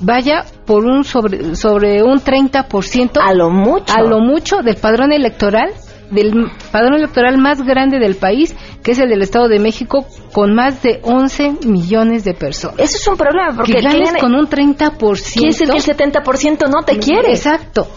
vaya 0.00 0.44
por 0.66 0.84
un 0.84 1.04
sobre, 1.04 1.54
sobre 1.56 2.02
un 2.02 2.18
30%. 2.18 3.20
A 3.22 3.34
lo 3.34 3.50
mucho. 3.50 3.94
A 3.94 4.02
lo 4.02 4.20
mucho 4.20 4.62
del 4.62 4.76
padrón 4.76 5.12
electoral 5.12 5.70
del 6.10 6.50
padrón 6.70 6.94
electoral 6.94 7.38
más 7.38 7.62
grande 7.62 7.98
del 7.98 8.14
país, 8.16 8.54
que 8.82 8.92
es 8.92 8.98
el 8.98 9.08
del 9.08 9.22
Estado 9.22 9.48
de 9.48 9.58
México, 9.58 10.06
con 10.32 10.54
más 10.54 10.82
de 10.82 11.00
11 11.02 11.66
millones 11.66 12.24
de 12.24 12.34
personas. 12.34 12.78
Eso 12.78 12.96
es 12.96 13.08
un 13.08 13.16
problema, 13.16 13.54
porque 13.54 13.72
que 13.72 14.20
con 14.20 14.34
un 14.34 14.46
30%. 14.46 14.98
Quiere 15.32 15.48
decir 15.48 15.68
que 15.68 15.76
el 15.76 16.12
70% 16.12 16.68
no 16.68 16.82
te 16.84 16.98
quiere. 16.98 17.30
Exacto. 17.30 17.88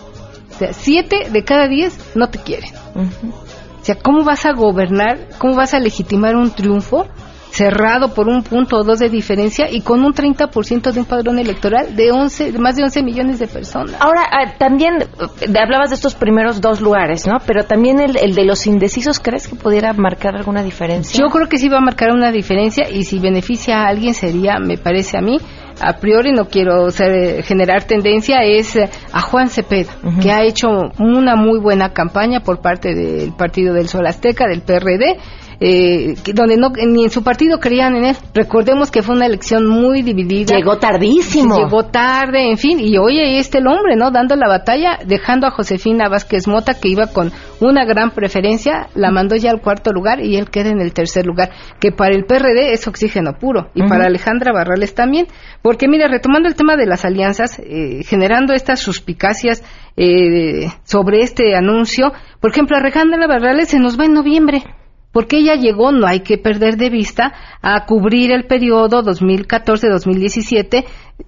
O 0.57 0.59
sea, 0.59 0.73
7 0.73 1.29
de 1.29 1.43
cada 1.43 1.67
10 1.67 2.15
no 2.15 2.29
te 2.29 2.39
quieren. 2.39 2.71
O 2.95 3.85
sea, 3.85 3.93
¿cómo 3.93 4.23
vas 4.23 4.43
a 4.47 4.53
gobernar? 4.53 5.27
¿Cómo 5.37 5.55
vas 5.55 5.75
a 5.75 5.79
legitimar 5.79 6.35
un 6.35 6.49
triunfo 6.49 7.05
cerrado 7.51 8.13
por 8.15 8.27
un 8.27 8.41
punto 8.41 8.77
o 8.77 8.83
dos 8.83 8.97
de 8.97 9.09
diferencia 9.09 9.69
y 9.69 9.81
con 9.81 10.03
un 10.03 10.13
30% 10.13 10.91
de 10.91 10.99
un 10.99 11.05
padrón 11.05 11.37
electoral 11.37 11.95
de 11.95 12.11
11, 12.11 12.51
de 12.53 12.59
más 12.59 12.75
de 12.75 12.83
11 12.83 13.03
millones 13.03 13.37
de 13.37 13.47
personas. 13.47 13.95
Ahora, 13.99 14.23
ah, 14.31 14.57
también 14.57 14.95
eh, 15.01 15.59
hablabas 15.59 15.89
de 15.89 15.95
estos 15.95 16.15
primeros 16.15 16.59
dos 16.59 16.81
lugares, 16.81 17.27
¿no? 17.27 17.37
Pero 17.45 17.63
también 17.65 17.99
el, 17.99 18.17
el, 18.17 18.33
de 18.33 18.45
los 18.45 18.65
indecisos, 18.65 19.19
¿crees 19.19 19.47
que 19.47 19.55
pudiera 19.55 19.93
marcar 19.93 20.35
alguna 20.35 20.63
diferencia? 20.63 21.19
Yo 21.19 21.29
creo 21.29 21.47
que 21.47 21.59
sí 21.59 21.69
va 21.69 21.77
a 21.77 21.81
marcar 21.81 22.11
una 22.11 22.31
diferencia 22.31 22.89
y 22.89 23.03
si 23.03 23.19
beneficia 23.19 23.83
a 23.83 23.87
alguien 23.87 24.15
sería, 24.15 24.57
me 24.59 24.77
parece 24.77 25.17
a 25.17 25.21
mí, 25.21 25.37
a 25.79 25.93
priori 25.99 26.31
no 26.31 26.45
quiero 26.45 26.89
ser, 26.91 27.43
generar 27.43 27.83
tendencia, 27.83 28.37
es 28.43 28.75
eh, 28.75 28.89
a 29.11 29.21
Juan 29.21 29.49
Cepeda, 29.49 29.93
que 30.21 30.31
ha 30.31 30.43
hecho 30.43 30.67
una 30.99 31.35
muy 31.35 31.59
buena 31.59 31.93
campaña 31.93 32.41
por 32.41 32.61
parte 32.61 32.93
del 32.93 33.33
Partido 33.33 33.73
del 33.73 33.87
Sol 33.87 34.07
Azteca, 34.07 34.47
del 34.47 34.61
PRD, 34.61 35.17
eh, 35.59 36.15
donde 36.35 36.55
no, 36.55 36.69
ni 36.69 37.05
en 37.05 37.09
su 37.09 37.23
partido 37.23 37.59
creían 37.59 37.95
en 37.95 38.05
él. 38.05 38.15
Recordemos 38.33 38.91
que 38.91 39.01
fue 39.01 39.15
una 39.15 39.25
elección 39.25 39.67
muy 39.67 40.03
dividida. 40.03 40.55
Llegó 40.55 40.77
tardísimo. 40.77 41.57
Llegó 41.57 41.85
tarde, 41.85 42.49
en 42.49 42.57
fin, 42.57 42.79
y 42.79 42.97
hoy 42.97 43.19
ahí 43.19 43.37
está 43.37 43.57
el 43.57 43.67
hombre, 43.67 43.95
¿no? 43.95 44.11
Dando 44.11 44.35
la 44.35 44.47
batalla, 44.47 44.99
dejando 45.05 45.47
a 45.47 45.51
Josefina 45.51 46.09
Vázquez 46.09 46.47
Mota, 46.47 46.75
que 46.75 46.89
iba 46.89 47.07
con 47.07 47.31
una 47.59 47.85
gran 47.85 48.11
preferencia, 48.11 48.87
la 48.93 49.11
mandó 49.11 49.35
ya 49.35 49.49
al 49.49 49.61
cuarto 49.61 49.91
lugar 49.91 50.21
y 50.21 50.37
él 50.37 50.49
queda 50.49 50.69
en 50.69 50.79
el 50.79 50.93
tercer 50.93 51.25
lugar, 51.25 51.49
que 51.79 51.91
para 51.91 52.15
el 52.15 52.25
PRD 52.25 52.73
es 52.73 52.87
oxígeno 52.87 53.33
puro, 53.39 53.71
y 53.73 53.81
para 53.87 54.05
Alejandra 54.05 54.53
Barrales 54.53 54.93
también, 54.93 55.27
porque 55.67 55.89
mira, 55.89 56.07
retomando 56.07 56.47
el 56.47 56.55
tema 56.55 56.77
de 56.77 56.85
las 56.85 57.03
alianzas, 57.03 57.59
eh, 57.59 58.01
generando 58.05 58.53
estas 58.53 58.79
suspicacias 58.79 59.61
eh, 59.97 60.69
sobre 60.85 61.23
este 61.23 61.57
anuncio, 61.57 62.13
por 62.39 62.51
ejemplo, 62.51 62.77
Alejandra 62.77 63.27
Barrales 63.27 63.67
se 63.67 63.77
nos 63.77 63.99
va 63.99 64.05
en 64.05 64.13
noviembre 64.13 64.63
porque 65.11 65.39
ella 65.39 65.55
llegó, 65.55 65.91
no 65.91 66.07
hay 66.07 66.21
que 66.21 66.37
perder 66.37 66.77
de 66.77 66.89
vista, 66.89 67.33
a 67.61 67.85
cubrir 67.85 68.31
el 68.31 68.45
periodo 68.45 69.03
2014-2017, 69.03 70.85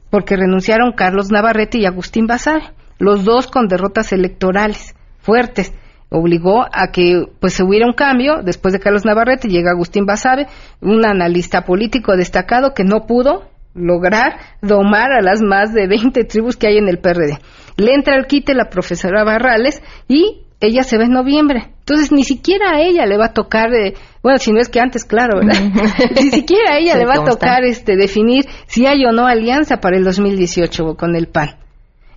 porque 0.10 0.38
renunciaron 0.38 0.94
Carlos 0.94 1.32
Navarrete 1.32 1.78
y 1.80 1.86
Agustín 1.86 2.26
Basar, 2.26 2.76
los 2.98 3.26
dos 3.26 3.48
con 3.48 3.68
derrotas 3.68 4.14
electorales 4.14 4.96
fuertes. 5.20 5.74
Obligó 6.08 6.64
a 6.72 6.94
que 6.94 7.26
pues 7.42 7.56
se 7.56 7.64
hubiera 7.64 7.88
un 7.88 7.94
cambio, 7.94 8.42
después 8.42 8.74
de 8.74 8.80
Carlos 8.80 9.04
Navarrete 9.04 9.50
llega 9.50 9.72
Agustín 9.72 10.06
Basabe, 10.06 10.48
un 10.80 11.06
analista 11.06 11.66
político 11.66 12.16
destacado 12.16 12.74
que 12.74 12.86
no 12.86 13.06
pudo 13.06 13.50
lograr 13.74 14.40
domar 14.62 15.12
a 15.12 15.22
las 15.22 15.42
más 15.42 15.74
de 15.74 15.88
20 15.88 16.24
tribus 16.26 16.58
que 16.58 16.68
hay 16.68 16.78
en 16.78 16.90
el 16.90 17.00
PRD. 17.00 17.40
Le 17.78 17.94
entra 17.94 18.16
al 18.16 18.28
quite 18.28 18.54
la 18.54 18.70
profesora 18.70 19.24
Barrales 19.24 19.82
y 20.08 20.42
ella 20.60 20.84
se 20.84 20.98
ve 20.98 21.06
en 21.06 21.12
noviembre. 21.12 21.70
Entonces, 21.80 22.12
ni 22.12 22.24
siquiera 22.24 22.72
a 22.72 22.82
ella 22.82 23.06
le 23.06 23.18
va 23.18 23.28
a 23.28 23.34
tocar, 23.34 23.74
eh, 23.74 23.94
bueno, 24.22 24.38
si 24.38 24.52
no 24.52 24.60
es 24.60 24.70
que 24.70 24.80
antes, 24.80 25.06
claro, 25.06 25.40
¿verdad? 25.40 25.60
ni 26.16 26.30
siquiera 26.30 26.74
a 26.74 26.78
ella 26.78 26.96
le 26.98 27.06
va 27.06 27.16
a 27.16 27.24
tocar 27.24 27.64
este, 27.64 27.96
definir 27.96 28.46
si 28.68 28.86
hay 28.86 29.06
o 29.06 29.12
no 29.12 29.26
alianza 29.26 29.78
para 29.78 29.98
el 29.98 30.04
2018 30.04 30.96
con 30.96 31.16
el 31.16 31.28
PAN. 31.28 31.56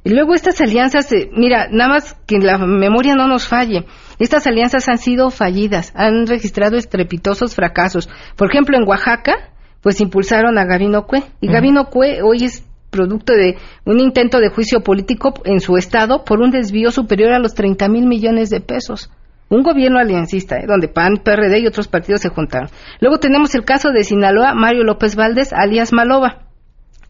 Y 0.05 0.11
luego 0.11 0.35
estas 0.35 0.61
alianzas, 0.61 1.12
eh, 1.12 1.31
mira, 1.33 1.69
nada 1.71 1.91
más 1.91 2.15
que 2.27 2.38
la 2.38 2.59
memoria 2.59 3.15
no 3.15 3.29
nos 3.29 3.47
falle, 3.47 3.85
estas 4.19 4.47
alianzas 4.49 4.88
han 4.88 4.99
sido 4.99 5.31
fallidas, 5.31 5.93
han 5.95 6.27
registrado 6.27 6.77
estrepitosos 6.77 7.55
fracasos. 7.55 8.09
Por 8.37 8.51
ejemplo, 8.51 8.77
en 8.77 8.87
Oaxaca, 8.87 9.52
pues 9.83 10.01
impulsaron 10.01 10.59
a 10.59 10.64
Gabino 10.64 11.07
Cue, 11.07 11.23
y 11.40 11.49
Gabino 11.49 11.87
Cue 11.87 12.23
hoy 12.23 12.45
es 12.45 12.64
producto 12.90 13.33
de 13.33 13.57
un 13.85 13.99
intento 13.99 14.38
de 14.38 14.51
juicio 14.51 14.83
político 14.83 15.35
en 15.45 15.61
su 15.61 15.77
estado 15.77 16.25
por 16.25 16.40
un 16.40 16.51
desvío 16.51 16.90
superior 16.90 17.33
a 17.33 17.38
los 17.38 17.55
30 17.55 17.88
mil 17.88 18.07
millones 18.07 18.51
de 18.51 18.61
pesos. 18.61 19.11
Un 19.49 19.62
gobierno 19.62 19.99
aliancista, 19.99 20.57
¿eh? 20.57 20.64
donde 20.66 20.88
PAN, 20.88 21.21
PRD 21.23 21.61
y 21.61 21.66
otros 21.66 21.88
partidos 21.88 22.21
se 22.21 22.31
juntaron. 22.31 22.68
Luego 23.01 23.18
tenemos 23.18 23.55
el 23.55 23.64
caso 23.64 23.90
de 23.90 24.05
Sinaloa, 24.05 24.55
Mario 24.55 24.85
López 24.85 25.16
Valdés, 25.16 25.53
alias 25.53 25.92
Maloba. 25.92 26.45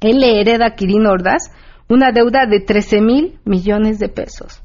Él 0.00 0.18
le 0.18 0.40
hereda 0.40 0.66
a 0.66 0.74
Quirino 0.74 1.10
Ordaz 1.10 1.52
una 1.88 2.10
deuda 2.10 2.46
de 2.46 2.60
13 2.60 3.00
mil 3.00 3.38
millones 3.44 3.98
de 3.98 4.08
pesos. 4.08 4.62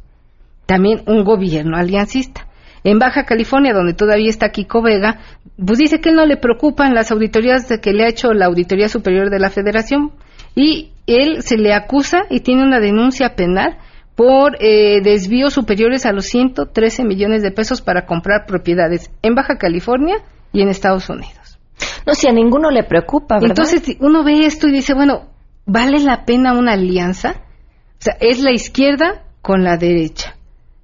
También 0.65 1.03
un 1.07 1.23
gobierno 1.23 1.77
aliancista. 1.77 2.47
En 2.83 2.99
Baja 2.99 3.25
California, 3.25 3.73
donde 3.73 3.93
todavía 3.93 4.29
está 4.29 4.49
Kiko 4.49 4.81
Vega, 4.81 5.19
pues 5.63 5.79
dice 5.79 5.99
que 5.99 6.11
no 6.11 6.25
le 6.25 6.37
preocupan 6.37 6.93
las 6.93 7.11
auditorías 7.11 7.67
de 7.67 7.79
que 7.79 7.93
le 7.93 8.05
ha 8.05 8.09
hecho 8.09 8.33
la 8.33 8.45
Auditoría 8.45 8.89
Superior 8.89 9.29
de 9.29 9.39
la 9.39 9.49
Federación 9.49 10.11
y 10.55 10.91
él 11.07 11.41
se 11.41 11.57
le 11.57 11.73
acusa 11.73 12.23
y 12.29 12.41
tiene 12.41 12.63
una 12.63 12.79
denuncia 12.79 13.35
penal 13.35 13.77
por 14.15 14.57
eh, 14.59 15.01
desvíos 15.03 15.53
superiores 15.53 16.05
a 16.05 16.11
los 16.11 16.25
113 16.25 17.03
millones 17.03 17.43
de 17.43 17.51
pesos 17.51 17.81
para 17.81 18.05
comprar 18.05 18.45
propiedades 18.47 19.11
en 19.21 19.35
Baja 19.35 19.57
California 19.57 20.15
y 20.51 20.61
en 20.61 20.69
Estados 20.69 21.09
Unidos. 21.09 21.59
No, 22.05 22.13
si 22.13 22.27
a 22.27 22.31
ninguno 22.31 22.71
le 22.71 22.83
preocupa, 22.83 23.35
¿verdad? 23.35 23.49
Entonces 23.49 23.97
uno 23.99 24.23
ve 24.23 24.45
esto 24.45 24.67
y 24.67 24.71
dice, 24.71 24.93
bueno, 24.93 25.29
¿vale 25.65 25.99
la 25.99 26.25
pena 26.25 26.53
una 26.53 26.73
alianza? 26.73 27.43
O 27.99 28.01
sea, 28.01 28.17
es 28.19 28.39
la 28.41 28.51
izquierda 28.51 29.23
con 29.41 29.63
la 29.63 29.77
derecha. 29.77 30.36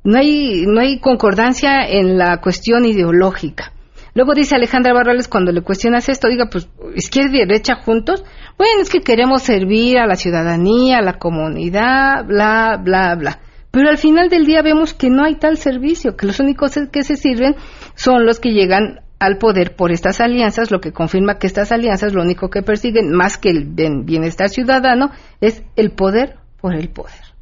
No 0.04 0.18
hay, 0.20 0.66
no 0.66 0.82
hay 0.82 1.00
concordancia 1.00 1.86
en 1.88 2.18
la 2.18 2.42
cuestión 2.42 2.86
ideológica. 2.86 3.72
Luego 4.16 4.34
dice 4.36 4.56
Alejandra 4.56 4.94
Barrales 4.94 5.28
cuando 5.28 5.52
le 5.52 5.62
cuestionas 5.62 6.08
esto, 6.08 6.28
diga, 6.28 6.48
pues 6.52 6.70
izquierda 6.96 7.36
y 7.36 7.40
derecha 7.40 7.76
juntos. 7.76 8.24
Bueno, 8.58 8.82
es 8.82 8.90
que 8.90 9.02
queremos 9.02 9.42
servir 9.42 9.98
a 9.98 10.06
la 10.06 10.16
ciudadanía, 10.16 11.00
a 11.00 11.02
la 11.02 11.18
comunidad, 11.18 12.26
bla, 12.26 12.80
bla, 12.84 13.16
bla. 13.16 13.40
Pero 13.72 13.90
al 13.90 13.98
final 13.98 14.30
del 14.30 14.46
día 14.46 14.62
vemos 14.62 14.94
que 14.94 15.10
no 15.10 15.24
hay 15.24 15.36
tal 15.36 15.58
servicio, 15.58 16.16
que 16.16 16.28
los 16.28 16.40
únicos 16.40 16.78
que 16.92 17.02
se 17.02 17.16
sirven 17.16 17.56
son 17.96 18.26
los 18.26 18.40
que 18.40 18.52
llegan 18.52 19.02
al 19.18 19.38
poder 19.40 19.76
por 19.76 19.92
estas 19.92 20.22
alianzas, 20.22 20.70
lo 20.70 20.80
que 20.80 20.92
confirma 20.92 21.40
que 21.40 21.48
estas 21.48 21.72
alianzas 21.72 22.14
lo 22.14 22.22
único 22.22 22.50
que 22.50 22.62
persiguen, 22.62 23.12
más 23.14 23.38
que 23.40 23.50
el 23.50 23.66
bienestar 24.04 24.50
ciudadano, 24.50 25.10
es 25.42 25.64
el 25.76 25.92
poder 25.92 26.36
por 26.62 26.76
el 26.76 26.90
poder. 26.90 27.33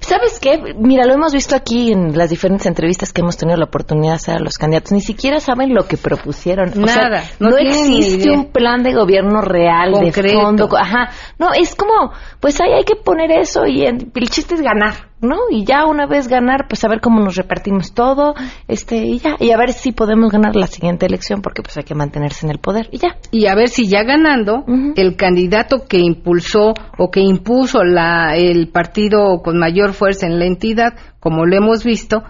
¿Sabes 0.00 0.40
qué? 0.40 0.74
Mira, 0.78 1.04
lo 1.04 1.14
hemos 1.14 1.32
visto 1.32 1.54
aquí 1.54 1.92
en 1.92 2.16
las 2.16 2.30
diferentes 2.30 2.66
entrevistas 2.66 3.12
que 3.12 3.20
hemos 3.20 3.36
tenido 3.36 3.58
la 3.58 3.66
oportunidad 3.66 4.12
de 4.12 4.16
hacer 4.16 4.36
a 4.36 4.40
los 4.40 4.56
candidatos. 4.56 4.92
Ni 4.92 5.00
siquiera 5.00 5.40
saben 5.40 5.74
lo 5.74 5.86
que 5.86 5.96
propusieron. 5.96 6.72
Nada. 6.76 7.24
no, 7.38 7.56
existe 7.56 8.30
un 8.30 8.52
plan 8.52 8.82
de 8.82 8.94
gobierno 8.94 9.40
real, 9.42 9.92
de 9.92 10.12
fondo. 10.32 10.68
Ajá. 10.76 11.10
No, 11.38 11.52
es 11.52 11.74
como, 11.74 12.12
pues 12.40 12.60
ahí 12.60 12.72
hay 12.72 12.84
que 12.84 12.96
poner 12.96 13.30
eso 13.32 13.66
y 13.66 13.84
el 13.84 14.10
chiste 14.30 14.54
es 14.54 14.62
ganar. 14.62 15.07
¿No? 15.20 15.36
Y 15.50 15.64
ya 15.64 15.86
una 15.86 16.06
vez 16.06 16.28
ganar, 16.28 16.66
pues 16.68 16.84
a 16.84 16.88
ver 16.88 17.00
cómo 17.00 17.20
nos 17.20 17.36
repartimos 17.36 17.92
todo, 17.92 18.34
este, 18.68 18.96
y 18.96 19.18
ya, 19.18 19.36
y 19.38 19.50
a 19.50 19.56
ver 19.56 19.72
si 19.72 19.92
podemos 19.92 20.30
ganar 20.30 20.54
la 20.56 20.66
siguiente 20.66 21.06
elección, 21.06 21.42
porque 21.42 21.62
pues 21.62 21.76
hay 21.76 21.84
que 21.84 21.94
mantenerse 21.94 22.46
en 22.46 22.52
el 22.52 22.58
poder, 22.58 22.88
y 22.92 22.98
ya. 22.98 23.16
Y 23.30 23.46
a 23.46 23.54
ver 23.54 23.68
si 23.68 23.88
ya 23.88 24.02
ganando, 24.04 24.64
el 24.96 25.16
candidato 25.16 25.86
que 25.88 25.98
impulsó 25.98 26.74
o 26.98 27.10
que 27.10 27.20
impuso 27.20 27.84
la, 27.84 28.36
el 28.36 28.68
partido 28.68 29.42
con 29.42 29.58
mayor 29.58 29.92
fuerza 29.92 30.26
en 30.26 30.38
la 30.38 30.46
entidad, 30.46 30.94
como 31.20 31.46
lo 31.46 31.56
hemos 31.56 31.84
visto, 31.84 32.22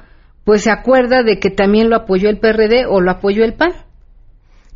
pues 0.44 0.62
se 0.62 0.70
acuerda 0.70 1.22
de 1.22 1.38
que 1.38 1.50
también 1.50 1.90
lo 1.90 1.96
apoyó 1.96 2.30
el 2.30 2.38
PRD 2.38 2.86
o 2.88 3.00
lo 3.00 3.10
apoyó 3.10 3.44
el 3.44 3.54
PAN. 3.54 3.72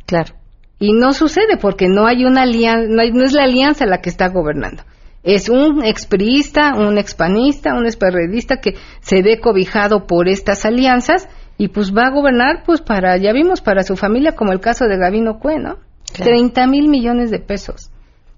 Claro. 0.05 0.35
Y 0.77 0.93
no 0.93 1.13
sucede 1.13 1.57
porque 1.59 1.87
no 1.87 2.05
hay 2.05 2.25
una 2.25 2.43
alianza, 2.43 2.87
no, 2.89 3.03
no 3.11 3.23
es 3.23 3.33
la 3.33 3.43
alianza 3.43 3.85
la 3.85 3.99
que 3.99 4.09
está 4.09 4.27
gobernando 4.29 4.83
es 5.23 5.49
un 5.49 5.83
expriista, 5.83 6.73
un 6.75 6.97
expanista, 6.97 7.73
un 7.73 7.85
esperredista 7.85 8.57
que 8.57 8.75
se 8.99 9.21
ve 9.21 9.39
cobijado 9.39 10.05
por 10.05 10.27
estas 10.27 10.65
alianzas 10.65 11.29
y 11.57 11.69
pues 11.69 11.95
va 11.95 12.07
a 12.07 12.11
gobernar 12.11 12.63
pues 12.65 12.81
para, 12.81 13.15
ya 13.17 13.31
vimos, 13.31 13.61
para 13.61 13.83
su 13.83 13.95
familia 13.95 14.35
como 14.35 14.51
el 14.51 14.59
caso 14.59 14.85
de 14.85 14.97
Gavino 14.97 15.39
Cue, 15.39 15.59
¿no? 15.59 15.77
30 16.13 16.67
mil 16.67 16.89
millones 16.89 17.31
de 17.31 17.39
pesos. 17.39 17.89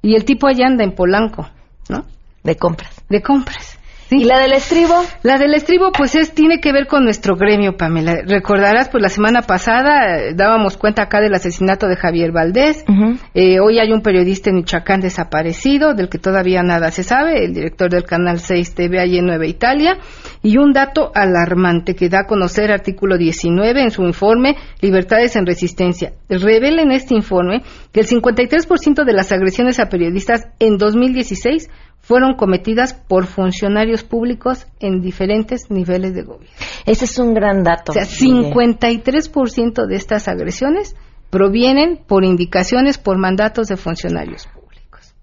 Y 0.02 0.16
el 0.16 0.24
tipo 0.24 0.48
allá 0.48 0.68
anda 0.68 0.84
en 0.84 0.94
Polanco, 0.94 1.50
¿no? 1.90 2.06
De 2.44 2.56
compras. 2.56 3.04
De 3.10 3.22
compras. 3.22 3.75
¿Y 4.12 4.24
la 4.26 4.40
del 4.40 4.54
estribo? 4.54 4.94
La 5.24 5.40
del 5.40 5.56
estribo, 5.56 5.92
pues 5.92 6.14
es, 6.14 6.32
tiene 6.32 6.60
que 6.60 6.72
ver 6.72 6.86
con 6.86 7.04
nuestro 7.04 7.36
gremio, 7.36 7.76
Pamela. 7.76 8.22
Recordarás, 8.24 8.88
pues 8.90 9.02
la 9.02 9.10
semana 9.10 9.42
pasada 9.42 10.20
eh, 10.20 10.34
dábamos 10.36 10.78
cuenta 10.78 11.02
acá 11.02 11.22
del 11.22 11.34
asesinato 11.34 11.88
de 11.88 11.96
Javier 11.96 12.32
Valdés. 12.32 12.86
Eh, 13.34 13.60
hoy 13.60 13.80
hay 13.80 13.92
un 13.92 14.02
periodista 14.02 14.52
en 14.52 14.58
Michoacán 14.58 15.02
desaparecido, 15.02 15.96
del 15.96 16.08
que 16.08 16.20
todavía 16.20 16.62
nada 16.62 16.92
se 16.92 17.02
sabe, 17.02 17.46
el 17.46 17.54
director 17.56 17.90
del 17.90 18.04
Canal 18.04 18.40
6 18.40 18.76
TV 18.76 19.00
allí 19.00 19.18
en 19.18 19.26
Nueva 19.26 19.48
Italia. 19.48 19.98
Y 20.44 20.58
un 20.58 20.74
dato 20.74 21.12
alarmante 21.16 21.96
que 21.96 22.08
da 22.08 22.20
a 22.22 22.28
conocer 22.28 22.72
artículo 22.72 23.18
19 23.18 23.82
en 23.82 23.90
su 23.90 24.04
informe 24.04 24.56
Libertades 24.82 25.36
en 25.36 25.48
Resistencia. 25.48 26.14
Revela 26.30 26.84
en 26.84 26.92
este 26.92 27.16
informe 27.16 27.64
que 27.92 28.02
el 28.02 28.08
53% 28.08 29.04
de 29.04 29.14
las 29.14 29.32
agresiones 29.32 29.80
a 29.80 29.90
periodistas 29.90 30.48
en 30.60 30.78
2016 30.78 31.70
fueron 32.06 32.36
cometidas 32.36 32.94
por 32.94 33.26
funcionarios 33.26 34.04
públicos 34.04 34.68
en 34.80 35.02
diferentes 35.02 35.72
niveles 35.72 36.14
de 36.14 36.22
gobierno. 36.22 36.56
Ese 36.86 37.06
es 37.06 37.18
un 37.18 37.34
gran 37.34 37.64
dato. 37.64 37.94
O 37.94 37.96
sea, 37.96 38.04
53% 38.04 39.88
de 39.88 39.96
estas 39.96 40.28
agresiones 40.28 40.96
provienen 41.32 41.98
por 42.06 42.24
indicaciones, 42.24 43.00
por 43.00 43.18
mandatos 43.18 43.70
de 43.70 43.78
funcionarios 43.78 44.46
públicos. 44.46 45.16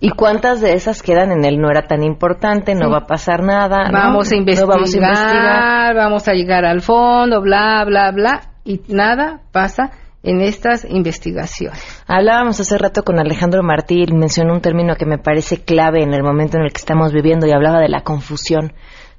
¿Y 0.00 0.10
cuántas 0.10 0.60
de 0.60 0.72
esas 0.72 1.00
quedan 1.00 1.30
en 1.30 1.44
el 1.44 1.60
no 1.60 1.70
era 1.70 1.86
tan 1.86 2.02
importante, 2.02 2.74
no 2.74 2.90
va 2.90 2.98
a 2.98 3.06
pasar 3.06 3.44
nada? 3.44 3.88
Vamos, 3.92 4.32
a 4.32 4.36
investigar, 4.36 4.68
vamos 4.68 4.94
a 4.94 4.98
investigar, 4.98 5.94
vamos 5.94 6.26
a 6.26 6.32
llegar 6.32 6.64
al 6.64 6.80
fondo, 6.80 7.40
bla, 7.40 7.84
bla, 7.86 8.10
bla, 8.10 8.40
y 8.64 8.80
nada 8.88 9.42
pasa 9.52 9.92
en 10.24 10.40
estas 10.40 10.84
investigaciones. 10.88 11.80
Hablábamos 12.06 12.58
hace 12.58 12.78
rato 12.78 13.02
con 13.02 13.18
Alejandro 13.18 13.62
Martí 13.62 14.02
y 14.02 14.12
mencionó 14.12 14.54
un 14.54 14.60
término 14.60 14.96
que 14.96 15.04
me 15.04 15.18
parece 15.18 15.62
clave 15.62 16.02
en 16.02 16.14
el 16.14 16.22
momento 16.22 16.56
en 16.56 16.64
el 16.64 16.72
que 16.72 16.78
estamos 16.78 17.12
viviendo 17.12 17.46
y 17.46 17.52
hablaba 17.52 17.78
de 17.78 17.90
la 17.90 18.00
confusión. 18.00 18.72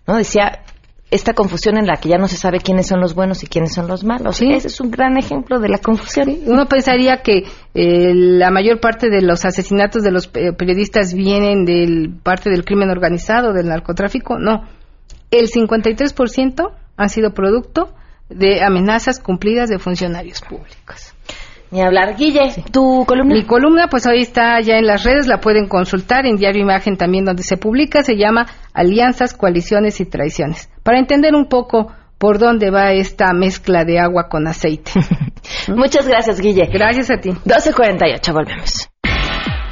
¿no? 0.08 0.18
Decía, 0.18 0.64
esta 1.12 1.34
confusión 1.34 1.78
en 1.78 1.86
la 1.86 1.98
que 1.98 2.10
ya 2.10 2.18
no 2.18 2.28
se 2.28 2.38
sabe 2.38 2.60
quiénes 2.60 2.88
son 2.88 3.00
los 3.00 3.14
buenos 3.14 3.44
y 3.44 3.48
quiénes 3.48 3.74
son 3.74 3.88
los 3.88 4.04
malos. 4.04 4.38
Sí. 4.38 4.52
Ese 4.52 4.68
es 4.68 4.82
un 4.82 4.90
gran 4.90 5.18
ejemplo 5.18 5.60
de 5.60 5.70
la 5.70 5.78
confusión. 5.78 6.28
Uno 6.48 6.66
pensaría 6.66 7.22
que 7.22 7.44
eh, 7.76 8.14
la 8.16 8.50
mayor 8.50 8.80
parte 8.80 9.10
de 9.10 9.22
los 9.22 9.46
asesinatos 9.46 10.02
de 10.02 10.12
los 10.12 10.28
periodistas 10.28 11.14
vienen 11.14 11.66
de 11.66 12.10
parte 12.24 12.50
del 12.50 12.66
crimen 12.66 12.90
organizado, 12.90 13.54
del 13.54 13.68
narcotráfico. 13.68 14.40
No. 14.40 14.64
El 15.30 15.50
53% 15.52 16.72
han 16.98 17.10
sido 17.10 17.34
producto 17.34 17.94
de 18.30 18.64
amenazas 18.64 19.20
cumplidas 19.20 19.70
de 19.70 19.80
funcionarios 19.80 20.42
públicos. 20.42 21.14
Ni 21.72 21.82
hablar, 21.82 22.16
Guille, 22.16 22.64
tu 22.72 23.06
columna. 23.06 23.34
Mi 23.34 23.44
columna, 23.44 23.88
pues 23.90 24.06
hoy 24.06 24.22
está 24.22 24.62
ya 24.62 24.78
en 24.78 24.86
las 24.86 25.04
redes, 25.04 25.28
la 25.28 25.40
pueden 25.40 25.68
consultar 25.68 26.26
en 26.26 26.38
Diario 26.38 26.62
Imagen 26.62 26.96
también 26.96 27.26
donde 27.26 27.44
se 27.44 27.58
publica, 27.58 28.04
se 28.04 28.16
llama 28.16 28.46
Alianzas, 28.74 29.34
Coaliciones 29.34 30.00
y 30.00 30.06
Traiciones. 30.06 30.70
Para 30.84 31.00
entender 31.00 31.34
un 31.34 31.48
poco 31.48 31.92
por 32.18 32.40
dónde 32.40 32.70
va 32.70 32.94
esta 32.94 33.34
mezcla 33.34 33.84
de 33.84 34.00
agua 34.00 34.30
con 34.30 34.48
aceite. 34.48 34.92
Muchas 35.68 36.08
gracias, 36.08 36.40
Guille. 36.40 36.68
Gracias 36.72 37.12
a 37.12 37.18
ti. 37.18 37.32
12.48, 37.32 38.34
volvemos. 38.34 38.90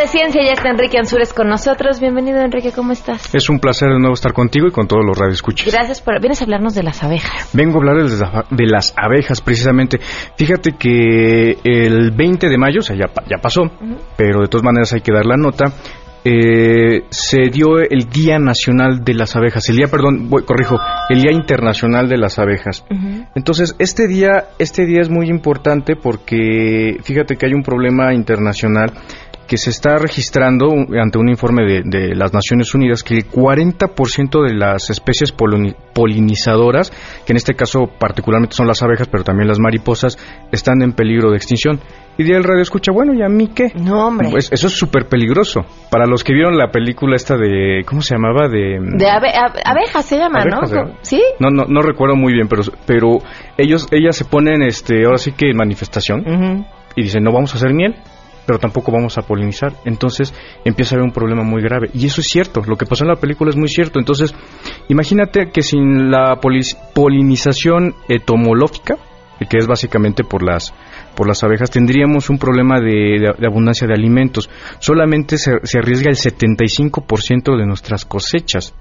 De 0.00 0.06
ciencia. 0.06 0.42
Ya 0.42 0.52
está 0.52 0.70
Enrique 0.70 0.98
Ansures 0.98 1.34
con 1.34 1.48
nosotros. 1.48 2.00
Bienvenido, 2.00 2.40
Enrique. 2.40 2.72
¿Cómo 2.72 2.92
estás? 2.92 3.34
Es 3.34 3.50
un 3.50 3.58
placer 3.58 3.90
de 3.90 3.98
nuevo 3.98 4.14
estar 4.14 4.32
contigo 4.32 4.66
y 4.66 4.70
con 4.70 4.88
todos 4.88 5.04
los 5.04 5.16
radioescuchas. 5.16 5.72
Gracias 5.72 6.00
por... 6.00 6.18
Vienes 6.20 6.40
a 6.40 6.44
hablarnos 6.44 6.74
de 6.74 6.82
las 6.82 7.02
abejas. 7.02 7.50
Vengo 7.52 7.74
a 7.74 7.78
hablar 7.80 8.08
de 8.50 8.66
las 8.66 8.94
abejas, 8.96 9.42
precisamente. 9.42 10.00
Fíjate 10.36 10.72
que 10.78 11.58
el 11.62 12.12
20 12.12 12.48
de 12.48 12.56
mayo, 12.56 12.78
o 12.78 12.82
sea, 12.82 12.96
ya, 12.96 13.06
ya 13.28 13.36
pasó, 13.42 13.62
pero 14.16 14.40
de 14.40 14.48
todas 14.48 14.64
maneras 14.64 14.90
hay 14.94 15.02
que 15.02 15.12
dar 15.12 15.26
la 15.26 15.36
nota. 15.36 15.66
Eh, 16.24 17.04
se 17.10 17.48
dio 17.50 17.78
el 17.78 18.10
Día 18.10 18.38
Nacional 18.38 19.02
de 19.04 19.14
las 19.14 19.36
Abejas, 19.36 19.66
el 19.70 19.76
día, 19.76 19.86
perdón, 19.86 20.28
voy, 20.28 20.44
corrijo, 20.44 20.76
el 21.08 21.22
Día 21.22 21.32
Internacional 21.32 22.08
de 22.08 22.18
las 22.18 22.38
Abejas. 22.38 22.84
Entonces, 23.34 23.74
este 23.78 24.06
día, 24.06 24.48
este 24.58 24.84
día 24.84 25.00
es 25.00 25.08
muy 25.08 25.28
importante 25.28 25.96
porque 25.96 26.98
fíjate 27.02 27.36
que 27.36 27.46
hay 27.46 27.54
un 27.54 27.62
problema 27.62 28.12
internacional 28.12 28.92
que 29.50 29.56
se 29.56 29.70
está 29.70 29.98
registrando 29.98 30.68
ante 31.02 31.18
un 31.18 31.28
informe 31.28 31.82
de, 31.82 32.14
las 32.14 32.32
Naciones 32.32 32.72
Unidas 32.72 33.02
que 33.02 33.14
el 33.14 33.28
40% 33.28 34.46
de 34.46 34.54
las 34.54 34.90
especies 34.90 35.34
polinizadoras, 35.92 36.92
que 37.26 37.32
en 37.32 37.36
este 37.36 37.54
caso 37.54 37.90
particularmente 37.98 38.54
son 38.54 38.68
las 38.68 38.80
abejas, 38.84 39.08
pero 39.08 39.24
también 39.24 39.48
las 39.48 39.58
mariposas, 39.58 40.16
están 40.52 40.82
en 40.82 40.92
peligro 40.92 41.32
de 41.32 41.36
extinción. 41.36 41.80
Y 42.16 42.22
de 42.22 42.36
el 42.36 42.44
radio 42.44 42.62
escucha, 42.62 42.92
bueno, 42.92 43.12
¿y 43.12 43.24
a 43.24 43.28
mí 43.28 43.48
qué? 43.48 43.72
No, 43.74 44.06
hombre. 44.06 44.28
Pues 44.30 44.52
eso 44.52 44.68
es 44.68 44.72
súper 44.72 45.08
peligroso. 45.08 45.62
Para 45.90 46.06
los 46.06 46.22
que 46.22 46.32
vieron 46.32 46.56
la 46.56 46.70
película 46.70 47.16
esta 47.16 47.36
de, 47.36 47.82
¿cómo 47.84 48.02
se 48.02 48.14
llamaba? 48.14 48.46
De, 48.48 48.78
de 48.78 49.10
abejas 49.10 50.04
se 50.04 50.16
llama, 50.16 50.44
¿no? 50.44 50.60
¿Sí? 51.02 51.20
No, 51.40 51.50
no, 51.50 51.64
no 51.64 51.82
recuerdo 51.82 52.14
muy 52.14 52.32
bien, 52.34 52.46
pero, 52.46 52.62
pero 52.86 53.18
ellos, 53.58 53.88
ellas 53.90 54.14
se 54.14 54.26
ponen, 54.26 54.62
este, 54.62 55.06
ahora 55.06 55.18
sí 55.18 55.32
que 55.32 55.50
en 55.50 55.56
manifestación 55.56 56.66
y 56.94 57.02
dicen, 57.02 57.24
no 57.24 57.32
vamos 57.32 57.52
a 57.54 57.56
hacer 57.56 57.72
miel 57.74 57.96
pero 58.50 58.58
tampoco 58.58 58.90
vamos 58.90 59.16
a 59.16 59.22
polinizar. 59.22 59.74
Entonces 59.84 60.34
empieza 60.64 60.92
a 60.92 60.98
haber 60.98 61.06
un 61.06 61.12
problema 61.12 61.44
muy 61.44 61.62
grave. 61.62 61.88
Y 61.94 62.06
eso 62.06 62.20
es 62.20 62.26
cierto, 62.26 62.62
lo 62.66 62.74
que 62.74 62.84
pasó 62.84 63.04
en 63.04 63.10
la 63.10 63.14
película 63.14 63.50
es 63.50 63.56
muy 63.56 63.68
cierto. 63.68 64.00
Entonces, 64.00 64.34
imagínate 64.88 65.52
que 65.52 65.62
sin 65.62 66.10
la 66.10 66.40
polinización 66.92 67.94
etomológica, 68.08 68.96
que 69.38 69.56
es 69.56 69.68
básicamente 69.68 70.24
por 70.24 70.42
las 70.42 70.74
por 71.14 71.28
las 71.28 71.44
abejas, 71.44 71.70
tendríamos 71.70 72.28
un 72.28 72.38
problema 72.38 72.80
de, 72.80 73.32
abundancia 73.46 73.86
de 73.86 73.94
alimentos. 73.94 74.50
Solamente 74.80 75.38
se, 75.38 75.52
se 75.62 75.78
arriesga 75.78 76.10
el 76.10 76.16
75% 76.16 77.56
de 77.56 77.66
nuestras 77.66 78.04
cosechas. 78.04 78.74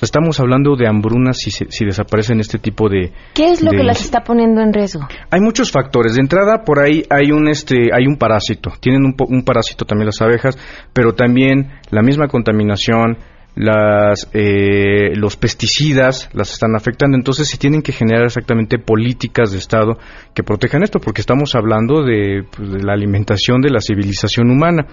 Estamos 0.00 0.38
hablando 0.40 0.76
de 0.76 0.86
hambrunas 0.86 1.38
si, 1.38 1.50
si 1.50 1.84
desaparecen 1.84 2.38
este 2.40 2.58
tipo 2.58 2.88
de... 2.88 3.12
¿Qué 3.32 3.50
es 3.50 3.62
lo 3.62 3.70
que 3.70 3.82
las 3.82 4.02
está 4.02 4.22
poniendo 4.22 4.60
en 4.60 4.72
riesgo? 4.72 5.08
Hay 5.30 5.40
muchos 5.40 5.72
factores. 5.72 6.16
De 6.16 6.20
entrada, 6.20 6.64
por 6.64 6.80
ahí 6.80 7.02
hay 7.08 7.32
un, 7.32 7.48
este, 7.48 7.88
hay 7.94 8.06
un 8.06 8.16
parásito. 8.16 8.72
Tienen 8.78 9.04
un, 9.04 9.14
un 9.18 9.42
parásito 9.42 9.86
también 9.86 10.06
las 10.06 10.20
abejas, 10.20 10.58
pero 10.92 11.14
también 11.14 11.70
la 11.90 12.02
misma 12.02 12.28
contaminación, 12.28 13.16
las, 13.54 14.28
eh, 14.34 15.16
los 15.16 15.38
pesticidas 15.38 16.28
las 16.34 16.52
están 16.52 16.76
afectando. 16.76 17.16
Entonces, 17.16 17.48
se 17.48 17.56
tienen 17.56 17.80
que 17.80 17.92
generar 17.92 18.24
exactamente 18.24 18.78
políticas 18.78 19.50
de 19.52 19.58
Estado 19.58 19.96
que 20.34 20.42
protejan 20.42 20.82
esto, 20.82 21.00
porque 21.00 21.22
estamos 21.22 21.54
hablando 21.54 22.02
de, 22.02 22.44
pues, 22.54 22.70
de 22.70 22.82
la 22.82 22.92
alimentación 22.92 23.62
de 23.62 23.70
la 23.70 23.80
civilización 23.80 24.50
humana. 24.50 24.86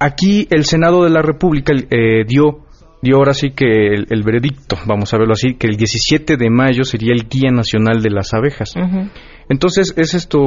Aquí 0.00 0.48
el 0.50 0.64
Senado 0.64 1.04
de 1.04 1.10
la 1.10 1.22
República 1.22 1.72
eh, 1.72 2.24
dio 2.26 2.64
dio 3.02 3.16
ahora 3.16 3.34
sí 3.34 3.50
que 3.50 3.94
el, 3.94 4.22
veredicto, 4.22 4.76
vamos 4.86 5.12
a 5.14 5.18
verlo 5.18 5.32
así, 5.32 5.54
que 5.54 5.66
el 5.66 5.76
17 5.76 6.36
de 6.36 6.50
mayo 6.50 6.84
sería 6.84 7.12
el 7.12 7.28
Día 7.28 7.50
Nacional 7.50 8.02
de 8.02 8.10
las 8.10 8.34
Abejas. 8.34 8.74
Entonces, 9.48 9.92
es 9.96 10.14
esto, 10.14 10.38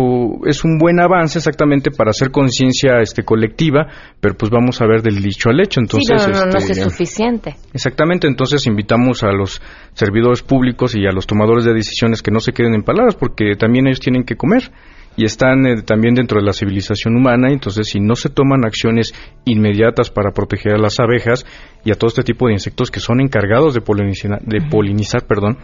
es 0.46 0.64
un 0.64 0.78
buen 0.78 1.02
avance 1.02 1.38
exactamente 1.38 1.92
para 1.92 2.12
hacer 2.12 2.32
conciencia 2.32 3.02
este, 3.02 3.24
colectiva, 3.24 3.88
pero 4.22 4.36
pues 4.36 4.50
vamos 4.50 4.82
a 4.82 4.88
ver 4.88 5.02
del 5.02 5.22
dicho 5.22 5.50
al 5.50 5.60
hecho. 5.60 5.82
Entonces, 5.82 6.22
sí, 6.22 6.32
no, 6.32 6.46
no, 6.46 6.58
este, 6.58 6.72
es 6.72 6.84
suficiente. 6.84 7.56
Exactamente, 7.74 8.28
entonces 8.28 8.66
invitamos 8.66 9.24
a 9.24 9.34
los 9.34 9.62
servidores 9.94 10.42
públicos 10.42 10.96
y 10.96 11.06
a 11.06 11.12
los 11.12 11.28
tomadores 11.28 11.66
de 11.66 11.74
decisiones 11.74 12.22
que 12.22 12.32
no 12.32 12.40
se 12.40 12.54
queden 12.54 12.76
en 12.76 12.84
palabras, 12.84 13.16
porque 13.16 13.56
también 13.58 13.88
ellos 13.88 14.00
tienen 14.00 14.24
que 14.24 14.38
comer 14.38 14.72
y 15.16 15.26
están 15.26 15.66
eh, 15.66 15.82
también 15.84 16.16
dentro 16.16 16.40
de 16.40 16.46
la 16.46 16.54
civilización 16.54 17.16
humana, 17.16 17.50
entonces 17.52 17.88
si 17.88 18.00
no 18.00 18.16
se 18.16 18.30
toman 18.30 18.66
acciones 18.66 19.14
inmediatas 19.46 20.10
para 20.10 20.32
proteger 20.32 20.74
a 20.74 20.80
las 20.80 21.00
abejas 21.00 21.46
y 21.84 21.92
a 21.92 21.96
todo 21.96 22.08
este 22.08 22.24
tipo 22.24 22.48
de 22.48 22.54
insectos 22.54 22.90
que 22.90 23.00
son 23.00 23.22
encargados 23.22 23.74
de 23.74 23.82
polinizar, 23.82 24.42
de 24.42 24.62
polinizar 24.70 25.26
perdón, 25.28 25.58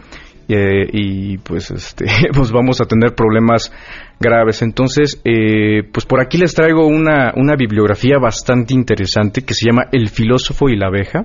eh, 0.52 0.88
y 0.92 1.38
pues 1.38 1.70
este 1.70 2.06
pues 2.34 2.50
vamos 2.50 2.80
a 2.80 2.84
tener 2.84 3.14
problemas 3.14 3.72
graves. 4.18 4.62
Entonces, 4.62 5.20
eh, 5.24 5.84
pues 5.92 6.06
por 6.06 6.20
aquí 6.20 6.38
les 6.38 6.54
traigo 6.54 6.86
una, 6.86 7.32
una 7.36 7.54
bibliografía 7.54 8.18
bastante 8.18 8.74
interesante 8.74 9.42
que 9.42 9.54
se 9.54 9.66
llama 9.66 9.84
El 9.92 10.08
filósofo 10.08 10.68
y 10.68 10.76
la 10.76 10.88
abeja 10.88 11.24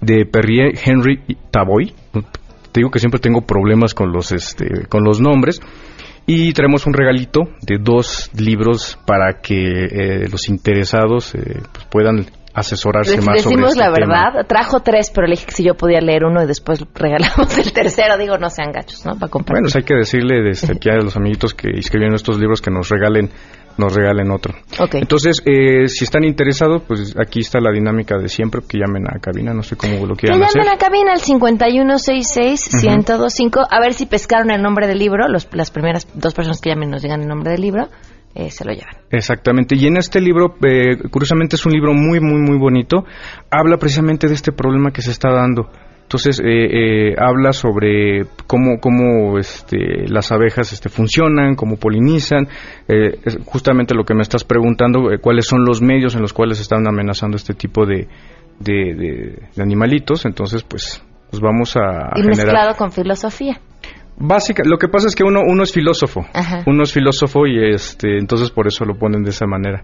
de 0.00 0.24
Perrier 0.24 0.72
Henry 0.82 1.20
Tavoy. 1.50 1.92
Te 2.72 2.80
digo 2.80 2.90
que 2.90 3.00
siempre 3.00 3.20
tengo 3.20 3.42
problemas 3.42 3.92
con 3.94 4.12
los 4.12 4.32
este 4.32 4.86
con 4.88 5.04
los 5.04 5.20
nombres 5.20 5.60
Y 6.26 6.52
traemos 6.52 6.86
un 6.86 6.94
regalito 6.94 7.40
de 7.60 7.78
dos 7.78 8.30
libros 8.34 8.98
para 9.06 9.40
que 9.42 9.84
eh, 9.84 10.28
los 10.30 10.48
interesados 10.48 11.34
eh, 11.34 11.60
pues 11.70 11.84
puedan 11.90 12.26
asesorarse 12.54 13.16
más 13.16 13.42
sobre 13.42 13.56
Decimos 13.56 13.70
este 13.70 13.80
la 13.80 13.92
tema. 13.92 14.06
verdad, 14.06 14.46
trajo 14.46 14.80
tres, 14.80 15.10
pero 15.12 15.26
le 15.26 15.32
dije 15.32 15.46
que 15.46 15.52
si 15.52 15.64
yo 15.64 15.74
podía 15.74 16.00
leer 16.00 16.24
uno 16.24 16.42
y 16.42 16.46
después 16.46 16.82
regalamos 16.94 17.58
el 17.58 17.72
tercero. 17.72 18.16
Digo, 18.16 18.38
no 18.38 18.48
sean 18.48 18.72
gachos, 18.72 19.04
¿no? 19.04 19.14
Para 19.16 19.28
comprar. 19.28 19.56
Bueno, 19.56 19.66
pues 19.66 19.76
hay 19.76 19.82
que 19.82 19.94
decirle 19.94 20.42
desde 20.42 20.72
aquí 20.72 20.88
a 20.88 20.94
los 20.94 21.16
amiguitos 21.16 21.52
que 21.52 21.68
inscribieron 21.74 22.14
estos 22.14 22.38
libros 22.38 22.62
que 22.62 22.70
nos 22.70 22.88
regalen 22.88 23.30
nos 23.78 23.94
regalen 23.94 24.30
otro. 24.30 24.54
Ok. 24.78 24.94
Entonces, 24.96 25.42
eh, 25.44 25.88
si 25.88 26.04
están 26.04 26.24
interesados, 26.24 26.82
pues 26.86 27.14
aquí 27.18 27.40
está 27.40 27.60
la 27.60 27.72
dinámica 27.72 28.16
de 28.18 28.28
siempre, 28.28 28.60
que 28.68 28.78
llamen 28.78 29.04
a 29.08 29.18
cabina, 29.20 29.52
no 29.52 29.62
sé 29.62 29.76
cómo 29.76 30.06
lo 30.06 30.14
Que 30.14 30.28
quieran 30.28 30.42
hacer. 30.42 30.62
llamen 30.62 30.74
a 30.74 30.78
cabina 30.78 31.12
al 31.12 31.20
5166-1025 31.20 33.66
a 33.70 33.80
ver 33.80 33.94
si 33.94 34.06
pescaron 34.06 34.50
el 34.50 34.62
nombre 34.62 34.86
del 34.86 34.98
libro. 34.98 35.28
Los, 35.28 35.48
las 35.52 35.70
primeras 35.70 36.06
dos 36.14 36.34
personas 36.34 36.60
que 36.60 36.70
llamen 36.70 36.90
nos 36.90 37.02
digan 37.02 37.22
el 37.22 37.28
nombre 37.28 37.52
del 37.52 37.60
libro, 37.60 37.88
eh, 38.34 38.50
se 38.50 38.64
lo 38.64 38.72
llevan. 38.72 38.96
Exactamente. 39.10 39.76
Y 39.76 39.86
en 39.86 39.96
este 39.96 40.20
libro, 40.20 40.54
eh, 40.66 40.96
curiosamente 41.10 41.56
es 41.56 41.66
un 41.66 41.72
libro 41.72 41.92
muy, 41.94 42.20
muy, 42.20 42.40
muy 42.40 42.58
bonito. 42.58 43.04
Habla 43.50 43.76
precisamente 43.78 44.28
de 44.28 44.34
este 44.34 44.52
problema 44.52 44.90
que 44.90 45.02
se 45.02 45.10
está 45.10 45.30
dando. 45.32 45.68
Entonces, 46.14 46.38
eh, 46.38 47.08
eh, 47.10 47.14
habla 47.18 47.52
sobre 47.52 48.24
cómo, 48.46 48.78
cómo 48.80 49.36
este, 49.36 50.06
las 50.06 50.30
abejas 50.30 50.72
este, 50.72 50.88
funcionan, 50.88 51.56
cómo 51.56 51.76
polinizan. 51.76 52.46
Eh, 52.86 53.18
es 53.24 53.36
justamente 53.44 53.96
lo 53.96 54.04
que 54.04 54.14
me 54.14 54.22
estás 54.22 54.44
preguntando, 54.44 55.10
eh, 55.10 55.18
cuáles 55.18 55.44
son 55.46 55.64
los 55.64 55.82
medios 55.82 56.14
en 56.14 56.22
los 56.22 56.32
cuales 56.32 56.60
están 56.60 56.86
amenazando 56.86 57.36
este 57.36 57.52
tipo 57.54 57.84
de, 57.84 58.06
de, 58.60 58.94
de- 58.94 59.38
de 59.56 59.60
animalitos. 59.62 60.24
Entonces, 60.24 60.62
pues, 60.62 61.02
pues 61.30 61.42
vamos 61.42 61.76
a, 61.76 61.80
a 61.80 62.12
y 62.14 62.22
generar... 62.22 62.36
mezclado 62.46 62.76
con 62.76 62.92
filosofía. 62.92 63.60
Básica, 64.16 64.62
lo 64.64 64.78
que 64.78 64.86
pasa 64.86 65.08
es 65.08 65.16
que 65.16 65.24
uno, 65.24 65.40
uno 65.44 65.64
es 65.64 65.72
filósofo. 65.72 66.24
Ajá. 66.32 66.62
Uno 66.68 66.84
es 66.84 66.92
filósofo 66.92 67.44
y 67.48 67.58
este, 67.74 68.18
entonces 68.18 68.52
por 68.52 68.68
eso 68.68 68.84
lo 68.84 68.94
ponen 68.94 69.24
de 69.24 69.30
esa 69.30 69.46
manera. 69.46 69.82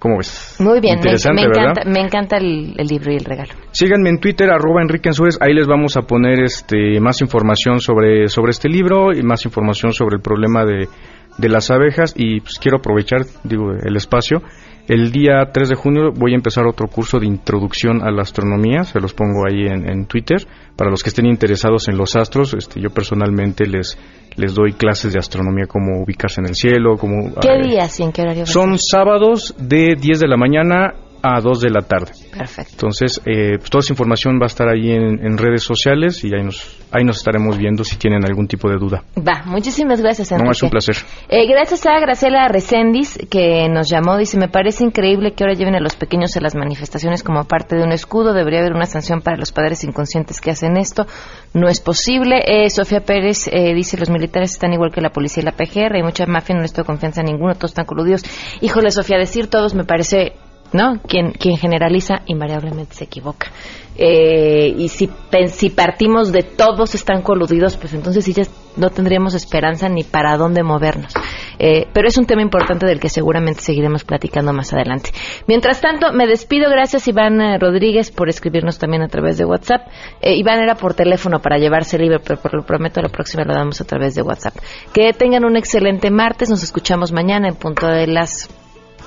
¿Cómo 0.00 0.16
ves? 0.16 0.56
Muy 0.58 0.80
bien, 0.80 0.94
me, 0.94 1.00
Interesante, 1.00 1.42
me 1.42 1.48
¿verdad? 1.48 1.62
encanta, 1.70 1.90
me 1.90 2.00
encanta 2.00 2.36
el, 2.38 2.74
el 2.76 2.86
libro 2.86 3.12
y 3.12 3.16
el 3.16 3.24
regalo. 3.24 3.50
Síganme 3.70 4.08
en 4.08 4.18
Twitter, 4.18 4.50
arroba 4.50 4.80
Enrique 4.80 5.10
Ansúrez, 5.10 5.36
ahí 5.42 5.52
les 5.52 5.66
vamos 5.68 5.96
a 5.98 6.02
poner 6.02 6.40
este, 6.42 6.98
más 7.00 7.20
información 7.20 7.80
sobre, 7.80 8.28
sobre 8.28 8.50
este 8.50 8.68
libro 8.70 9.12
y 9.12 9.22
más 9.22 9.44
información 9.44 9.92
sobre 9.92 10.16
el 10.16 10.22
problema 10.22 10.64
de, 10.64 10.88
de 11.36 11.48
las 11.48 11.70
abejas 11.70 12.14
y 12.16 12.40
pues 12.40 12.58
quiero 12.58 12.78
aprovechar, 12.78 13.26
digo, 13.44 13.72
el 13.72 13.94
espacio. 13.96 14.42
El 14.90 15.12
día 15.12 15.52
3 15.52 15.68
de 15.68 15.76
junio 15.76 16.10
voy 16.12 16.32
a 16.32 16.34
empezar 16.34 16.66
otro 16.66 16.88
curso 16.88 17.20
de 17.20 17.26
introducción 17.26 18.02
a 18.02 18.10
la 18.10 18.22
astronomía, 18.22 18.82
se 18.82 18.98
los 18.98 19.14
pongo 19.14 19.46
ahí 19.46 19.68
en, 19.68 19.88
en 19.88 20.06
Twitter. 20.06 20.44
Para 20.74 20.90
los 20.90 21.04
que 21.04 21.10
estén 21.10 21.26
interesados 21.26 21.86
en 21.86 21.96
los 21.96 22.16
astros, 22.16 22.54
este, 22.54 22.80
yo 22.80 22.90
personalmente 22.90 23.66
les, 23.68 23.96
les 24.34 24.52
doy 24.52 24.72
clases 24.72 25.12
de 25.12 25.20
astronomía, 25.20 25.66
cómo 25.68 26.02
ubicarse 26.02 26.40
en 26.40 26.48
el 26.48 26.56
cielo, 26.56 26.96
cómo... 26.98 27.32
¿Qué 27.40 27.68
días 27.68 28.00
y 28.00 28.02
en 28.02 28.10
qué 28.10 28.22
horario? 28.22 28.46
Son 28.46 28.76
sábados 28.80 29.54
de 29.60 29.94
10 29.94 30.18
de 30.18 30.26
la 30.26 30.36
mañana 30.36 30.94
a 31.22 31.40
2 31.40 31.60
de 31.60 31.70
la 31.70 31.82
tarde. 31.82 32.12
Perfecto. 32.36 32.72
Entonces, 32.72 33.20
eh, 33.26 33.56
pues, 33.58 33.70
toda 33.70 33.80
esa 33.80 33.92
información 33.92 34.38
va 34.40 34.44
a 34.44 34.46
estar 34.46 34.68
ahí 34.68 34.90
en, 34.90 35.24
en 35.24 35.38
redes 35.38 35.62
sociales 35.62 36.22
y 36.24 36.34
ahí 36.34 36.42
nos, 36.42 36.78
ahí 36.90 37.04
nos 37.04 37.18
estaremos 37.18 37.58
viendo 37.58 37.84
si 37.84 37.96
tienen 37.96 38.24
algún 38.24 38.46
tipo 38.46 38.68
de 38.68 38.76
duda. 38.76 39.02
Va, 39.16 39.42
muchísimas 39.46 40.00
gracias, 40.00 40.32
Enrique. 40.32 40.46
No, 40.46 40.52
es 40.52 40.62
un 40.62 40.70
placer. 40.70 40.96
Eh, 41.28 41.46
gracias 41.46 41.86
a 41.86 41.98
Graciela 42.00 42.48
Recendis, 42.48 43.18
que 43.30 43.68
nos 43.68 43.88
llamó. 43.88 44.16
Dice, 44.16 44.38
me 44.38 44.48
parece 44.48 44.84
increíble 44.84 45.32
que 45.32 45.44
ahora 45.44 45.54
lleven 45.54 45.74
a 45.74 45.80
los 45.80 45.96
pequeños 45.96 46.36
a 46.36 46.40
las 46.40 46.54
manifestaciones 46.54 47.22
como 47.22 47.44
parte 47.44 47.76
de 47.76 47.82
un 47.82 47.92
escudo. 47.92 48.32
Debería 48.32 48.60
haber 48.60 48.72
una 48.72 48.86
sanción 48.86 49.20
para 49.20 49.36
los 49.36 49.52
padres 49.52 49.84
inconscientes 49.84 50.40
que 50.40 50.50
hacen 50.50 50.76
esto. 50.76 51.06
No 51.54 51.68
es 51.68 51.80
posible. 51.80 52.42
Eh, 52.46 52.70
Sofía 52.70 53.00
Pérez 53.00 53.48
eh, 53.48 53.74
dice, 53.74 53.96
los 53.96 54.10
militares 54.10 54.52
están 54.52 54.72
igual 54.72 54.92
que 54.92 55.00
la 55.00 55.10
policía 55.10 55.42
y 55.42 55.46
la 55.46 55.52
PGR. 55.52 55.96
Hay 55.96 56.02
mucha 56.02 56.26
mafia, 56.26 56.54
no 56.54 56.62
les 56.62 56.72
tengo 56.72 56.86
confianza 56.86 57.20
en 57.20 57.26
ninguno. 57.26 57.54
Todos 57.54 57.72
están 57.72 57.86
coludidos. 57.86 58.22
Híjole, 58.60 58.90
Sofía, 58.90 59.18
decir 59.18 59.48
todos 59.48 59.74
me 59.74 59.84
parece... 59.84 60.34
¿No? 60.72 61.00
Quien, 61.06 61.32
quien 61.32 61.56
generaliza 61.56 62.22
invariablemente 62.26 62.94
se 62.94 63.04
equivoca. 63.04 63.48
Eh, 63.96 64.72
y 64.78 64.88
si, 64.88 65.10
si 65.48 65.70
partimos 65.70 66.32
de 66.32 66.42
todos 66.42 66.94
están 66.94 67.22
coludidos, 67.22 67.76
pues 67.76 67.92
entonces 67.92 68.24
sí 68.24 68.32
ya 68.32 68.44
no 68.76 68.90
tendríamos 68.90 69.34
esperanza 69.34 69.88
ni 69.88 70.04
para 70.04 70.36
dónde 70.36 70.62
movernos. 70.62 71.12
Eh, 71.58 71.86
pero 71.92 72.08
es 72.08 72.16
un 72.16 72.24
tema 72.24 72.40
importante 72.40 72.86
del 72.86 72.98
que 72.98 73.10
seguramente 73.10 73.60
seguiremos 73.60 74.04
platicando 74.04 74.54
más 74.54 74.72
adelante. 74.72 75.10
Mientras 75.46 75.82
tanto, 75.82 76.12
me 76.12 76.26
despido. 76.26 76.70
Gracias, 76.70 77.06
Iván 77.08 77.40
eh, 77.40 77.58
Rodríguez, 77.58 78.10
por 78.10 78.30
escribirnos 78.30 78.78
también 78.78 79.02
a 79.02 79.08
través 79.08 79.36
de 79.36 79.44
WhatsApp. 79.44 79.86
Eh, 80.22 80.36
Iván 80.36 80.60
era 80.60 80.76
por 80.76 80.94
teléfono 80.94 81.40
para 81.40 81.58
llevarse 81.58 81.98
libre, 81.98 82.20
pero 82.20 82.38
lo 82.52 82.64
prometo, 82.64 83.02
la 83.02 83.10
próxima 83.10 83.44
lo 83.44 83.52
damos 83.52 83.80
a 83.82 83.84
través 83.84 84.14
de 84.14 84.22
WhatsApp. 84.22 84.56
Que 84.94 85.12
tengan 85.12 85.44
un 85.44 85.58
excelente 85.58 86.10
martes. 86.10 86.48
Nos 86.48 86.62
escuchamos 86.62 87.12
mañana 87.12 87.48
en 87.48 87.56
punto 87.56 87.86
de 87.86 88.06
las 88.06 88.48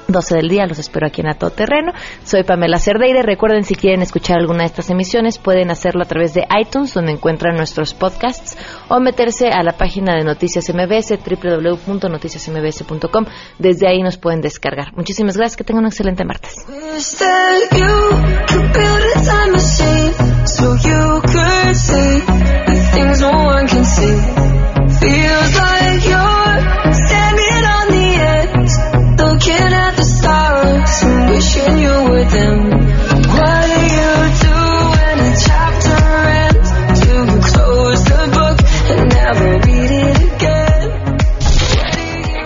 12 0.08 0.36
del 0.36 0.50
día, 0.50 0.66
los 0.66 0.80
espero 0.80 1.06
aquí 1.08 1.22
en 1.22 1.28
A 1.28 1.36
Todo 1.36 1.52
Terreno. 1.52 1.94
Soy 2.24 2.44
Pamela 2.44 2.80
Cerdeira. 2.80 3.22
Recuerden, 3.22 3.64
si 3.64 3.76
quieren 3.76 4.02
escuchar 4.02 4.40
alguna 4.40 4.60
de 4.60 4.68
estas 4.68 4.90
emisiones, 4.90 5.38
pueden 5.38 5.72
hacerlo 5.72 6.04
a 6.04 6.06
través 6.06 6.34
de 6.34 6.46
iTunes, 6.60 6.94
donde 6.94 7.14
encuentran 7.14 7.56
nuestros 7.56 7.94
podcasts, 7.94 8.58
o 8.90 9.00
meterse 9.00 9.48
a 9.50 9.64
la 9.64 9.72
página 9.74 10.16
de 10.16 10.24
Noticias 10.24 10.72
MBS, 10.74 11.20
www.noticiasmbs.com. 11.20 13.26
Desde 13.60 13.88
ahí 13.88 14.02
nos 14.02 14.18
pueden 14.18 14.42
descargar. 14.42 14.94
Muchísimas 14.94 15.38
gracias, 15.38 15.58
que 15.58 15.64
tengan 15.64 15.86
un 15.86 15.90
excelente 15.90 16.26
martes. 16.26 16.66